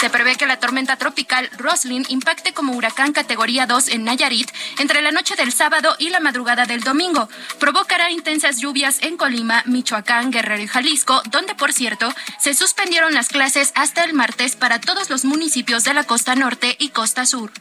Se 0.01 0.09
prevé 0.09 0.37
que 0.37 0.47
la 0.47 0.59
tormenta 0.59 0.97
tropical 0.97 1.51
Roslin 1.59 2.07
impacte 2.09 2.55
como 2.55 2.73
huracán 2.73 3.13
categoría 3.13 3.67
2 3.67 3.89
en 3.89 4.05
Nayarit 4.05 4.51
entre 4.79 5.03
la 5.03 5.13
noche 5.13 5.37
del 5.37 5.53
sábado 5.53 5.95
y 5.99 6.09
la 6.09 6.21
madrugada 6.21 6.65
del 6.65 6.81
domingo. 6.81 7.29
Provocará 7.59 8.11
intensas 8.11 8.61
lluvias 8.61 9.03
en 9.03 9.19
Colima, 9.19 9.63
Michoacán, 9.67 10.31
Guerrero 10.31 10.63
y 10.63 10.69
Jalisco, 10.69 11.21
donde, 11.31 11.55
por 11.55 11.75
cierto, 11.75 12.11
se 12.39 12.55
suspendieron 12.55 13.13
las 13.13 13.29
clases 13.29 13.73
hasta 13.75 14.03
el 14.03 14.15
martes 14.15 14.57
para 14.57 14.81
todos 14.81 15.11
los 15.11 15.27
municipios 15.27 15.85
de 15.85 15.93
la 15.93 16.05
costa 16.05 16.35
norte 16.35 16.77
y 16.79 16.89
costa 16.89 17.27
sur. 17.27 17.53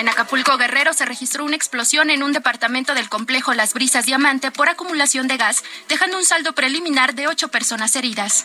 En 0.00 0.08
Acapulco 0.08 0.56
Guerrero 0.56 0.94
se 0.94 1.04
registró 1.04 1.44
una 1.44 1.56
explosión 1.56 2.08
en 2.08 2.22
un 2.22 2.32
departamento 2.32 2.94
del 2.94 3.10
complejo 3.10 3.52
Las 3.52 3.74
Brisas 3.74 4.06
Diamante 4.06 4.50
por 4.50 4.70
acumulación 4.70 5.28
de 5.28 5.36
gas, 5.36 5.62
dejando 5.90 6.16
un 6.16 6.24
saldo 6.24 6.54
preliminar 6.54 7.14
de 7.14 7.28
ocho 7.28 7.48
personas 7.48 7.94
heridas. 7.96 8.44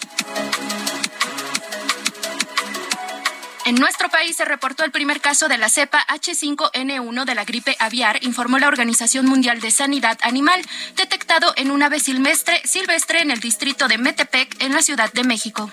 En 3.64 3.76
nuestro 3.76 4.10
país 4.10 4.36
se 4.36 4.44
reportó 4.44 4.84
el 4.84 4.92
primer 4.92 5.22
caso 5.22 5.48
de 5.48 5.58
la 5.58 5.70
cepa 5.70 6.06
H5N1 6.10 7.24
de 7.24 7.36
la 7.36 7.46
gripe 7.46 7.78
aviar, 7.80 8.22
informó 8.26 8.60
la 8.60 8.68
Organización 8.68 9.26
Mundial 9.26 9.62
de 9.62 9.72
Sanidad 9.72 10.20
Animal, 10.24 10.62
detectado 10.98 11.54
en 11.56 11.72
un 11.72 11.82
ave 11.82 12.02
silvestre, 12.02 12.62
silvestre 12.66 13.22
en 13.22 13.32
el 13.32 13.40
distrito 13.40 13.88
de 13.88 13.98
Metepec, 13.98 14.62
en 14.62 14.74
la 14.74 14.82
Ciudad 14.82 15.14
de 15.14 15.24
México. 15.24 15.72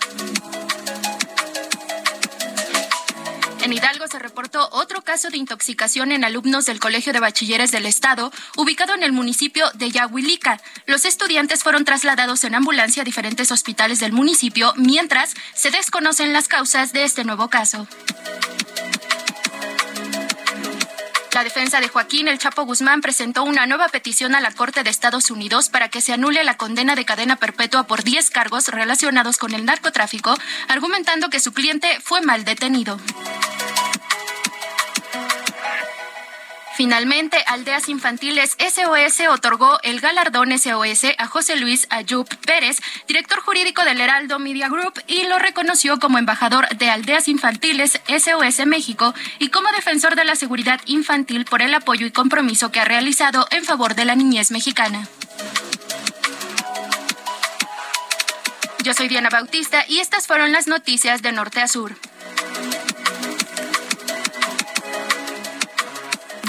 Hidalgo 3.72 4.06
se 4.08 4.18
reportó 4.18 4.68
otro 4.72 5.02
caso 5.02 5.30
de 5.30 5.36
intoxicación 5.36 6.12
en 6.12 6.24
alumnos 6.24 6.66
del 6.66 6.80
Colegio 6.80 7.12
de 7.12 7.20
Bachilleres 7.20 7.70
del 7.70 7.86
Estado, 7.86 8.32
ubicado 8.56 8.94
en 8.94 9.02
el 9.02 9.12
municipio 9.12 9.70
de 9.74 9.90
Yahuilica. 9.90 10.60
Los 10.86 11.04
estudiantes 11.04 11.62
fueron 11.62 11.84
trasladados 11.84 12.44
en 12.44 12.54
ambulancia 12.54 13.02
a 13.02 13.04
diferentes 13.04 13.50
hospitales 13.52 14.00
del 14.00 14.12
municipio, 14.12 14.74
mientras 14.76 15.34
se 15.54 15.70
desconocen 15.70 16.32
las 16.32 16.48
causas 16.48 16.92
de 16.92 17.04
este 17.04 17.24
nuevo 17.24 17.48
caso. 17.48 17.86
La 21.32 21.44
defensa 21.44 21.80
de 21.80 21.88
Joaquín 21.88 22.28
El 22.28 22.38
Chapo 22.38 22.64
Guzmán 22.64 23.00
presentó 23.00 23.42
una 23.42 23.64
nueva 23.64 23.88
petición 23.88 24.34
a 24.34 24.42
la 24.42 24.50
Corte 24.52 24.82
de 24.82 24.90
Estados 24.90 25.30
Unidos 25.30 25.70
para 25.70 25.88
que 25.88 26.02
se 26.02 26.12
anule 26.12 26.44
la 26.44 26.58
condena 26.58 26.94
de 26.94 27.06
cadena 27.06 27.36
perpetua 27.36 27.86
por 27.86 28.04
10 28.04 28.28
cargos 28.28 28.68
relacionados 28.68 29.38
con 29.38 29.54
el 29.54 29.64
narcotráfico, 29.64 30.36
argumentando 30.68 31.30
que 31.30 31.40
su 31.40 31.52
cliente 31.54 31.88
fue 32.02 32.20
mal 32.20 32.44
detenido. 32.44 33.00
Finalmente, 36.82 37.36
Aldeas 37.46 37.88
Infantiles 37.88 38.56
SOS 38.58 39.28
otorgó 39.30 39.78
el 39.84 40.00
galardón 40.00 40.50
SOS 40.58 41.14
a 41.16 41.28
José 41.28 41.54
Luis 41.54 41.86
Ayub 41.90 42.26
Pérez, 42.44 42.80
director 43.06 43.38
jurídico 43.38 43.84
del 43.84 44.00
Heraldo 44.00 44.40
Media 44.40 44.68
Group, 44.68 45.00
y 45.06 45.22
lo 45.28 45.38
reconoció 45.38 46.00
como 46.00 46.18
embajador 46.18 46.68
de 46.70 46.90
Aldeas 46.90 47.28
Infantiles 47.28 48.00
SOS 48.08 48.66
México 48.66 49.14
y 49.38 49.50
como 49.50 49.70
defensor 49.70 50.16
de 50.16 50.24
la 50.24 50.34
seguridad 50.34 50.80
infantil 50.86 51.44
por 51.44 51.62
el 51.62 51.72
apoyo 51.72 52.04
y 52.04 52.10
compromiso 52.10 52.72
que 52.72 52.80
ha 52.80 52.84
realizado 52.84 53.46
en 53.52 53.62
favor 53.62 53.94
de 53.94 54.04
la 54.04 54.16
niñez 54.16 54.50
mexicana. 54.50 55.06
Yo 58.82 58.92
soy 58.92 59.06
Diana 59.06 59.28
Bautista 59.30 59.84
y 59.86 60.00
estas 60.00 60.26
fueron 60.26 60.50
las 60.50 60.66
noticias 60.66 61.22
de 61.22 61.30
Norte 61.30 61.60
a 61.60 61.68
Sur. 61.68 61.94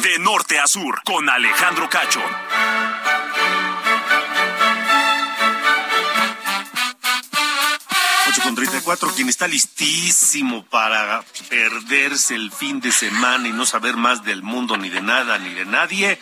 De 0.03 0.19
norte 0.19 0.59
a 0.59 0.67
sur, 0.67 1.01
con 1.05 1.29
Alejandro 1.29 1.89
Cacho. 1.89 2.21
Ocho 8.27 8.41
con 8.41 8.53
34, 8.53 9.13
quien 9.15 9.29
está 9.29 9.47
listísimo 9.47 10.65
para 10.65 11.23
perderse 11.49 12.35
el 12.35 12.51
fin 12.51 12.81
de 12.81 12.91
semana 12.91 13.47
y 13.47 13.53
no 13.53 13.65
saber 13.65 13.95
más 13.95 14.25
del 14.25 14.43
mundo, 14.43 14.75
ni 14.75 14.89
de 14.89 15.01
nada, 15.01 15.37
ni 15.37 15.53
de 15.53 15.65
nadie, 15.65 16.19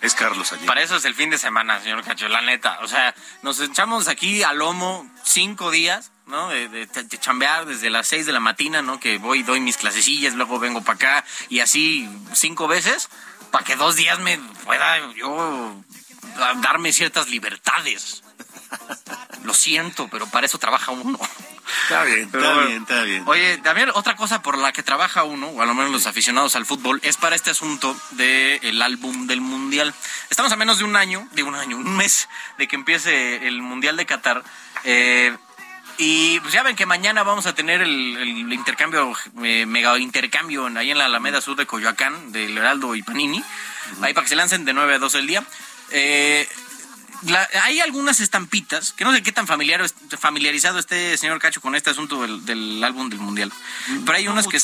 es 0.00 0.14
Carlos 0.14 0.50
Allende. 0.52 0.66
Para 0.66 0.80
eso 0.80 0.96
es 0.96 1.04
el 1.04 1.14
fin 1.14 1.28
de 1.28 1.36
semana, 1.36 1.78
señor 1.80 2.02
Cacho, 2.02 2.26
la 2.28 2.40
neta. 2.40 2.78
O 2.80 2.88
sea, 2.88 3.14
nos 3.42 3.60
echamos 3.60 4.08
aquí 4.08 4.42
al 4.42 4.56
lomo 4.58 5.06
cinco 5.24 5.70
días, 5.70 6.10
¿no? 6.26 6.48
De, 6.48 6.68
de- 6.68 6.86
de 6.86 7.18
chambear 7.18 7.66
desde 7.66 7.90
las 7.90 8.06
seis 8.08 8.26
de 8.26 8.32
la 8.32 8.40
mañana, 8.40 8.82
¿no? 8.82 8.98
Que 9.00 9.18
voy, 9.18 9.42
doy 9.42 9.60
mis 9.60 9.76
clasecillas, 9.76 10.34
luego 10.34 10.58
vengo 10.58 10.82
para 10.82 10.96
acá 10.96 11.24
y 11.48 11.60
así 11.60 12.08
cinco 12.34 12.68
veces, 12.68 13.08
para 13.50 13.64
que 13.64 13.76
dos 13.76 13.96
días 13.96 14.18
me 14.20 14.38
pueda 14.64 15.12
yo 15.14 15.74
darme 16.62 16.92
ciertas 16.92 17.28
libertades. 17.28 18.22
Lo 19.44 19.52
siento, 19.54 20.08
pero 20.08 20.26
para 20.28 20.46
eso 20.46 20.58
trabaja 20.58 20.92
uno. 20.92 21.18
Está 21.82 22.04
bien, 22.04 22.20
está 22.22 22.58
bien, 22.64 22.82
está 22.82 23.02
bien. 23.02 23.22
Oye, 23.26 23.58
también 23.58 23.90
otra 23.94 24.16
cosa 24.16 24.40
por 24.40 24.56
la 24.56 24.72
que 24.72 24.82
trabaja 24.82 25.24
uno, 25.24 25.48
o 25.48 25.62
a 25.62 25.66
lo 25.66 25.74
menos 25.74 25.90
los 25.92 26.06
aficionados 26.06 26.56
al 26.56 26.64
fútbol, 26.64 26.98
es 27.02 27.16
para 27.16 27.36
este 27.36 27.50
asunto 27.50 27.94
del 28.12 28.80
álbum 28.80 29.26
del 29.26 29.40
Mundial. 29.40 29.92
Estamos 30.30 30.52
a 30.52 30.56
menos 30.56 30.78
de 30.78 30.84
un 30.84 30.96
año, 30.96 31.28
de 31.32 31.42
un 31.42 31.54
año, 31.54 31.76
un 31.76 31.96
mes 31.96 32.28
de 32.56 32.66
que 32.68 32.76
empiece 32.76 33.46
el 33.46 33.60
Mundial 33.60 33.96
de 33.96 34.06
Qatar. 34.06 34.42
eh, 34.84 35.36
y 35.98 36.40
pues 36.40 36.52
ya 36.52 36.62
ven 36.62 36.76
que 36.76 36.86
mañana 36.86 37.22
vamos 37.22 37.46
a 37.46 37.54
tener 37.54 37.82
el, 37.82 38.16
el 38.16 38.52
intercambio, 38.52 39.12
eh, 39.42 39.66
mega 39.66 39.98
intercambio 39.98 40.66
ahí 40.76 40.90
en 40.90 40.98
la 40.98 41.06
Alameda 41.06 41.40
Sur 41.40 41.56
de 41.56 41.66
Coyoacán, 41.66 42.32
del 42.32 42.56
Heraldo 42.56 42.94
y 42.94 43.02
Panini. 43.02 43.42
Ahí 44.00 44.14
para 44.14 44.24
que 44.24 44.28
se 44.30 44.36
lancen 44.36 44.64
de 44.64 44.72
9 44.72 44.94
a 44.94 44.98
12 44.98 45.18
del 45.18 45.26
día. 45.26 45.44
Eh, 45.90 46.48
la- 47.26 47.48
hay 47.62 47.78
algunas 47.80 48.18
estampitas, 48.20 48.92
que 48.92 49.04
no 49.04 49.12
sé 49.12 49.22
qué 49.22 49.30
tan 49.30 49.46
familiar, 49.46 49.84
familiarizado 50.18 50.78
esté 50.80 51.16
señor 51.16 51.38
Cacho 51.38 51.60
con 51.60 51.74
este 51.76 51.90
asunto 51.90 52.20
del, 52.22 52.44
del 52.44 52.82
álbum 52.82 53.08
del 53.10 53.20
Mundial. 53.20 53.52
Pero 54.04 54.18
hay 54.18 54.26
unas 54.26 54.48
que... 54.48 54.58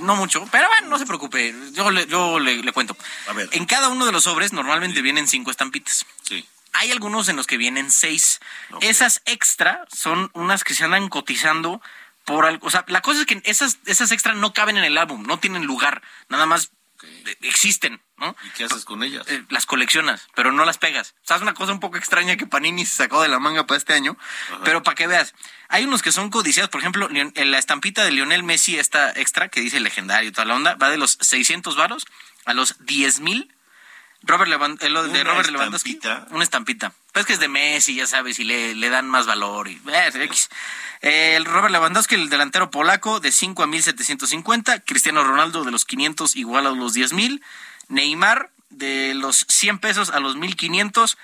No 0.00 0.16
mucho, 0.16 0.46
pero 0.50 0.66
bueno, 0.68 0.88
no 0.88 0.98
se 0.98 1.04
preocupe, 1.04 1.54
yo 1.72 1.90
le, 1.90 2.06
yo 2.06 2.38
le, 2.38 2.62
le 2.62 2.72
cuento. 2.72 2.96
A 3.28 3.32
ver. 3.34 3.48
En 3.52 3.66
cada 3.66 3.88
uno 3.88 4.06
de 4.06 4.12
los 4.12 4.24
sobres 4.24 4.52
normalmente 4.54 5.02
vienen 5.02 5.28
cinco 5.28 5.50
estampitas. 5.50 6.06
Sí. 6.22 6.44
Hay 6.72 6.90
algunos 6.92 7.28
en 7.28 7.36
los 7.36 7.46
que 7.46 7.56
vienen 7.56 7.90
seis. 7.90 8.40
Esas 8.80 9.22
extra 9.24 9.84
son 9.92 10.30
unas 10.34 10.64
que 10.64 10.74
se 10.74 10.84
andan 10.84 11.08
cotizando 11.08 11.82
por 12.24 12.46
algo. 12.46 12.66
O 12.66 12.70
sea, 12.70 12.84
la 12.88 13.00
cosa 13.00 13.20
es 13.20 13.26
que 13.26 13.42
esas, 13.44 13.78
esas 13.86 14.12
extra 14.12 14.34
no 14.34 14.52
caben 14.52 14.76
en 14.76 14.84
el 14.84 14.98
álbum, 14.98 15.24
no 15.26 15.38
tienen 15.38 15.64
lugar, 15.64 16.02
nada 16.28 16.46
más 16.46 16.70
eh, 17.02 17.36
existen, 17.42 18.00
¿no? 18.18 18.36
¿Y 18.44 18.50
qué 18.50 18.64
haces 18.64 18.84
con 18.84 19.02
ellas? 19.02 19.26
Eh, 19.28 19.42
las 19.48 19.66
coleccionas, 19.66 20.28
pero 20.34 20.52
no 20.52 20.64
las 20.64 20.78
pegas. 20.78 21.14
O 21.22 21.26
sea, 21.26 21.36
es 21.36 21.42
una 21.42 21.54
cosa 21.54 21.72
un 21.72 21.80
poco 21.80 21.96
extraña 21.96 22.36
que 22.36 22.46
Panini 22.46 22.84
se 22.84 22.96
sacó 22.96 23.22
de 23.22 23.28
la 23.28 23.38
manga 23.38 23.66
para 23.66 23.78
este 23.78 23.94
año. 23.94 24.16
Pero 24.64 24.82
para 24.82 24.94
que 24.94 25.06
veas, 25.06 25.34
hay 25.68 25.84
unos 25.84 26.02
que 26.02 26.12
son 26.12 26.30
codiciados. 26.30 26.70
Por 26.70 26.80
ejemplo, 26.80 27.08
en 27.10 27.50
la 27.50 27.58
estampita 27.58 28.04
de 28.04 28.12
Lionel 28.12 28.42
Messi, 28.42 28.78
esta 28.78 29.10
extra 29.12 29.48
que 29.48 29.60
dice 29.60 29.80
legendario 29.80 30.28
y 30.28 30.32
toda 30.32 30.44
la 30.44 30.54
onda, 30.54 30.74
va 30.74 30.90
de 30.90 30.98
los 30.98 31.18
600 31.20 31.76
varos 31.76 32.06
a 32.44 32.54
los 32.54 32.76
10 32.80 33.20
mil. 33.20 33.54
Robert 34.22 35.48
de 35.48 35.52
Lewandowski. 35.52 35.90
estampita. 35.92 36.26
Una 36.34 36.44
estampita. 36.44 36.92
Pues 37.12 37.26
que 37.26 37.32
es 37.32 37.40
de 37.40 37.48
Messi, 37.48 37.94
ya 37.94 38.06
sabes, 38.06 38.38
y 38.38 38.44
le, 38.44 38.74
le 38.74 38.88
dan 38.90 39.08
más 39.08 39.26
valor. 39.26 39.68
Y, 39.68 39.80
eh. 39.92 40.30
Eh, 41.02 41.34
el 41.36 41.44
Robert 41.46 41.72
Lewandowski, 41.72 42.14
el 42.14 42.28
delantero 42.28 42.70
polaco, 42.70 43.20
de 43.20 43.32
5 43.32 43.62
a 43.62 43.66
1750. 43.66 44.80
Cristiano 44.80 45.24
Ronaldo, 45.24 45.64
de 45.64 45.70
los 45.70 45.84
500 45.84 46.36
igual 46.36 46.66
a 46.66 46.70
los 46.70 46.92
10 46.92 47.12
mil. 47.14 47.42
Neymar, 47.88 48.50
de 48.68 49.14
los 49.14 49.46
100 49.48 49.78
pesos 49.78 50.10
a 50.10 50.20
los 50.20 50.36
1500. 50.36 51.16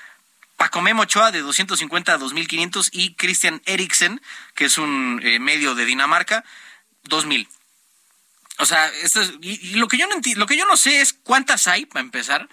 Paco 0.56 0.80
Memo 0.80 1.02
Ochoa, 1.02 1.30
de 1.32 1.42
250 1.42 2.14
a 2.14 2.18
2500. 2.18 2.88
Y 2.92 3.14
Christian 3.14 3.60
Eriksen, 3.66 4.22
que 4.54 4.64
es 4.64 4.78
un 4.78 5.20
eh, 5.22 5.38
medio 5.38 5.74
de 5.74 5.84
Dinamarca, 5.84 6.44
2000. 7.04 7.46
O 8.58 8.64
sea, 8.64 8.88
esto 9.02 9.20
es- 9.20 9.34
y, 9.42 9.60
y 9.68 9.74
lo 9.74 9.86
que 9.86 9.98
yo 9.98 10.06
no 10.08 10.14
lo 10.36 10.46
que 10.46 10.56
yo 10.56 10.64
no 10.64 10.78
sé 10.78 11.02
es 11.02 11.12
cuántas 11.12 11.66
hay 11.66 11.84
para 11.84 12.00
empezar, 12.00 12.48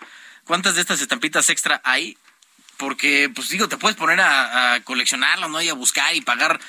cuántas 0.46 0.76
de 0.76 0.82
estas 0.82 1.02
estampitas 1.02 1.50
extra 1.50 1.82
hay, 1.84 2.18
porque 2.78 3.32
pues 3.34 3.50
digo, 3.50 3.68
te 3.70 3.78
puedes 3.78 3.98
poner 3.98 4.20
a, 4.22 4.74
a 4.74 4.84
coleccionarlas, 4.84 5.50
¿no? 5.50 5.62
Y 5.62 5.70
a 5.70 5.74
buscar 5.74 6.16
y 6.16 6.22
pagar 6.22 6.60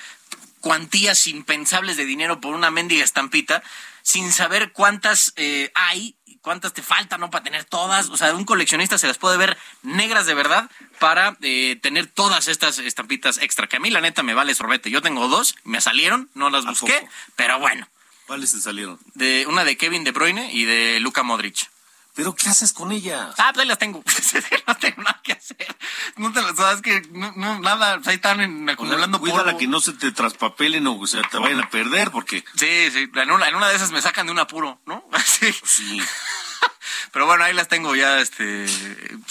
cuantías 0.60 1.26
impensables 1.26 1.96
de 1.96 2.04
dinero 2.06 2.40
por 2.40 2.54
una 2.54 2.70
mendiga 2.70 3.04
estampita 3.04 3.62
sin 4.02 4.32
saber 4.32 4.72
cuántas 4.72 5.32
eh, 5.36 5.72
hay, 5.74 6.14
cuántas 6.42 6.74
te 6.74 6.82
faltan, 6.82 7.20
¿no? 7.20 7.30
Para 7.30 7.42
tener 7.42 7.64
todas. 7.64 8.10
O 8.10 8.16
sea, 8.16 8.34
un 8.34 8.44
coleccionista 8.44 8.98
se 8.98 9.06
las 9.06 9.18
puede 9.18 9.38
ver 9.38 9.56
negras 9.82 10.26
de 10.26 10.34
verdad 10.34 10.70
para 10.98 11.36
eh, 11.40 11.78
tener 11.82 12.06
todas 12.06 12.48
estas 12.48 12.78
estampitas 12.78 13.38
extra. 13.38 13.66
Que 13.66 13.76
a 13.76 13.80
mí, 13.80 13.90
la 13.90 14.02
neta, 14.02 14.22
me 14.22 14.34
vale 14.34 14.54
sorbete. 14.54 14.90
Yo 14.90 15.00
tengo 15.02 15.26
dos, 15.28 15.56
me 15.64 15.80
salieron, 15.80 16.28
no 16.34 16.50
las 16.50 16.66
¿A 16.66 16.70
busqué, 16.70 16.92
poco? 17.00 17.12
pero 17.34 17.58
bueno. 17.58 17.88
¿Cuáles 18.26 18.52
te 18.52 18.60
salieron? 18.60 18.98
De, 19.14 19.46
una 19.48 19.64
de 19.64 19.76
Kevin 19.76 20.04
De 20.04 20.12
Bruyne 20.12 20.50
y 20.52 20.64
de 20.64 21.00
Luka 21.00 21.22
Modric. 21.22 21.68
¿Pero 22.14 22.34
qué 22.34 22.48
haces 22.48 22.72
con 22.72 22.92
ellas? 22.92 23.34
Ah, 23.38 23.50
pues 23.52 23.62
ahí 23.62 23.68
las 23.68 23.78
tengo. 23.78 24.02
no 24.66 24.76
tengo 24.76 25.02
nada 25.02 25.20
que 25.22 25.32
hacer. 25.32 25.76
No 26.16 26.32
te 26.32 26.42
las 26.42 26.56
sabes 26.56 26.80
que 26.80 27.02
no, 27.10 27.32
no, 27.34 27.58
nada, 27.58 27.96
pues 27.96 28.08
ahí 28.08 28.14
están 28.16 28.40
en- 28.40 28.68
acumulando 28.70 29.18
Cuídala 29.20 29.44
polvo. 29.44 29.58
que 29.58 29.66
no 29.66 29.80
se 29.80 29.92
te 29.94 30.12
traspapelen 30.12 30.86
o 30.86 31.06
se 31.08 31.20
te 31.22 31.38
vayan 31.38 31.60
a 31.64 31.70
perder, 31.70 32.10
porque 32.12 32.44
Sí, 32.56 32.90
sí, 32.92 33.10
en 33.14 33.30
una, 33.32 33.48
en 33.48 33.56
una 33.56 33.68
de 33.68 33.76
esas 33.76 33.90
me 33.90 34.00
sacan 34.00 34.26
de 34.26 34.32
un 34.32 34.38
apuro, 34.38 34.80
¿no? 34.86 35.04
Así. 35.12 35.52
sí. 35.64 36.00
Pero 37.12 37.26
bueno, 37.26 37.44
ahí 37.44 37.52
las 37.52 37.68
tengo 37.68 37.94
ya, 37.96 38.18
este, 38.20 38.66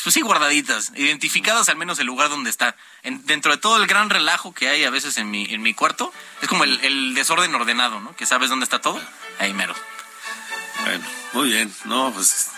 pues 0.04 0.14
sí, 0.14 0.22
guardaditas, 0.22 0.92
identificadas 0.96 1.68
al 1.70 1.76
menos 1.78 2.00
el 2.00 2.06
lugar 2.08 2.30
donde 2.30 2.50
está. 2.50 2.76
En- 3.04 3.26
dentro 3.26 3.52
de 3.52 3.58
todo 3.58 3.78
el 3.78 3.88
gran 3.88 4.10
relajo 4.10 4.54
que 4.54 4.68
hay 4.70 4.84
a 4.84 4.90
veces 4.90 5.18
en 5.18 5.32
mi, 5.32 5.46
en 5.54 5.62
mi 5.62 5.74
cuarto, 5.74 6.12
es 6.42 6.48
como 6.50 6.64
el, 6.66 6.80
el 6.84 7.14
desorden 7.16 7.54
ordenado, 7.56 8.00
¿no? 8.02 8.14
Que 8.16 8.26
sabes 8.26 8.50
dónde 8.50 8.66
está 8.66 8.80
todo, 8.82 9.02
ahí 9.40 9.54
mero. 9.54 9.74
Bueno, 10.84 11.06
muy 11.34 11.50
bien. 11.50 11.74
No, 11.86 12.12
pues 12.14 12.50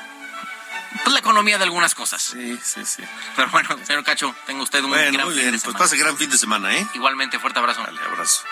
Pues 1.03 1.13
la 1.13 1.19
economía 1.19 1.57
de 1.57 1.63
algunas 1.65 1.93
cosas. 1.95 2.21
sí, 2.21 2.57
sí, 2.63 2.85
sí. 2.85 3.03
Pero 3.35 3.49
bueno, 3.49 3.69
señor 3.83 4.03
Cacho, 4.03 4.35
tenga 4.45 4.63
usted 4.63 4.83
un 4.83 4.89
Bueno, 4.91 5.11
gran 5.11 5.25
muy 5.27 5.35
fin 5.35 5.43
bien. 5.43 5.55
de 5.55 5.59
Pues 5.63 5.75
pase 5.75 5.97
gran 5.97 6.17
fin 6.17 6.29
de 6.29 6.37
semana, 6.37 6.73
¿eh? 6.75 6.87
Igualmente, 6.93 7.37
fuerte 7.39 7.59
abrazo. 7.59 7.83
Dale, 7.83 7.99
abrazo. 8.01 8.43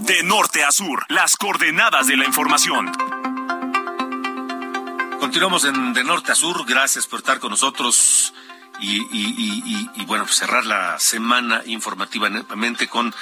De 0.00 0.22
norte 0.22 0.62
a 0.64 0.70
sur, 0.70 1.04
las 1.08 1.36
coordenadas 1.36 2.06
de 2.06 2.16
la 2.16 2.24
información. 2.26 2.92
Continuamos 5.18 5.64
en 5.64 5.94
De 5.94 6.04
Norte 6.04 6.32
a 6.32 6.34
Sur. 6.34 6.66
Gracias 6.66 7.06
por 7.06 7.20
estar 7.20 7.40
con 7.40 7.50
nosotros 7.50 8.34
y, 8.80 10.04
bueno, 10.06 10.26
cerrar 10.28 10.66
la 10.66 10.98
semana 10.98 11.62
informativa 11.66 12.28
nuevamente 12.28 12.88
con 12.88 13.14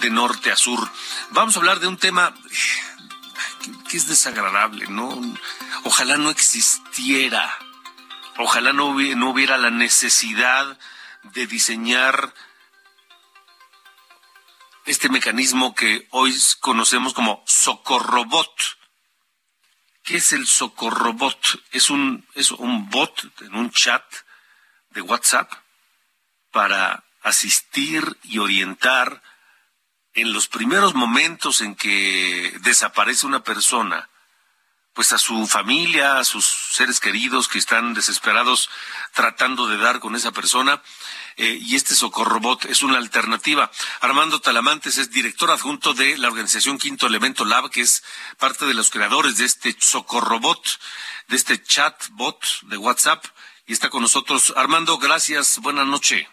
De 0.00 0.10
Norte 0.10 0.50
a 0.50 0.56
Sur. 0.56 0.88
Vamos 1.30 1.56
a 1.56 1.60
hablar 1.60 1.80
de 1.80 1.88
un 1.88 1.96
tema 1.96 2.34
que, 3.62 3.72
que 3.88 3.96
es 3.96 4.06
desagradable, 4.06 4.86
¿no? 4.88 5.20
Ojalá 5.84 6.16
no 6.16 6.30
existiera. 6.30 7.58
Ojalá 8.38 8.72
no 8.72 8.94
no 8.94 9.30
hubiera 9.30 9.58
la 9.58 9.70
necesidad 9.70 10.78
de 11.34 11.46
diseñar 11.46 12.32
este 14.86 15.08
mecanismo 15.08 15.74
que 15.74 16.08
hoy 16.10 16.34
conocemos 16.60 17.12
como 17.12 17.42
socorrobot. 17.46 18.52
¿Qué 20.02 20.16
es 20.16 20.32
el 20.32 20.46
socorrobot? 20.46 21.62
Es 21.72 21.90
un, 21.90 22.26
es 22.34 22.50
un 22.50 22.88
bot 22.88 23.30
en 23.42 23.54
un 23.54 23.70
chat 23.70 24.02
de 24.90 25.02
WhatsApp 25.02 25.52
para 26.52 27.04
asistir 27.22 28.16
y 28.24 28.38
orientar 28.38 29.22
en 30.14 30.32
los 30.32 30.48
primeros 30.48 30.94
momentos 30.94 31.60
en 31.60 31.74
que 31.74 32.52
desaparece 32.62 33.26
una 33.26 33.44
persona, 33.44 34.08
pues 34.92 35.12
a 35.12 35.18
su 35.18 35.46
familia, 35.46 36.18
a 36.18 36.24
sus 36.24 36.44
seres 36.44 36.98
queridos 36.98 37.46
que 37.46 37.58
están 37.58 37.94
desesperados 37.94 38.68
tratando 39.14 39.68
de 39.68 39.76
dar 39.76 40.00
con 40.00 40.16
esa 40.16 40.32
persona. 40.32 40.82
Eh, 41.36 41.58
y 41.62 41.76
este 41.76 41.94
Socorrobot 41.94 42.64
es 42.66 42.82
una 42.82 42.98
alternativa. 42.98 43.70
Armando 44.00 44.40
Talamantes 44.40 44.98
es 44.98 45.10
director 45.10 45.50
adjunto 45.50 45.94
de 45.94 46.18
la 46.18 46.28
organización 46.28 46.76
Quinto 46.76 47.06
Elemento 47.06 47.44
Lab, 47.44 47.70
que 47.70 47.82
es 47.82 48.02
parte 48.38 48.66
de 48.66 48.74
los 48.74 48.90
creadores 48.90 49.38
de 49.38 49.44
este 49.44 49.74
Socorrobot, 49.78 50.80
de 51.28 51.36
este 51.36 51.62
chatbot 51.62 52.44
de 52.62 52.76
WhatsApp, 52.76 53.24
y 53.70 53.72
está 53.72 53.88
con 53.88 54.02
nosotros. 54.02 54.52
Armando, 54.56 54.98
gracias, 54.98 55.60
buenas 55.62 55.86
noches. 55.86 56.26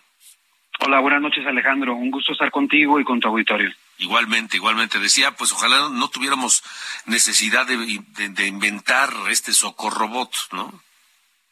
Hola, 0.80 1.00
buenas 1.02 1.22
noches 1.22 1.46
Alejandro, 1.46 1.94
un 1.94 2.10
gusto 2.10 2.32
estar 2.32 2.50
contigo 2.50 3.00
y 3.00 3.04
con 3.04 3.20
tu 3.20 3.28
auditorio. 3.28 3.70
Igualmente, 4.00 4.58
igualmente. 4.58 4.98
Decía, 4.98 5.30
pues 5.38 5.52
ojalá 5.52 5.90
no 5.92 6.10
tuviéramos 6.10 6.64
necesidad 7.06 7.68
de, 7.68 7.78
de, 8.30 8.48
inventar 8.48 9.10
este 9.30 9.52
socorrobot, 9.52 10.32
¿no? 10.52 10.82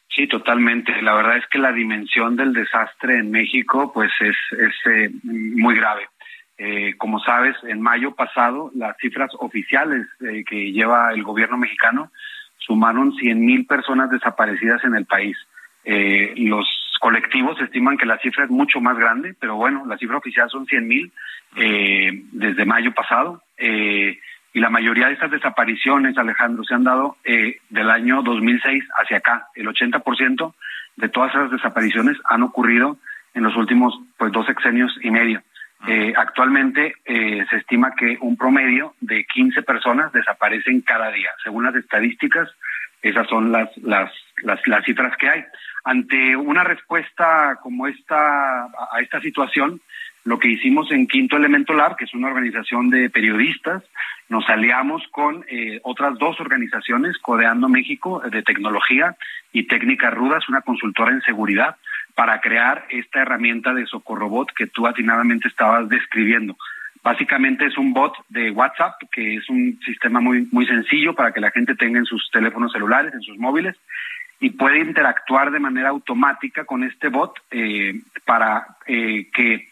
Sí, 0.10 0.28
totalmente. 0.28 1.02
La 1.04 1.14
verdad 1.14 1.38
es 1.38 1.46
que 1.52 1.60
la 1.60 1.72
dimensión 1.72 2.36
del 2.36 2.54
desastre 2.54 3.20
en 3.20 3.30
México, 3.30 3.92
pues 3.94 4.12
es, 4.22 4.38
es 4.58 4.74
eh, 4.92 5.12
muy 5.24 5.76
grave. 5.76 6.10
Eh, 6.58 6.96
como 6.98 7.20
sabes, 7.20 7.56
en 7.64 7.80
mayo 7.80 8.16
pasado, 8.16 8.72
las 8.74 8.98
cifras 8.98 9.30
oficiales 9.38 10.08
eh, 10.22 10.44
que 10.50 10.72
lleva 10.72 11.12
el 11.14 11.22
gobierno 11.22 11.58
mexicano 11.58 12.12
sumaron 12.58 13.14
100 13.14 13.46
mil 13.46 13.68
personas 13.68 14.10
desaparecidas 14.10 14.84
en 14.84 14.96
el 14.96 15.06
país. 15.06 15.38
Los 15.86 16.68
colectivos 17.00 17.60
estiman 17.62 17.98
que 17.98 18.06
la 18.06 18.18
cifra 18.18 18.46
es 18.46 18.50
mucho 18.50 18.82
más 18.82 18.98
grande, 18.98 19.36
pero 19.40 19.56
bueno, 19.56 19.86
la 19.86 19.98
cifra 19.98 20.18
oficial 20.18 20.50
son 20.50 20.66
100 20.66 20.88
mil 20.88 21.12
eh, 21.56 22.24
desde 22.32 22.66
mayo 22.66 22.94
pasado. 22.94 23.44
Eh, 23.58 24.20
y 24.54 24.60
la 24.60 24.70
mayoría 24.70 25.08
de 25.08 25.14
estas 25.14 25.32
desapariciones, 25.32 26.18
Alejandro, 26.18 26.64
se 26.64 26.74
han 26.74 26.86
dado 26.86 27.18
eh, 27.26 27.58
del 27.70 27.90
año 27.90 28.22
2006 28.24 28.86
hacia 28.98 29.18
acá. 29.18 29.48
El 29.54 29.68
80% 29.68 30.54
de 30.96 31.10
todas 31.10 31.36
esas 31.36 31.52
desapariciones 31.52 32.18
han 32.30 32.42
ocurrido 32.42 32.98
en 33.34 33.44
los 33.44 33.56
últimos 33.58 33.94
pues 34.18 34.32
dos 34.32 34.46
sexenios 34.46 34.98
y 35.02 35.12
medio. 35.12 35.42
Eh, 35.88 36.14
actualmente 36.16 36.96
eh, 37.04 37.46
se 37.50 37.58
estima 37.58 37.94
que 37.96 38.18
un 38.22 38.38
promedio 38.38 38.96
de 39.02 39.26
15 39.26 39.62
personas 39.62 40.14
desaparecen 40.14 40.82
cada 40.82 41.12
día. 41.12 41.32
Según 41.44 41.66
las 41.66 41.76
estadísticas, 41.76 42.50
esas 43.02 43.28
son 43.28 43.52
las, 43.52 43.70
las, 43.78 44.12
las, 44.42 44.60
las 44.66 44.86
cifras 44.86 45.16
que 45.18 45.30
hay. 45.30 45.46
Ante 45.86 46.36
una 46.36 46.64
respuesta 46.64 47.60
como 47.62 47.88
esta, 47.88 48.66
a 48.66 49.00
esta 49.02 49.22
situación, 49.22 49.82
lo 50.24 50.40
que 50.40 50.50
hicimos 50.50 50.92
en 50.92 51.06
Quinto 51.08 51.38
Elemento 51.38 51.76
Lab, 51.76 51.96
que 51.96 52.06
es 52.06 52.14
una 52.16 52.30
organización 52.30 52.90
de 52.90 53.12
periodistas, 53.12 53.84
nos 54.28 54.50
aliamos 54.50 55.04
con 55.12 55.46
eh, 55.48 55.80
otras 55.84 56.18
dos 56.18 56.40
organizaciones, 56.40 57.20
Codeando 57.20 57.70
México, 57.70 58.24
de 58.32 58.42
tecnología, 58.42 59.16
y 59.54 59.68
Técnicas 59.68 60.12
Rudas, 60.12 60.50
una 60.50 60.62
consultora 60.62 61.12
en 61.12 61.22
seguridad, 61.22 61.76
para 62.16 62.42
crear 62.42 62.88
esta 62.90 63.22
herramienta 63.22 63.72
de 63.76 63.86
socorrobot 63.86 64.52
que 64.54 64.66
tú 64.66 64.88
atinadamente 64.88 65.48
estabas 65.48 65.88
describiendo. 65.88 66.58
Básicamente 67.04 67.68
es 67.68 67.78
un 67.78 67.94
bot 67.94 68.16
de 68.30 68.50
WhatsApp, 68.50 68.96
que 69.12 69.36
es 69.36 69.48
un 69.48 69.80
sistema 69.86 70.20
muy, 70.20 70.48
muy 70.52 70.66
sencillo 70.66 71.14
para 71.14 71.32
que 71.32 71.40
la 71.40 71.52
gente 71.52 71.76
tenga 71.76 72.00
en 72.00 72.06
sus 72.06 72.32
teléfonos 72.32 72.72
celulares, 72.72 73.14
en 73.14 73.22
sus 73.22 73.38
móviles, 73.38 73.76
y 74.46 74.52
puede 74.52 74.78
interactuar 74.78 75.50
de 75.50 75.60
manera 75.60 75.90
automática 75.90 76.66
con 76.66 76.84
este 76.84 77.10
bot 77.10 77.34
eh, 77.50 78.00
para 78.26 78.78
eh, 78.86 79.28
que 79.34 79.70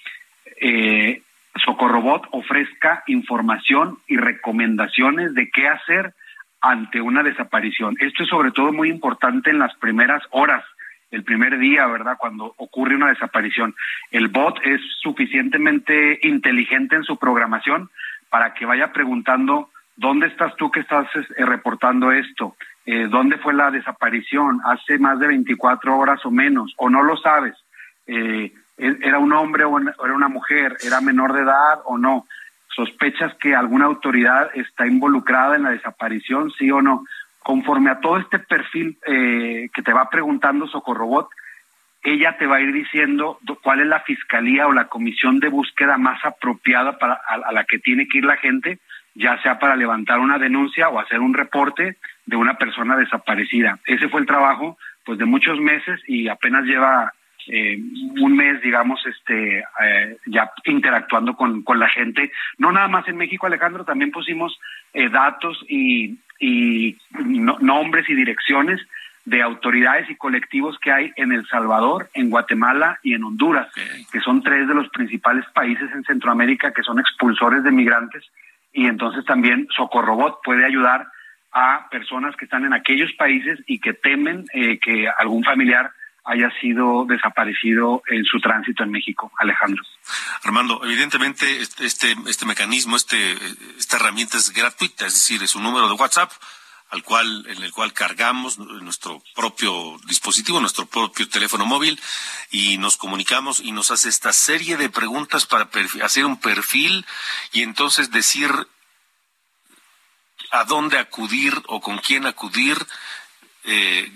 eh, 0.60 1.22
Socorrobot 1.64 2.24
ofrezca 2.32 3.04
información 3.06 4.00
y 4.08 4.18
recomendaciones 4.18 5.36
de 5.36 5.52
qué 5.52 5.68
hacer 5.68 6.16
ante 6.60 7.02
una 7.02 7.22
desaparición. 7.22 7.98
Esto 8.00 8.24
es 8.24 8.30
sobre 8.30 8.50
todo 8.50 8.74
muy 8.74 8.90
importante 8.90 9.52
en 9.52 9.60
las 9.60 9.76
primeras 9.76 10.24
horas, 10.32 10.66
el 11.12 11.24
primer 11.24 11.60
día, 11.60 11.86
¿verdad? 11.86 12.18
Cuando 12.18 12.56
ocurre 12.58 12.96
una 12.96 13.10
desaparición. 13.10 13.76
El 14.10 14.30
bot 14.30 14.60
es 14.66 14.82
suficientemente 15.04 16.18
inteligente 16.24 16.96
en 16.96 17.04
su 17.04 17.18
programación 17.18 17.92
para 18.32 18.56
que 18.56 18.66
vaya 18.66 18.92
preguntando, 18.92 19.70
¿dónde 19.98 20.26
estás 20.26 20.56
tú 20.56 20.72
que 20.72 20.80
estás 20.80 21.06
eh, 21.16 21.46
reportando 21.46 22.12
esto? 22.12 22.56
Eh, 22.86 23.08
¿Dónde 23.10 23.38
fue 23.38 23.54
la 23.54 23.72
desaparición? 23.72 24.60
¿Hace 24.66 24.98
más 25.00 25.20
de 25.20 25.28
24 25.28 25.98
horas 25.98 26.26
o 26.26 26.32
menos? 26.32 26.74
¿O 26.78 26.90
no 26.90 27.02
lo 27.04 27.16
sabes? 27.18 27.56
Eh, 28.08 28.52
era 28.78 29.20
un 29.20 29.32
hombre 29.34 29.64
o 29.64 29.80
era 29.80 30.14
una 30.14 30.28
mujer, 30.28 30.78
era 30.84 31.00
menor 31.00 31.34
de 31.34 31.42
edad 31.42 31.80
o 31.86 31.98
no. 31.98 32.26
Sospechas 32.76 33.36
que 33.36 33.56
alguna 33.56 33.86
autoridad 33.86 34.50
está 34.56 34.88
involucrada 34.88 35.56
en 35.56 35.64
la 35.64 35.70
desaparición, 35.70 36.52
sí 36.52 36.72
o 36.72 36.82
no. 36.82 37.06
Conforme 37.40 37.92
a 37.92 38.00
todo 38.00 38.18
este 38.18 38.40
perfil 38.40 38.98
eh, 39.06 39.70
que 39.74 39.84
te 39.84 39.94
va 39.94 40.10
preguntando 40.10 40.68
Socorrobot, 40.68 41.30
ella 42.04 42.36
te 42.38 42.48
va 42.48 42.58
a 42.58 42.62
ir 42.62 42.74
diciendo 42.74 43.40
cuál 43.62 43.80
es 43.80 43.88
la 43.88 44.02
fiscalía 44.02 44.68
o 44.68 44.74
la 44.74 44.88
comisión 44.88 45.40
de 45.40 45.48
búsqueda 45.48 45.98
más 45.98 46.24
apropiada 46.26 46.98
para 46.98 47.14
a, 47.14 47.52
la 47.52 47.64
que 47.64 47.80
tiene 47.80 48.08
que 48.08 48.18
ir 48.18 48.26
la 48.26 48.38
gente, 48.38 48.80
ya 49.16 49.42
sea 49.42 49.58
para 49.60 49.76
levantar 49.76 50.20
una 50.20 50.38
denuncia 50.38 50.90
o 50.90 51.00
hacer 51.00 51.22
un 51.22 51.34
reporte 51.34 51.98
de 52.26 52.36
una 52.36 52.58
persona 52.58 52.96
desaparecida. 52.96 53.80
Ese 53.86 54.10
fue 54.10 54.22
el 54.22 54.28
trabajo 54.28 54.78
pues 55.06 55.20
de 55.20 55.26
muchos 55.26 55.60
meses 55.60 56.00
y 56.08 56.28
apenas 56.28 56.64
lleva 56.64 57.14
eh, 57.48 57.78
un 58.22 58.36
mes, 58.36 58.62
digamos, 58.62 59.06
este, 59.06 59.60
eh, 59.60 60.18
ya 60.28 60.52
interactuando 60.66 61.36
con, 61.36 61.64
con 61.64 61.80
la 61.80 61.90
gente. 61.90 62.32
No 62.58 62.72
nada 62.72 62.88
más 62.88 63.08
en 63.08 63.18
México, 63.18 63.46
Alejandro, 63.46 63.84
también 63.84 64.12
pusimos 64.12 64.58
eh, 64.94 65.10
datos 65.10 65.64
y, 65.68 66.18
y 66.40 66.98
nombres 67.20 68.10
y 68.10 68.16
direcciones 68.16 68.80
de 69.26 69.42
autoridades 69.42 70.10
y 70.10 70.16
colectivos 70.16 70.78
que 70.80 70.92
hay 70.92 71.12
en 71.16 71.32
El 71.32 71.48
Salvador, 71.48 72.10
en 72.14 72.30
Guatemala 72.30 73.00
y 73.04 73.14
en 73.14 73.24
Honduras, 73.24 73.70
que 74.12 74.20
son 74.20 74.44
tres 74.44 74.68
de 74.68 74.76
los 74.76 74.90
principales 74.90 75.46
países 75.54 75.90
en 75.94 76.04
Centroamérica 76.04 76.74
que 76.74 76.84
son 76.84 77.00
expulsores 77.00 77.64
de 77.64 77.72
migrantes. 77.72 78.24
Y 78.74 78.86
entonces 78.88 79.24
también 79.24 79.68
Socorrobot 79.74 80.40
puede 80.44 80.66
ayudar 80.66 81.08
a 81.54 81.88
personas 81.90 82.36
que 82.36 82.46
están 82.46 82.66
en 82.66 82.74
aquellos 82.74 83.12
países 83.14 83.60
y 83.68 83.80
que 83.80 83.94
temen 83.94 84.46
eh, 84.54 84.80
que 84.80 85.08
algún 85.18 85.44
familiar 85.44 85.92
haya 86.26 86.50
sido 86.62 87.06
desaparecido 87.06 88.02
en 88.08 88.24
su 88.24 88.40
tránsito 88.40 88.84
en 88.84 88.92
México, 88.92 89.32
Alejandro. 89.38 89.84
Armando, 90.44 90.82
evidentemente 90.84 91.62
este, 91.62 91.86
este, 91.86 92.16
este 92.28 92.46
mecanismo, 92.46 92.96
este, 92.96 93.34
esta 93.78 93.98
herramienta 93.98 94.38
es 94.38 94.52
gratuita, 94.52 95.06
es 95.06 95.16
decir, 95.16 95.44
es 95.44 95.54
un 95.56 95.64
número 95.64 95.88
de 95.88 95.96
WhatsApp 95.96 96.32
al 96.92 97.04
cual, 97.04 97.46
en 97.50 97.64
el 97.64 97.72
cual 97.72 97.92
cargamos 97.92 98.60
nuestro 98.60 99.22
propio 99.36 99.98
dispositivo, 100.08 100.60
nuestro 100.60 100.86
propio 100.86 101.28
teléfono 101.28 101.66
móvil 101.66 102.00
y 102.52 102.78
nos 102.78 102.98
comunicamos 102.98 103.60
y 103.60 103.72
nos 103.72 103.90
hace 103.90 104.10
esta 104.10 104.32
serie 104.32 104.78
de 104.78 104.90
preguntas 104.90 105.48
para 105.48 105.68
hacer 106.04 106.24
un 106.24 106.40
perfil 106.40 107.04
y 107.52 107.64
entonces 107.64 108.12
decir 108.12 108.52
a 110.54 110.64
dónde 110.64 110.98
acudir 110.98 111.54
o 111.68 111.82
con 111.82 111.98
quién 111.98 112.26
acudir. 112.26 112.78
Eh, 113.66 114.10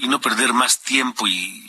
y 0.00 0.08
no 0.08 0.20
perder 0.20 0.52
más 0.52 0.82
tiempo 0.82 1.26
y, 1.26 1.66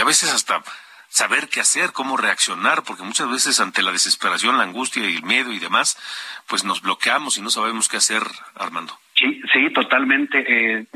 a 0.00 0.04
veces 0.04 0.32
hasta 0.32 0.62
saber 1.08 1.48
qué 1.48 1.60
hacer, 1.60 1.92
cómo 1.92 2.16
reaccionar, 2.16 2.82
porque 2.82 3.04
muchas 3.04 3.30
veces 3.30 3.60
ante 3.60 3.82
la 3.82 3.92
desesperación, 3.92 4.58
la 4.58 4.64
angustia 4.64 5.08
y 5.08 5.14
el 5.14 5.22
miedo 5.22 5.52
y 5.52 5.60
demás, 5.60 5.96
pues 6.48 6.64
nos 6.64 6.82
bloqueamos 6.82 7.38
y 7.38 7.42
no 7.42 7.50
sabemos 7.50 7.88
qué 7.88 7.98
hacer, 7.98 8.22
Armando. 8.56 8.98
Sí, 9.14 9.40
sí, 9.52 9.70
totalmente. 9.70 10.44
Eh, 10.44 10.86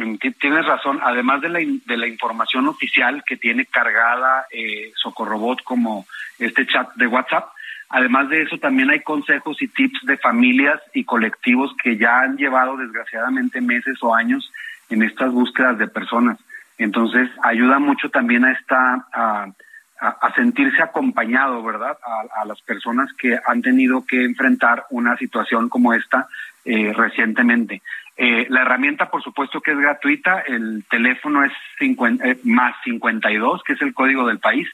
tienes 0.41 0.67
razón. 0.67 0.99
Además 1.05 1.41
de 1.41 1.49
la, 1.49 1.61
de 1.61 1.97
la 1.97 2.09
información 2.09 2.67
oficial 2.67 3.23
que 3.25 3.37
tiene 3.37 3.67
cargada 3.67 4.47
eh, 4.51 4.91
Socorrobot 4.97 5.63
como 5.63 6.09
este 6.41 6.67
chat 6.67 6.93
de 6.97 7.07
WhatsApp, 7.07 7.53
además 7.89 8.29
de 8.29 8.43
eso 8.43 8.59
también 8.59 8.91
hay 8.91 9.01
consejos 9.01 9.61
y 9.63 9.69
tips 9.69 10.01
de 10.05 10.17
familias 10.17 10.81
y 10.95 11.05
colectivos 11.05 11.75
que 11.83 11.97
ya 11.97 12.21
han 12.21 12.37
llevado 12.37 12.77
desgraciadamente 12.77 13.61
meses 13.61 13.99
o 14.03 14.15
años 14.15 14.53
en 14.91 15.03
estas 15.03 15.33
búsquedas 15.33 15.79
de 15.79 15.89
personas. 15.89 16.39
Entonces, 16.79 17.29
ayuda 17.43 17.79
mucho 17.79 18.09
también 18.09 18.45
a 18.45 18.53
esta, 18.53 19.07
a, 19.13 20.35
sentirse 20.37 20.81
acompañado, 20.81 21.63
¿verdad? 21.63 21.99
A, 22.41 22.45
las 22.45 22.61
personas 22.63 23.13
que 23.15 23.37
han 23.47 23.63
tenido 23.63 24.05
que 24.07 24.25
enfrentar 24.25 24.85
una 24.91 25.17
situación 25.17 25.69
como 25.69 25.93
esta 25.93 26.29
eh, 26.65 26.93
recientemente. 26.95 27.83
Eh, 28.17 28.47
la 28.49 28.63
herramienta, 28.63 29.11
por 29.11 29.23
supuesto, 29.23 29.61
que 29.61 29.73
es 29.73 29.79
gratuita. 29.79 30.41
El 30.41 30.85
teléfono 30.91 31.45
es 31.45 31.53
50, 31.79 32.29
eh, 32.29 32.39
más 32.45 32.75
52, 32.85 33.63
que 33.65 33.73
es 33.73 33.83
el 33.83 33.95
código 33.95 34.27
del 34.27 34.39
país, 34.39 34.69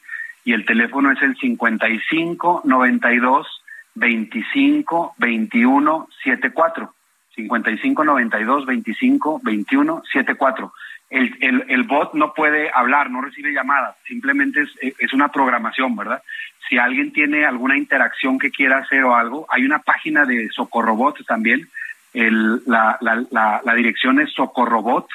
y 0.44 0.52
el 0.52 0.64
teléfono 0.64 1.10
es 1.10 1.22
el 1.22 1.36
55 1.36 2.62
92 2.64 3.46
25 3.94 5.14
21 5.18 6.08
74. 6.22 6.94
55 7.34 8.04
92 8.04 8.66
25 8.66 9.40
21 9.42 10.02
74 10.12 10.72
el, 11.10 11.36
el, 11.40 11.64
el, 11.68 11.82
bot 11.84 12.14
no 12.14 12.32
puede 12.34 12.70
hablar, 12.74 13.10
no 13.10 13.20
recibe 13.20 13.52
llamadas, 13.52 13.94
simplemente 14.06 14.62
es, 14.62 14.70
es, 14.98 15.12
una 15.12 15.28
programación, 15.28 15.94
¿verdad? 15.94 16.22
Si 16.68 16.78
alguien 16.78 17.12
tiene 17.12 17.44
alguna 17.44 17.76
interacción 17.76 18.38
que 18.38 18.50
quiera 18.50 18.78
hacer 18.78 19.04
o 19.04 19.14
algo, 19.14 19.46
hay 19.48 19.64
una 19.64 19.78
página 19.80 20.24
de 20.24 20.48
Socorrobot 20.50 21.24
también 21.26 21.68
El, 22.14 22.62
la, 22.66 22.98
la, 23.00 23.24
la, 23.30 23.60
la 23.64 23.74
dirección 23.74 24.18
es 24.20 24.32
socorrobot.org. 24.32 25.08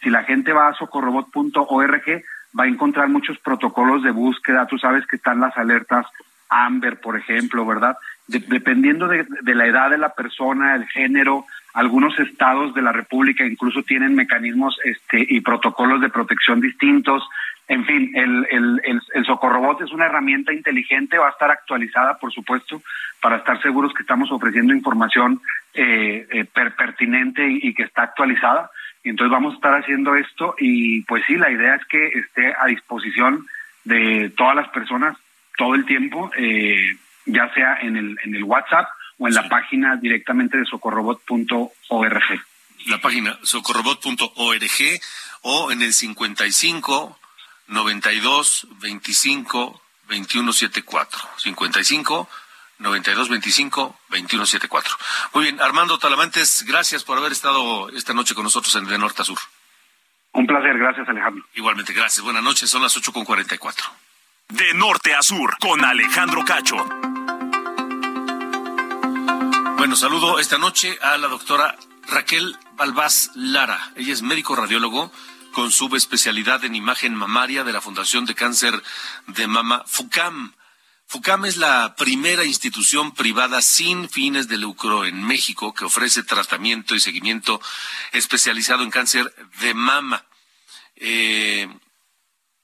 Si 0.00 0.10
la 0.10 0.22
gente 0.22 0.52
va 0.52 0.68
a 0.68 0.74
socorrobot.org, 0.74 2.22
va 2.58 2.64
a 2.64 2.68
encontrar 2.68 3.08
muchos 3.08 3.38
protocolos 3.38 4.02
de 4.02 4.10
búsqueda. 4.10 4.66
Tú 4.66 4.78
sabes 4.78 5.06
que 5.06 5.16
están 5.16 5.40
las 5.40 5.56
alertas 5.56 6.06
Amber, 6.48 7.00
por 7.00 7.16
ejemplo, 7.16 7.66
¿verdad? 7.66 7.96
dependiendo 8.28 9.08
de, 9.08 9.26
de, 9.42 9.54
la 9.54 9.66
edad 9.66 9.90
de 9.90 9.98
la 9.98 10.10
persona, 10.10 10.74
el 10.74 10.86
género, 10.86 11.46
algunos 11.72 12.18
estados 12.18 12.74
de 12.74 12.82
la 12.82 12.92
República 12.92 13.44
incluso 13.44 13.82
tienen 13.82 14.14
mecanismos 14.14 14.78
este, 14.84 15.24
y 15.28 15.40
protocolos 15.40 16.00
de 16.00 16.10
protección 16.10 16.60
distintos. 16.60 17.26
En 17.68 17.84
fin, 17.86 18.10
el, 18.14 18.46
el, 18.50 19.00
el, 19.14 19.24
Socorrobot 19.24 19.80
es 19.82 19.92
una 19.92 20.06
herramienta 20.06 20.52
inteligente, 20.52 21.18
va 21.18 21.28
a 21.28 21.30
estar 21.30 21.50
actualizada, 21.50 22.18
por 22.18 22.32
supuesto, 22.32 22.82
para 23.20 23.36
estar 23.36 23.60
seguros 23.62 23.92
que 23.94 24.02
estamos 24.02 24.30
ofreciendo 24.30 24.74
información 24.74 25.40
eh, 25.74 26.26
eh, 26.30 26.44
per, 26.44 26.74
pertinente 26.76 27.46
y 27.46 27.74
que 27.74 27.84
está 27.84 28.02
actualizada. 28.02 28.70
Entonces 29.04 29.32
vamos 29.32 29.52
a 29.52 29.56
estar 29.56 29.74
haciendo 29.74 30.14
esto 30.16 30.54
y 30.58 31.02
pues 31.02 31.22
sí, 31.26 31.36
la 31.36 31.50
idea 31.50 31.76
es 31.76 31.84
que 31.86 32.06
esté 32.08 32.54
a 32.58 32.66
disposición 32.66 33.46
de 33.84 34.30
todas 34.36 34.56
las 34.56 34.68
personas 34.68 35.16
todo 35.56 35.74
el 35.74 35.84
tiempo, 35.86 36.30
eh, 36.36 36.96
ya 37.26 37.52
sea 37.54 37.78
en 37.80 37.96
el, 37.96 38.18
en 38.24 38.34
el 38.34 38.44
WhatsApp 38.44 38.88
o 39.18 39.26
en 39.26 39.34
la 39.34 39.48
página 39.48 39.96
directamente 39.96 40.56
de 40.58 40.64
socorrobot.org. 40.64 42.22
La 42.86 43.00
página 43.00 43.38
socorrobot.org 43.42 45.00
o 45.42 45.72
en 45.72 45.82
el 45.82 45.92
55 45.92 47.18
92 47.68 48.68
25 48.80 49.82
21 50.08 50.52
74. 50.52 51.20
55 51.36 52.28
92 52.78 53.28
25 53.28 53.98
21 54.10 54.46
74. 54.46 54.96
Muy 55.34 55.44
bien, 55.44 55.60
Armando 55.60 55.98
Talamantes, 55.98 56.64
gracias 56.66 57.04
por 57.04 57.18
haber 57.18 57.32
estado 57.32 57.88
esta 57.90 58.14
noche 58.14 58.34
con 58.34 58.44
nosotros 58.44 58.74
en 58.76 58.86
De 58.86 58.98
Norte 58.98 59.22
a 59.22 59.24
Sur. 59.24 59.38
Un 60.32 60.46
placer, 60.46 60.78
gracias 60.78 61.08
Alejandro. 61.08 61.44
Igualmente, 61.54 61.92
gracias. 61.92 62.22
Buenas 62.22 62.42
noches, 62.42 62.70
son 62.70 62.82
las 62.82 62.96
8 62.96 63.12
con 63.12 63.24
44. 63.24 63.86
De 64.48 64.72
norte 64.74 65.14
a 65.14 65.22
sur, 65.22 65.58
con 65.58 65.84
Alejandro 65.84 66.44
Cacho. 66.44 66.76
Bueno, 69.76 69.94
saludo 69.94 70.38
esta 70.38 70.58
noche 70.58 70.98
a 71.02 71.18
la 71.18 71.28
doctora 71.28 71.76
Raquel 72.08 72.56
Balbás 72.72 73.30
Lara. 73.34 73.92
Ella 73.96 74.12
es 74.12 74.22
médico 74.22 74.56
radiólogo 74.56 75.12
con 75.52 75.70
subespecialidad 75.70 76.64
en 76.64 76.74
imagen 76.74 77.14
mamaria 77.14 77.64
de 77.64 77.72
la 77.72 77.80
Fundación 77.80 78.24
de 78.24 78.34
Cáncer 78.34 78.82
de 79.26 79.46
Mama 79.46 79.82
FUCAM. 79.86 80.54
FUCAM 81.08 81.46
es 81.46 81.56
la 81.56 81.94
primera 81.96 82.44
institución 82.44 83.12
privada 83.12 83.62
sin 83.62 84.08
fines 84.08 84.46
de 84.46 84.58
lucro 84.58 85.04
en 85.04 85.22
México 85.24 85.74
que 85.74 85.86
ofrece 85.86 86.22
tratamiento 86.22 86.94
y 86.94 87.00
seguimiento 87.00 87.60
especializado 88.12 88.82
en 88.82 88.90
cáncer 88.90 89.34
de 89.60 89.74
mama. 89.74 90.24
Eh, 90.96 91.68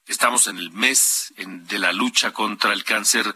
Estamos 0.07 0.45
en 0.45 0.59
el 0.59 0.71
mes 0.71 1.33
de 1.35 1.79
la 1.79 1.91
lucha 1.91 2.31
contra 2.31 2.73
el 2.73 2.83
cáncer 2.83 3.35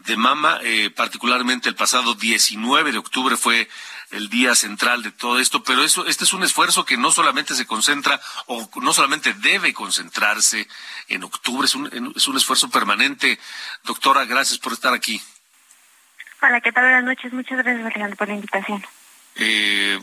de 0.00 0.18
mama, 0.18 0.58
eh, 0.62 0.90
particularmente 0.90 1.70
el 1.70 1.74
pasado 1.74 2.14
19 2.14 2.92
de 2.92 2.98
octubre 2.98 3.38
fue 3.38 3.70
el 4.10 4.28
día 4.28 4.54
central 4.54 5.02
de 5.02 5.12
todo 5.12 5.38
esto, 5.38 5.62
pero 5.62 5.82
eso, 5.82 6.06
este 6.06 6.24
es 6.24 6.32
un 6.32 6.42
esfuerzo 6.42 6.84
que 6.84 6.96
no 6.96 7.10
solamente 7.12 7.54
se 7.54 7.66
concentra 7.66 8.20
o 8.46 8.68
no 8.80 8.92
solamente 8.92 9.32
debe 9.34 9.72
concentrarse 9.72 10.68
en 11.08 11.24
octubre, 11.24 11.66
es 11.66 11.74
un, 11.74 12.12
es 12.16 12.28
un 12.28 12.36
esfuerzo 12.36 12.70
permanente. 12.70 13.38
Doctora, 13.84 14.24
gracias 14.24 14.58
por 14.58 14.72
estar 14.72 14.94
aquí. 14.94 15.20
Hola, 16.42 16.60
¿qué 16.60 16.72
tal? 16.72 16.84
Buenas 16.84 17.04
noches. 17.04 17.32
Muchas 17.32 17.58
gracias, 17.58 17.84
Alejandro, 17.84 18.16
por 18.16 18.28
la 18.28 18.34
invitación. 18.34 18.84
Eh, 19.42 19.98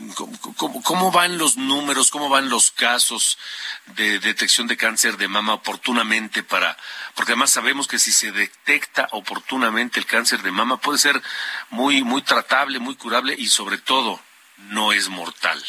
¿cómo, 0.56 0.82
¿Cómo 0.82 1.12
van 1.12 1.38
los 1.38 1.56
números, 1.56 2.10
cómo 2.10 2.28
van 2.28 2.50
los 2.50 2.72
casos 2.72 3.38
de 3.86 4.18
detección 4.18 4.66
de 4.66 4.76
cáncer 4.76 5.16
de 5.16 5.28
mama 5.28 5.54
oportunamente 5.54 6.42
para, 6.42 6.76
porque 7.14 7.32
además 7.32 7.52
sabemos 7.52 7.86
que 7.86 8.00
si 8.00 8.10
se 8.10 8.32
detecta 8.32 9.06
oportunamente 9.12 10.00
el 10.00 10.06
cáncer 10.06 10.42
de 10.42 10.50
mama 10.50 10.78
puede 10.78 10.98
ser 10.98 11.22
muy, 11.70 12.02
muy 12.02 12.22
tratable, 12.22 12.80
muy 12.80 12.96
curable 12.96 13.32
y 13.38 13.46
sobre 13.46 13.78
todo 13.78 14.20
no 14.70 14.92
es 14.92 15.08
mortal? 15.08 15.62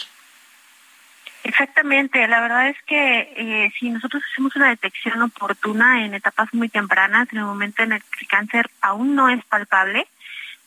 Exactamente, 1.44 2.28
la 2.28 2.42
verdad 2.42 2.70
es 2.70 2.78
que 2.88 3.34
eh, 3.38 3.72
si 3.80 3.92
nosotros 3.92 4.24
hacemos 4.32 4.56
una 4.56 4.70
detección 4.70 5.22
oportuna 5.22 6.04
en 6.06 6.16
etapas 6.16 6.52
muy 6.56 6.70
tempranas, 6.70 7.28
en 7.32 7.38
el 7.38 7.46
momento 7.46 7.84
en 7.84 7.92
el 7.92 8.02
que 8.02 8.22
el 8.22 8.28
cáncer 8.28 8.72
aún 8.82 9.14
no 9.14 9.30
es 9.30 9.46
palpable, 9.46 10.08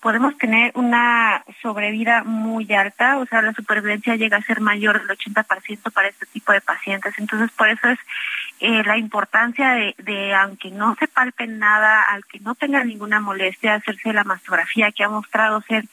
podemos 0.02 0.36
tener 0.36 0.72
una 0.74 1.44
sobrevida 1.62 2.24
muy 2.24 2.70
alta, 2.72 3.18
o 3.18 3.26
sea, 3.26 3.40
la 3.40 3.52
supervivencia 3.52 4.16
llega 4.16 4.36
a 4.36 4.42
ser 4.42 4.60
mayor 4.60 5.00
del 5.00 5.16
80% 5.16 5.92
para 5.92 6.08
este 6.08 6.26
tipo 6.26 6.52
de 6.52 6.60
pacientes. 6.60 7.14
Entonces, 7.18 7.52
por 7.52 7.68
eso 7.68 7.88
es 7.88 8.00
eh, 8.58 8.82
la 8.84 8.98
importancia 8.98 9.70
de, 9.70 9.94
de, 9.98 10.34
aunque 10.34 10.72
no 10.72 10.96
se 10.98 11.06
palpe 11.06 11.46
nada, 11.46 12.02
al 12.02 12.24
que 12.26 12.40
no 12.40 12.56
tenga 12.56 12.82
ninguna 12.82 13.20
molestia, 13.20 13.74
hacerse 13.74 14.12
la 14.12 14.24
mastografía, 14.24 14.90
que 14.90 15.04
ha 15.04 15.08
mostrado 15.08 15.62
ser 15.62 15.84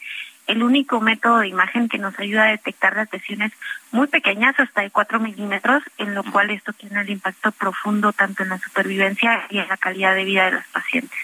el 0.48 0.64
único 0.64 1.00
método 1.00 1.38
de 1.38 1.48
imagen 1.50 1.88
que 1.88 2.00
nos 2.00 2.18
ayuda 2.18 2.46
a 2.46 2.52
detectar 2.52 2.96
las 2.96 3.14
lesiones 3.14 3.52
muy 3.92 4.08
pequeñas, 4.08 4.60
hasta 4.60 4.82
de 4.82 4.90
4 4.90 5.20
milímetros, 5.20 5.84
en 6.00 6.16
lo 6.16 6.24
cual 6.24 6.50
esto 6.50 6.74
tiene 6.74 7.02
el 7.02 7.12
impacto 7.12 7.52
profundo 7.52 8.12
tanto 8.12 8.42
en 8.42 8.50
la 8.50 8.58
supervivencia 8.58 9.46
y 9.52 9.60
en 9.60 9.68
la 9.68 9.78
calidad 9.78 10.16
de 10.16 10.24
vida 10.24 10.46
de 10.46 10.52
los 10.54 10.66
pacientes. 10.74 11.20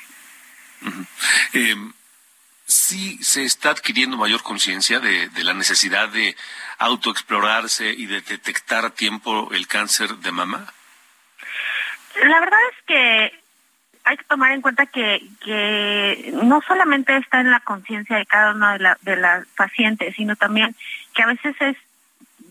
Uh 0.83 2.05
sí 2.66 3.18
se 3.24 3.43
está 3.43 3.70
adquiriendo 3.70 4.18
mayor 4.18 4.43
conciencia 4.43 4.99
de, 4.99 5.30
la 5.43 5.53
necesidad 5.53 6.09
de 6.09 6.36
autoexplorarse 6.80 7.89
y 7.89 8.05
de 8.07 8.22
detectar 8.22 8.86
a 8.86 8.89
tiempo 8.89 9.49
el 9.51 9.68
cáncer 9.68 10.16
de 10.18 10.32
mama? 10.32 10.74
La 12.24 12.39
verdad 12.39 12.59
es 12.72 12.84
que 12.86 13.39
hay 14.03 14.18
que 14.18 14.24
tomar 14.26 14.51
en 14.51 14.61
cuenta 14.61 14.86
que, 14.86 15.22
que 15.43 16.32
no 16.43 16.61
solamente 16.68 17.16
está 17.18 17.41
en 17.41 17.51
la 17.51 17.59
conciencia 17.59 18.18
de 18.18 18.26
cada 18.26 18.53
una 18.53 18.74
de, 18.74 18.80
la, 18.80 18.97
de 19.01 19.16
las 19.16 19.47
pacientes, 19.57 20.16
sino 20.16 20.36
también 20.36 20.76
que 21.13 21.24
a 21.24 21.28
veces 21.28 21.55
es 21.59 21.78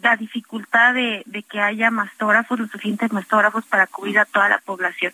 la 0.04 0.16
dificultad 0.16 0.94
de, 0.94 1.44
que 1.50 1.60
haya 1.60 1.90
mastógrafos, 1.90 2.60
los 2.60 2.70
suficientes 2.70 3.12
mastógrafos 3.12 3.64
para 3.64 3.86
cubrir 3.86 4.18
a 4.18 4.26
toda 4.26 4.48
la 4.48 4.58
población. 4.58 5.12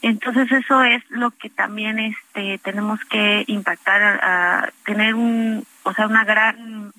Entonces 0.00 0.50
eso 0.52 0.82
es 0.82 1.02
lo 1.10 1.32
que 1.32 1.50
también 1.50 1.98
este 1.98 2.58
tenemos 2.58 3.00
que 3.04 3.44
impactar 3.48 4.72
tener 4.84 5.14
un, 5.14 5.66
o 5.82 5.92
sea, 5.92 6.06
una 6.06 6.24
gran 6.24 6.92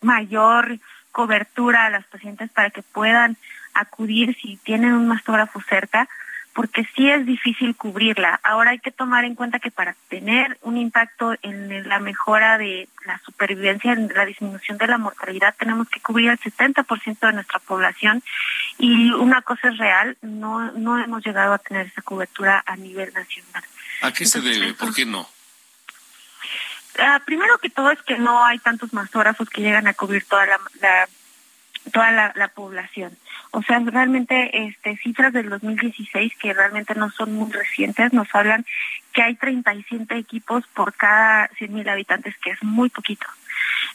mayor 0.00 0.78
cobertura 1.12 1.86
a 1.86 1.90
las 1.90 2.04
pacientes 2.06 2.50
para 2.50 2.70
que 2.70 2.82
puedan 2.82 3.36
acudir 3.74 4.36
si 4.40 4.56
tienen 4.58 4.92
un 4.92 5.08
mastógrafo 5.08 5.60
cerca 5.62 6.08
porque 6.54 6.86
sí 6.94 7.08
es 7.08 7.24
difícil 7.24 7.74
cubrirla. 7.76 8.40
Ahora 8.42 8.70
hay 8.70 8.78
que 8.78 8.90
tomar 8.90 9.24
en 9.24 9.34
cuenta 9.34 9.58
que 9.58 9.70
para 9.70 9.94
tener 10.08 10.58
un 10.62 10.76
impacto 10.76 11.34
en 11.42 11.88
la 11.88 11.98
mejora 11.98 12.58
de 12.58 12.88
la 13.06 13.18
supervivencia, 13.24 13.92
en 13.92 14.08
la 14.14 14.26
disminución 14.26 14.78
de 14.78 14.86
la 14.86 14.98
mortalidad, 14.98 15.54
tenemos 15.58 15.88
que 15.88 16.00
cubrir 16.00 16.30
el 16.30 16.38
70% 16.38 17.18
de 17.20 17.32
nuestra 17.32 17.58
población 17.58 18.22
y 18.78 19.10
una 19.12 19.42
cosa 19.42 19.68
es 19.68 19.78
real, 19.78 20.16
no, 20.20 20.72
no 20.72 21.02
hemos 21.02 21.24
llegado 21.24 21.54
a 21.54 21.58
tener 21.58 21.86
esa 21.86 22.02
cobertura 22.02 22.62
a 22.66 22.76
nivel 22.76 23.12
nacional. 23.12 23.64
¿A 24.02 24.12
qué 24.12 24.24
Entonces, 24.24 24.30
se 24.30 24.40
debe? 24.40 24.74
¿Por 24.74 24.94
qué 24.94 25.06
no? 25.06 25.28
Uh, 26.98 27.24
primero 27.24 27.56
que 27.58 27.70
todo 27.70 27.90
es 27.90 28.02
que 28.02 28.18
no 28.18 28.44
hay 28.44 28.58
tantos 28.58 28.92
mastógrafos 28.92 29.48
que 29.48 29.62
llegan 29.62 29.86
a 29.86 29.94
cubrir 29.94 30.24
toda 30.26 30.44
la, 30.44 30.60
la 30.80 31.08
toda 31.90 32.12
la, 32.12 32.32
la, 32.36 32.48
población. 32.48 33.16
O 33.50 33.62
sea, 33.62 33.80
realmente 33.80 34.66
este, 34.66 34.96
cifras 34.96 35.32
del 35.32 35.48
2016 35.48 36.34
que 36.36 36.54
realmente 36.54 36.94
no 36.94 37.10
son 37.10 37.34
muy 37.34 37.50
recientes 37.50 38.12
nos 38.12 38.32
hablan 38.34 38.64
que 39.12 39.22
hay 39.22 39.34
37 39.34 40.16
equipos 40.16 40.64
por 40.68 40.94
cada 40.94 41.48
100.000 41.50 41.90
habitantes, 41.90 42.36
que 42.38 42.50
es 42.50 42.62
muy 42.62 42.88
poquito. 42.88 43.26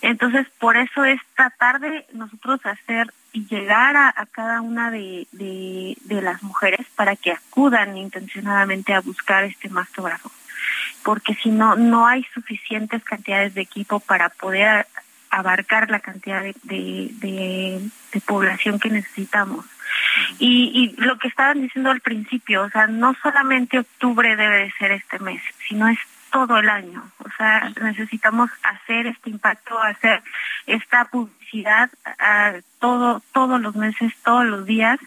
Entonces, 0.02 0.48
por 0.60 0.78
eso 0.78 1.04
es 1.06 1.20
tratar 1.36 1.80
de 1.80 2.06
nosotros 2.14 2.60
hacer 2.66 3.12
y 3.34 3.46
llegar 3.48 3.96
a, 3.96 4.10
a 4.16 4.26
cada 4.28 4.62
una 4.62 4.92
de, 4.92 5.28
de, 5.32 5.98
de, 6.06 6.22
las 6.22 6.44
mujeres 6.44 6.86
para 6.96 7.16
que 7.16 7.32
acudan 7.32 7.98
intencionadamente 7.98 8.94
a 8.94 9.02
buscar 9.02 9.44
este 9.44 9.70
mastógrafo. 9.70 10.32
Porque 11.04 11.36
si 11.36 11.50
no, 11.50 11.76
no 11.76 12.06
hay 12.06 12.24
suficientes 12.34 13.04
cantidades 13.04 13.54
de 13.54 13.62
equipo 13.62 14.00
para 14.00 14.30
poder 14.30 14.88
abarcar 15.30 15.90
la 15.90 16.00
cantidad 16.00 16.42
de, 16.42 16.54
de, 16.64 17.92
población 18.26 18.80
que 18.80 18.90
necesitamos. 18.90 19.66
Y, 20.40 20.72
y, 20.74 21.02
lo 21.02 21.18
que 21.20 21.28
estaban 21.28 21.62
diciendo 21.62 21.92
al 21.92 22.02
principio, 22.02 22.64
o 22.64 22.70
sea, 22.70 22.88
no 22.88 23.16
solamente 23.22 23.80
octubre 23.80 24.36
debe 24.36 24.64
de 24.64 24.72
ser 24.72 24.92
este 24.92 25.20
mes, 25.20 25.42
sino 25.68 25.88
es 25.88 26.00
todo 26.32 26.58
el 26.58 26.70
año. 26.70 27.10
O 27.20 27.30
sea, 27.38 27.72
necesitamos 27.82 28.50
hacer 28.64 29.08
este 29.08 29.30
impacto, 29.30 29.80
hacer 29.80 30.24
esta 30.66 31.06
publicidad 31.06 31.90
a 32.20 32.56
todo, 32.80 33.22
todos 33.34 33.62
los 33.62 33.76
meses, 33.76 34.14
todos 34.24 34.46
los 34.46 34.66
días 34.66 35.00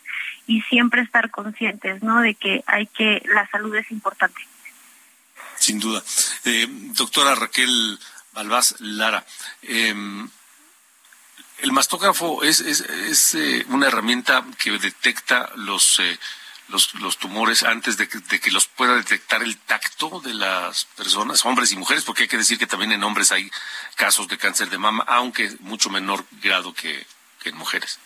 y 0.47 0.63
siempre 0.63 1.03
estar 1.03 1.31
conscientes, 1.31 2.03
¿no? 2.03 2.21
De 2.21 2.35
que 2.35 2.63
hay 2.67 2.87
que, 2.87 3.23
la 3.35 3.49
salud 3.49 3.75
es 3.77 3.91
importante. 3.91 4.41
Sin 5.57 5.79
duda. 5.79 6.03
Eh, 6.45 6.67
doctora 6.97 7.35
Raquel 7.35 7.99
Balbás 8.33 8.77
Lara. 8.81 9.25
Em, 9.63 10.29
el 11.59 11.73
mastógrafo 11.73 12.43
es, 12.43 12.61
es, 12.61 13.35
eh, 13.35 13.65
una 13.69 13.89
herramienta 13.89 14.45
que 14.59 14.71
detecta 14.79 15.51
los, 15.57 15.99
eh, 16.01 16.19
los, 16.69 16.95
los, 16.95 17.19
tumores 17.19 17.63
antes 17.65 17.97
de 17.97 18.09
que, 18.09 18.51
los 18.51 18.67
pueda 18.67 18.95
detectar 18.95 19.43
el 19.43 19.59
tacto 19.59 20.21
de 20.21 20.33
las 20.33 20.87
personas, 20.97 21.45
hombres 21.45 21.73
y 21.73 21.77
mujeres, 21.77 22.05
porque 22.05 22.23
hay 22.23 22.29
que 22.29 22.39
decir 22.39 22.59
que 22.59 22.67
también 22.67 22.93
en 22.93 23.05
hombres 23.05 23.33
hay 23.33 23.51
casos 23.97 24.27
de 24.29 24.39
cáncer 24.39 24.71
de 24.71 24.79
mama, 24.79 25.05
aunque 25.07 25.55
mucho 25.61 25.91
menor 25.91 26.25
grado 26.43 26.73
que, 26.73 27.07
en 27.45 27.57
mujeres. 27.57 27.99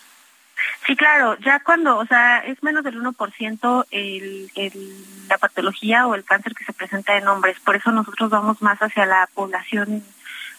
Sí, 0.85 0.95
claro, 0.95 1.37
ya 1.39 1.59
cuando, 1.59 1.97
o 1.97 2.05
sea, 2.05 2.39
es 2.39 2.61
menos 2.61 2.83
del 2.83 3.01
1% 3.01 3.85
el, 3.91 4.51
el, 4.55 5.05
la 5.27 5.37
patología 5.37 6.05
o 6.07 6.15
el 6.15 6.23
cáncer 6.23 6.53
que 6.53 6.65
se 6.65 6.73
presenta 6.73 7.17
en 7.17 7.27
hombres, 7.27 7.59
por 7.59 7.75
eso 7.75 7.91
nosotros 7.91 8.29
vamos 8.29 8.61
más 8.61 8.79
hacia 8.79 9.05
la 9.05 9.27
población 9.33 10.03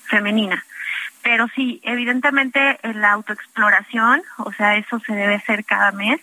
femenina. 0.04 0.64
Pero 1.22 1.48
sí, 1.54 1.80
evidentemente 1.82 2.78
en 2.82 3.00
la 3.00 3.12
autoexploración, 3.12 4.22
o 4.38 4.52
sea, 4.52 4.76
eso 4.76 5.00
se 5.00 5.12
debe 5.12 5.34
hacer 5.34 5.64
cada 5.64 5.92
mes. 5.92 6.20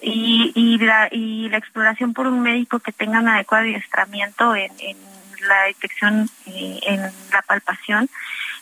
Y, 0.00 0.52
y, 0.54 0.78
la, 0.78 1.08
y 1.10 1.48
la 1.48 1.56
exploración 1.56 2.12
por 2.12 2.26
un 2.26 2.42
médico 2.42 2.80
que 2.80 2.92
tenga 2.92 3.20
un 3.20 3.28
adecuado 3.28 3.64
adiestramiento 3.64 4.54
en, 4.54 4.70
en 4.78 4.96
la 5.46 5.62
detección, 5.62 6.28
eh, 6.46 6.80
en 6.82 7.02
la 7.02 7.42
palpación. 7.46 8.08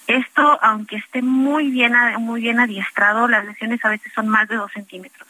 Esto, 0.06 0.58
aunque 0.62 0.96
esté 0.96 1.22
muy 1.22 1.70
bien, 1.70 1.94
muy 2.18 2.42
bien 2.42 2.60
adiestrado, 2.60 3.26
las 3.28 3.44
lesiones 3.44 3.84
a 3.84 3.88
veces 3.88 4.12
son 4.14 4.28
más 4.28 4.48
de 4.48 4.56
dos 4.56 4.72
centímetros. 4.72 5.28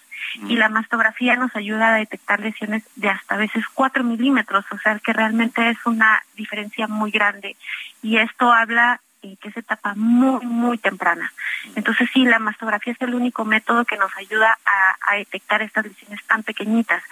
Y 0.49 0.57
la 0.57 0.69
mastografía 0.69 1.37
nos 1.37 1.55
ayuda 1.55 1.95
a 1.95 1.99
detectar 1.99 2.41
lesiones 2.41 2.83
de 2.97 3.09
hasta 3.09 3.37
a 3.37 3.39
veces 3.39 3.65
cuatro 3.73 4.03
milímetros, 4.03 4.65
o 4.73 4.79
sea 4.79 4.99
que 4.99 5.13
realmente 5.13 5.71
es 5.71 5.79
una 5.87 6.25
diferencia 6.35 6.89
muy 6.89 7.13
grande. 7.13 7.57
Y 8.03 8.17
esto 8.17 8.53
habla 8.53 9.01
que 9.41 9.49
es 9.49 9.57
etapa 9.57 9.95
muy, 9.95 10.45
muy 10.45 10.79
temprana. 10.79 11.33
Entonces 11.75 12.09
sí, 12.13 12.25
la 12.25 12.39
mastografía 12.39 12.93
es 12.93 13.01
el 13.01 13.15
único 13.15 13.45
método 13.45 13.85
que 13.85 13.97
nos 13.97 14.15
ayuda 14.17 14.59
a, 14.65 15.17
detectar 15.17 15.63
estas 15.63 15.87
lesiones 15.87 16.25
tan 16.27 16.43
pequeñitas. 16.43 17.03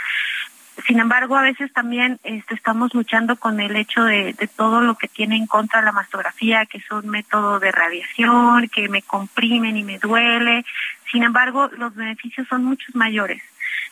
Sin 0.87 0.99
embargo, 0.99 1.37
a 1.37 1.43
veces 1.43 1.73
también 1.73 2.19
este, 2.25 2.55
estamos 2.55 2.93
luchando 2.95 3.37
con 3.37 3.61
el 3.61 3.77
hecho 3.77 4.03
de, 4.05 4.35
todo 4.57 4.81
lo 4.81 4.97
que 4.97 5.09
tiene 5.09 5.37
en 5.37 5.47
contra 5.47 5.83
la 5.83 5.93
mastografía, 5.93 6.67
que 6.67 6.79
es 6.79 6.91
un 6.91 7.09
método 7.09 7.61
de 7.61 7.71
radiación, 7.71 8.69
que 8.69 8.89
me 8.89 9.03
comprimen 9.03 9.77
y 9.77 9.85
me 9.85 9.99
duele. 9.99 10.65
Sin 11.11 11.23
embargo, 11.23 11.69
los 11.77 11.95
beneficios 11.95 12.49
son 12.49 12.65
muchos 12.65 12.95
mayores. 12.95 13.43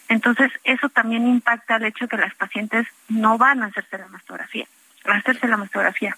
Entonces, 0.09 0.51
eso 0.65 0.89
también 0.89 1.29
impacta 1.29 1.77
el 1.77 1.85
hecho 1.85 2.07
de 2.07 2.09
que 2.09 2.17
las 2.17 2.35
pacientes 2.35 2.87
no 3.09 3.39
van 3.39 3.63
a 3.63 3.67
hacerse 3.67 3.99
la 3.99 4.09
mastografía, 4.09 4.67
a 5.05 5.13
hacerse 5.13 5.47
la 5.47 5.57
mastografía. 5.57 6.17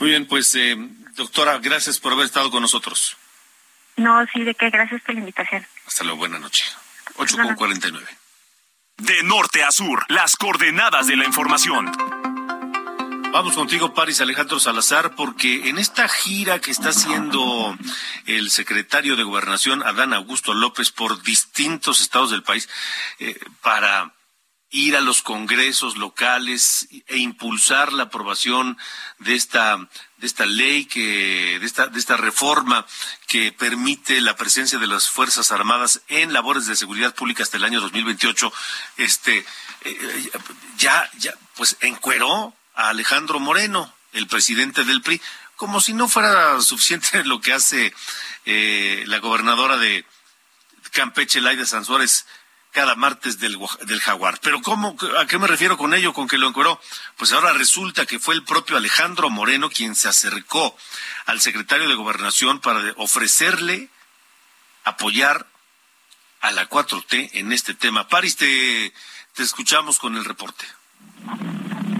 Muy 0.00 0.10
bien, 0.10 0.26
pues 0.26 0.54
eh, 0.56 0.76
doctora, 1.14 1.58
gracias 1.58 2.00
por 2.00 2.12
haber 2.12 2.26
estado 2.26 2.50
con 2.50 2.62
nosotros. 2.62 3.16
No, 3.96 4.26
sí, 4.26 4.42
de 4.42 4.54
qué, 4.54 4.70
gracias 4.70 5.00
por 5.02 5.14
la 5.14 5.20
invitación. 5.20 5.64
Hasta 5.86 6.02
luego, 6.02 6.18
buena 6.18 6.40
noche. 6.40 6.64
8 7.16 7.36
con 7.36 7.54
49. 7.54 8.23
De 8.98 9.22
norte 9.24 9.62
a 9.64 9.70
sur, 9.70 10.04
las 10.08 10.36
coordenadas 10.36 11.06
de 11.06 11.16
la 11.16 11.24
información. 11.24 11.90
Vamos 13.32 13.54
contigo, 13.54 13.92
Paris 13.92 14.20
Alejandro 14.20 14.60
Salazar, 14.60 15.16
porque 15.16 15.68
en 15.68 15.78
esta 15.78 16.08
gira 16.08 16.60
que 16.60 16.70
está 16.70 16.90
haciendo 16.90 17.76
el 18.26 18.50
secretario 18.50 19.16
de 19.16 19.24
Gobernación, 19.24 19.82
Adán 19.82 20.14
Augusto 20.14 20.54
López, 20.54 20.92
por 20.92 21.20
distintos 21.22 22.00
estados 22.00 22.30
del 22.30 22.44
país, 22.44 22.68
eh, 23.18 23.36
para 23.60 24.14
ir 24.74 24.96
a 24.96 25.00
los 25.00 25.22
congresos 25.22 25.96
locales 25.96 26.88
e 27.06 27.18
impulsar 27.18 27.92
la 27.92 28.04
aprobación 28.04 28.76
de 29.20 29.36
esta 29.36 29.78
de 30.16 30.26
esta 30.26 30.46
ley 30.46 30.86
que 30.86 31.58
de 31.60 31.64
esta 31.64 31.86
de 31.86 31.98
esta 32.00 32.16
reforma 32.16 32.84
que 33.28 33.52
permite 33.52 34.20
la 34.20 34.34
presencia 34.34 34.80
de 34.80 34.88
las 34.88 35.08
fuerzas 35.08 35.52
armadas 35.52 36.02
en 36.08 36.32
labores 36.32 36.66
de 36.66 36.74
seguridad 36.74 37.14
pública 37.14 37.44
hasta 37.44 37.56
el 37.56 37.64
año 37.64 37.80
2028 37.80 38.52
este 38.96 39.46
eh, 39.84 40.30
ya 40.76 41.08
ya 41.18 41.32
pues 41.54 41.76
encueró 41.80 42.52
a 42.74 42.88
Alejandro 42.88 43.38
Moreno 43.38 43.94
el 44.12 44.26
presidente 44.26 44.82
del 44.82 45.02
PRI 45.02 45.22
como 45.54 45.80
si 45.80 45.92
no 45.92 46.08
fuera 46.08 46.60
suficiente 46.60 47.22
lo 47.24 47.40
que 47.40 47.52
hace 47.52 47.94
eh, 48.44 49.04
la 49.06 49.18
gobernadora 49.18 49.76
de 49.76 50.04
Campeche 50.90 51.40
Laida 51.40 51.64
Sanzuárez 51.64 52.26
cada 52.74 52.96
martes 52.96 53.38
del, 53.38 53.56
del 53.86 54.00
jaguar. 54.00 54.38
Pero 54.42 54.60
¿cómo, 54.60 54.96
¿a 55.18 55.26
qué 55.26 55.38
me 55.38 55.46
refiero 55.46 55.78
con 55.78 55.94
ello, 55.94 56.12
con 56.12 56.26
que 56.26 56.36
lo 56.36 56.48
encueró? 56.48 56.80
Pues 57.16 57.32
ahora 57.32 57.52
resulta 57.52 58.04
que 58.04 58.18
fue 58.18 58.34
el 58.34 58.42
propio 58.42 58.76
Alejandro 58.76 59.30
Moreno 59.30 59.70
quien 59.70 59.94
se 59.94 60.08
acercó 60.08 60.76
al 61.26 61.40
secretario 61.40 61.88
de 61.88 61.94
Gobernación 61.94 62.58
para 62.58 62.80
ofrecerle 62.96 63.88
apoyar 64.82 65.46
a 66.40 66.50
la 66.50 66.68
4T 66.68 67.30
en 67.34 67.52
este 67.52 67.74
tema. 67.74 68.08
Paris, 68.08 68.36
te, 68.36 68.92
te 69.34 69.42
escuchamos 69.44 70.00
con 70.00 70.16
el 70.16 70.24
reporte. 70.24 70.66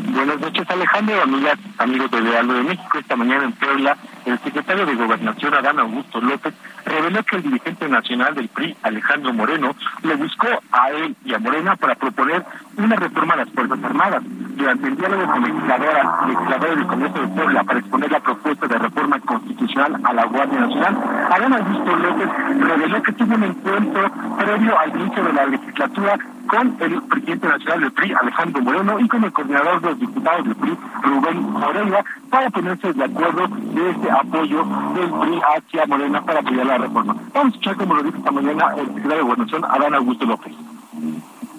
Buenas 0.08 0.40
noches, 0.40 0.68
Alejandro, 0.68 1.22
amigas, 1.22 1.58
amigos 1.78 2.10
de 2.10 2.20
Lealdo 2.20 2.54
de 2.54 2.62
México. 2.64 2.98
Esta 2.98 3.14
mañana 3.14 3.44
en 3.44 3.52
Puebla, 3.52 3.96
el 4.26 4.38
secretario 4.40 4.86
de 4.86 4.94
Gobernación, 4.94 5.54
Adán 5.54 5.78
Augusto 5.78 6.20
López, 6.20 6.54
reveló 6.84 7.22
que 7.24 7.36
el 7.36 7.42
dirigente 7.42 7.88
nacional 7.88 8.34
del 8.34 8.48
PRI, 8.48 8.76
Alejandro 8.82 9.32
Moreno, 9.32 9.74
le 10.02 10.14
buscó 10.16 10.48
a 10.72 10.90
él 10.90 11.16
y 11.24 11.34
a 11.34 11.38
Morena 11.38 11.76
para 11.76 11.94
proponer 11.94 12.44
una 12.76 12.96
reforma 12.96 13.34
a 13.34 13.38
las 13.38 13.50
Fuerzas 13.50 13.78
Armadas. 13.82 14.22
Durante 14.24 14.86
el 14.86 14.96
diálogo 14.96 15.26
con 15.26 15.42
legisladora, 15.42 16.26
legisladora 16.28 16.74
del 16.74 16.86
Congreso 16.86 17.20
de 17.20 17.28
Puebla 17.28 17.64
para 17.64 17.78
exponer 17.80 18.10
la 18.10 18.20
propuesta 18.20 18.66
de 18.66 18.78
reforma 18.78 19.20
constitucional 19.20 20.00
a 20.04 20.12
la 20.12 20.24
Guardia 20.26 20.60
Nacional, 20.60 20.96
Adán 21.30 21.52
Augusto 21.52 21.96
López 21.96 22.28
reveló 22.60 23.02
que 23.02 23.12
tuvo 23.12 23.34
un 23.34 23.44
encuentro 23.44 24.10
previo 24.38 24.78
al 24.78 25.00
inicio 25.00 25.24
de 25.24 25.32
la 25.32 25.46
legislatura 25.46 26.18
con 26.46 26.76
el 26.80 27.02
presidente 27.02 27.48
nacional 27.48 27.80
del 27.80 27.92
PRI, 27.92 28.12
Alejandro 28.12 28.62
Moreno, 28.62 29.00
y 29.00 29.08
con 29.08 29.24
el 29.24 29.32
coordinador 29.32 29.80
de 29.80 29.90
los 29.90 29.98
diputados 29.98 30.44
del 30.44 30.54
PRI, 30.54 30.78
Rubén 31.02 31.42
Moreira, 31.52 32.04
para 32.30 32.50
ponerse 32.50 32.92
de 32.92 33.04
acuerdo 33.04 33.48
de 33.48 33.90
este 33.90 34.10
apoyo 34.14 34.64
del 34.94 35.10
PRI 35.10 35.40
hacia 35.56 35.86
Morena 35.86 36.24
para 36.24 36.40
apoyar 36.40 36.66
la 36.66 36.78
reforma. 36.78 37.16
Vamos 37.32 37.46
a 37.54 37.56
escuchar, 37.56 37.76
como 37.76 37.94
lo 37.94 38.02
dijo 38.02 38.18
esta 38.18 38.30
mañana 38.30 38.74
el 38.76 38.86
secretario 38.86 39.16
de 39.16 39.22
Gobernación, 39.22 39.64
Adán 39.64 39.94
Augusto 39.94 40.26
López. 40.26 40.52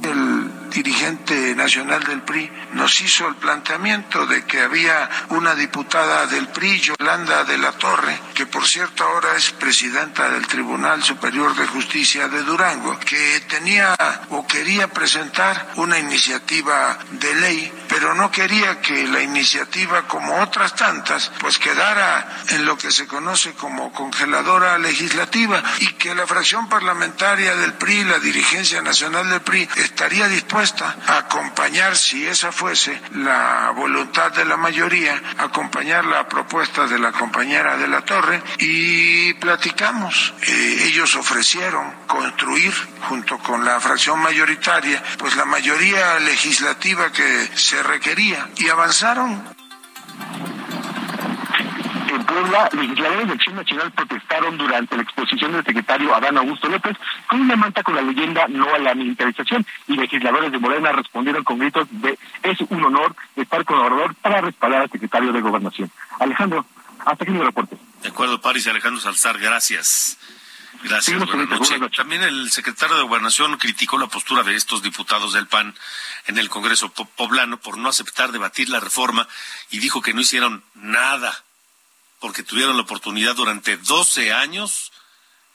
El 0.04 0.35
dirigente 0.70 1.56
nacional 1.56 2.04
del 2.04 2.22
PRI 2.22 2.52
nos 2.74 3.00
hizo 3.02 3.28
el 3.28 3.36
planteamiento 3.36 4.26
de 4.26 4.44
que 4.46 4.62
había 4.62 5.10
una 5.30 5.56
diputada 5.56 6.28
del 6.28 6.48
PRI, 6.50 6.80
Yolanda 6.80 7.44
de 7.44 7.58
la 7.58 7.72
Torre, 7.74 8.20
que 8.34 8.46
por 8.46 8.68
cierto 8.68 9.04
ahora 9.04 9.36
es 9.36 9.52
presidenta 9.52 10.30
del 10.30 10.48
Tribunal 10.48 11.04
Superior 11.04 11.56
de 11.56 11.68
Justicia 11.68 12.28
de 12.28 12.44
Durango, 12.44 13.00
que 13.00 13.42
tenía 13.48 13.96
o 14.30 14.46
quería 14.48 14.88
presentar 14.88 15.74
una 15.76 16.00
iniciativa 16.00 16.98
de 17.12 17.36
ley, 17.36 17.86
pero 17.88 18.14
no 18.16 18.32
quería 18.32 18.82
que 18.82 19.08
la 19.08 19.22
iniciativa, 19.22 20.08
como 20.08 20.42
otras 20.42 20.76
tantas, 20.76 21.32
pues 21.40 21.58
quedara 21.60 22.44
en 22.50 22.66
lo 22.66 22.78
que 22.78 22.92
se 22.92 23.08
conoce 23.08 23.54
como 23.54 23.92
congeladora 23.94 24.78
legislativa 24.78 25.64
y 25.80 25.94
que 25.94 26.16
la 26.16 26.28
fracción 26.28 26.68
parlamentaria 26.68 27.56
del 27.56 27.74
PRI, 27.74 28.04
la 28.06 28.20
dirigencia 28.20 28.82
nacional 28.82 29.30
del 29.30 29.42
PRI, 29.42 29.70
estaría 29.78 30.28
dispuesta 30.28 30.55
a 30.56 31.18
acompañar, 31.18 31.98
si 31.98 32.26
esa 32.26 32.50
fuese 32.50 32.98
la 33.16 33.74
voluntad 33.76 34.32
de 34.32 34.46
la 34.46 34.56
mayoría, 34.56 35.22
acompañar 35.38 36.06
la 36.06 36.30
propuesta 36.30 36.88
de 36.88 36.98
la 36.98 37.12
compañera 37.12 37.76
de 37.76 37.90
la 37.90 38.06
Torre 38.06 38.42
y 38.60 39.34
platicamos. 39.34 40.34
Eh, 40.48 40.84
ellos 40.86 41.14
ofrecieron 41.18 41.92
construir 42.08 42.74
junto 43.10 43.38
con 43.40 43.66
la 43.66 43.82
fracción 43.82 44.22
mayoritaria, 44.22 45.04
pues 45.18 45.36
la 45.36 45.44
mayoría 45.44 46.20
legislativa 46.20 47.12
que 47.12 47.50
se 47.56 47.84
requería 47.84 48.48
y 48.56 48.70
avanzaron 48.70 49.44
Puebla, 52.36 52.70
legisladores 52.74 53.28
de 53.28 53.34
Acción 53.34 53.56
Nacional 53.56 53.92
protestaron 53.94 54.58
durante 54.58 54.98
la 54.98 55.04
exposición 55.04 55.54
del 55.54 55.64
secretario 55.64 56.14
Adán 56.14 56.38
Augusto 56.38 56.68
López 56.68 56.98
con 57.30 57.40
una 57.40 57.56
manta 57.56 57.82
con 57.82 57.96
la 57.96 58.02
leyenda 58.02 58.46
no 58.50 58.74
a 58.74 58.78
la 58.78 58.94
militarización 58.94 59.66
y 59.88 59.96
legisladores 59.96 60.52
de 60.52 60.60
Morena 60.60 60.92
respondieron 60.92 61.46
con 61.46 61.60
gritos 61.60 61.88
de 61.92 62.20
es 62.44 62.60
un 62.68 62.84
honor 62.84 63.16
estar 63.38 63.64
con 63.64 63.78
Obrador 63.78 64.16
para 64.16 64.42
respaldar 64.42 64.82
al 64.82 64.92
secretario 64.92 65.32
de 65.32 65.40
Gobernación. 65.40 65.90
Alejandro, 66.20 66.66
hasta 67.06 67.24
aquí 67.24 67.32
mi 67.32 67.40
reporte. 67.40 67.78
De 68.04 68.10
acuerdo, 68.10 68.42
París 68.42 68.68
Alejandro 68.68 69.00
Salzar, 69.00 69.40
gracias. 69.40 70.18
Gracias, 70.84 71.26
buenas 71.26 71.48
noches. 71.48 71.80
También 71.96 72.22
el 72.22 72.52
secretario 72.52 72.98
de 72.98 73.04
Gobernación 73.04 73.56
criticó 73.56 73.98
la 73.98 74.08
postura 74.08 74.44
de 74.44 74.56
estos 74.56 74.84
diputados 74.84 75.32
del 75.32 75.48
PAN 75.48 75.74
en 76.28 76.38
el 76.38 76.50
Congreso 76.50 76.92
poblano 76.92 77.62
por 77.62 77.78
no 77.78 77.88
aceptar 77.88 78.34
debatir 78.34 78.68
la 78.68 78.82
reforma 78.82 79.26
y 79.72 79.80
dijo 79.80 80.02
que 80.02 80.14
no 80.14 80.20
hicieron 80.20 80.66
nada 80.74 81.45
porque 82.20 82.44
tuvieron 82.44 82.76
la 82.76 82.84
oportunidad 82.84 83.36
durante 83.36 83.78
12 83.78 84.34
años 84.34 84.92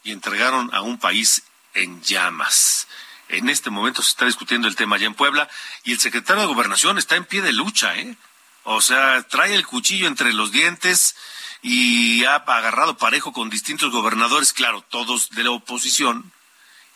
y 0.02 0.12
entregaron 0.12 0.72
a 0.74 0.80
un 0.80 0.98
país 0.98 1.42
en 1.74 2.02
llamas. 2.02 2.88
En 3.28 3.48
este 3.48 3.70
momento 3.70 4.02
se 4.02 4.10
está 4.10 4.26
discutiendo 4.26 4.66
el 4.66 4.76
tema 4.76 4.96
allá 4.96 5.06
en 5.06 5.14
Puebla 5.14 5.48
y 5.84 5.92
el 5.92 6.00
secretario 6.00 6.42
de 6.42 6.48
Gobernación 6.48 6.98
está 6.98 7.16
en 7.16 7.24
pie 7.24 7.42
de 7.42 7.52
lucha, 7.52 7.96
¿eh? 7.96 8.16
O 8.64 8.80
sea, 8.80 9.22
trae 9.22 9.54
el 9.54 9.66
cuchillo 9.66 10.06
entre 10.06 10.32
los 10.32 10.52
dientes 10.52 11.16
y 11.62 12.24
ha 12.24 12.36
agarrado 12.36 12.96
parejo 12.96 13.32
con 13.32 13.50
distintos 13.50 13.90
gobernadores, 13.90 14.52
claro, 14.52 14.82
todos 14.82 15.30
de 15.30 15.44
la 15.44 15.50
oposición, 15.50 16.32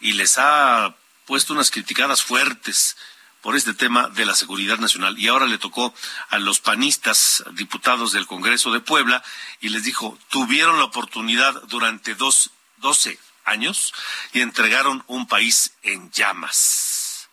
y 0.01 0.13
les 0.13 0.39
ha 0.39 0.95
puesto 1.27 1.53
unas 1.53 1.71
criticadas 1.71 2.23
fuertes 2.23 2.97
por 3.45 3.57
este 3.57 3.75
tema 3.75 4.09
de 4.09 4.25
la 4.25 4.35
seguridad 4.35 4.79
nacional. 4.79 5.19
Y 5.19 5.29
ahora 5.29 5.47
le 5.47 5.59
tocó 5.59 5.95
a 6.31 6.39
los 6.39 6.61
panistas, 6.61 7.45
diputados 7.53 8.13
del 8.13 8.27
Congreso 8.27 8.73
de 8.73 8.81
Puebla, 8.81 9.23
y 9.61 9.69
les 9.69 9.85
dijo, 9.85 10.19
tuvieron 10.31 10.79
la 10.79 10.85
oportunidad 10.85 11.53
durante 11.65 12.15
dos, 12.15 12.53
doce 12.79 13.19
años 13.45 13.93
y 14.33 14.41
entregaron 14.41 15.05
un 15.09 15.27
país 15.27 15.75
en 15.83 16.11
llamas. 16.11 17.29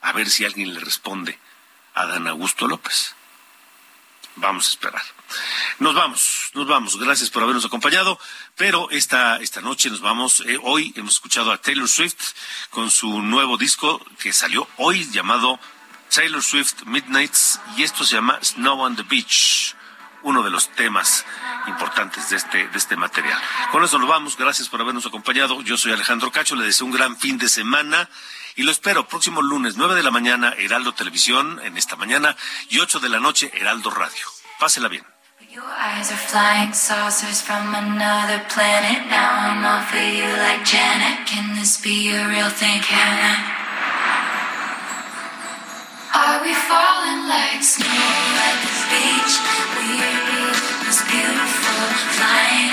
A 0.00 0.12
ver 0.12 0.30
si 0.30 0.46
alguien 0.46 0.72
le 0.72 0.80
responde 0.80 1.38
a 1.92 2.06
Dan 2.06 2.26
Augusto 2.26 2.66
López. 2.66 3.14
Vamos 4.36 4.68
a 4.68 4.70
esperar. 4.70 5.15
Nos 5.78 5.94
vamos, 5.94 6.50
nos 6.54 6.66
vamos. 6.66 6.98
Gracias 6.98 7.30
por 7.30 7.42
habernos 7.42 7.64
acompañado. 7.64 8.18
Pero 8.56 8.90
esta, 8.90 9.36
esta 9.36 9.60
noche 9.60 9.90
nos 9.90 10.00
vamos. 10.00 10.42
Eh, 10.46 10.58
hoy 10.62 10.92
hemos 10.96 11.14
escuchado 11.14 11.52
a 11.52 11.58
Taylor 11.58 11.88
Swift 11.88 12.34
con 12.70 12.90
su 12.90 13.20
nuevo 13.22 13.56
disco 13.56 14.04
que 14.18 14.32
salió 14.32 14.68
hoy 14.78 15.08
llamado 15.10 15.58
Taylor 16.14 16.42
Swift 16.42 16.84
Midnights 16.86 17.60
y 17.76 17.82
esto 17.82 18.04
se 18.04 18.14
llama 18.14 18.38
Snow 18.42 18.80
on 18.80 18.96
the 18.96 19.02
Beach, 19.02 19.74
uno 20.22 20.42
de 20.42 20.50
los 20.50 20.70
temas 20.70 21.24
importantes 21.66 22.30
de 22.30 22.36
este, 22.36 22.68
de 22.68 22.78
este 22.78 22.96
material. 22.96 23.40
Con 23.72 23.84
eso 23.84 23.98
nos 23.98 24.08
vamos. 24.08 24.36
Gracias 24.36 24.68
por 24.68 24.80
habernos 24.80 25.06
acompañado. 25.06 25.60
Yo 25.62 25.76
soy 25.76 25.92
Alejandro 25.92 26.30
Cacho. 26.30 26.56
Le 26.56 26.64
deseo 26.64 26.86
un 26.86 26.92
gran 26.92 27.16
fin 27.18 27.38
de 27.38 27.48
semana. 27.48 28.08
Y 28.56 28.62
lo 28.62 28.72
espero 28.72 29.06
próximo 29.06 29.42
lunes, 29.42 29.76
9 29.76 29.94
de 29.94 30.02
la 30.02 30.10
mañana, 30.10 30.54
Heraldo 30.56 30.94
Televisión, 30.94 31.60
en 31.62 31.76
esta 31.76 31.94
mañana, 31.94 32.34
y 32.70 32.78
8 32.78 33.00
de 33.00 33.10
la 33.10 33.20
noche, 33.20 33.50
Heraldo 33.52 33.90
Radio. 33.90 34.24
Pásela 34.58 34.88
bien. 34.88 35.04
Your 35.36 35.68
eyes 35.68 36.10
are 36.10 36.16
flying 36.16 36.72
saucers 36.72 37.42
from 37.42 37.74
another 37.74 38.40
planet. 38.48 39.04
Now 39.12 39.36
I'm 39.36 39.60
all 39.60 39.84
for 39.84 40.00
you 40.00 40.24
like 40.24 40.64
Janet. 40.64 41.28
Can 41.28 41.54
this 41.56 41.76
be 41.76 42.08
a 42.08 42.24
real 42.26 42.48
thing? 42.48 42.80
I? 42.80 43.36
Are 46.16 46.40
we 46.40 46.56
falling 46.56 47.28
like 47.28 47.60
snow 47.60 47.84
at 47.84 48.56
the 48.64 48.72
beach? 48.88 49.36
We're 49.76 50.16
beautiful, 51.04 51.84
flying 52.16 52.65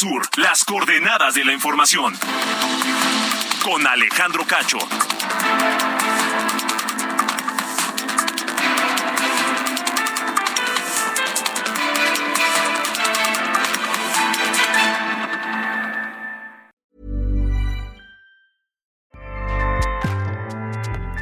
Sur, 0.00 0.22
las 0.38 0.64
coordenadas 0.64 1.34
de 1.34 1.44
la 1.44 1.52
información. 1.52 2.14
Con 3.62 3.86
Alejandro 3.86 4.46
Cacho. 4.46 4.78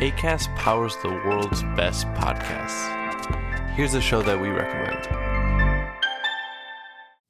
ACAST 0.00 0.54
powers 0.54 0.96
the 1.02 1.08
world's 1.26 1.64
best 1.74 2.06
podcasts. 2.14 2.86
Here's 3.74 3.94
a 3.94 4.00
show 4.00 4.22
that 4.22 4.40
we 4.40 4.50
recommend. 4.50 5.17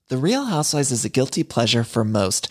The 0.08 0.16
Real 0.16 0.46
Housewives 0.46 0.90
is 0.90 1.04
a 1.04 1.10
guilty 1.10 1.42
pleasure 1.42 1.84
for 1.84 2.02
most, 2.02 2.50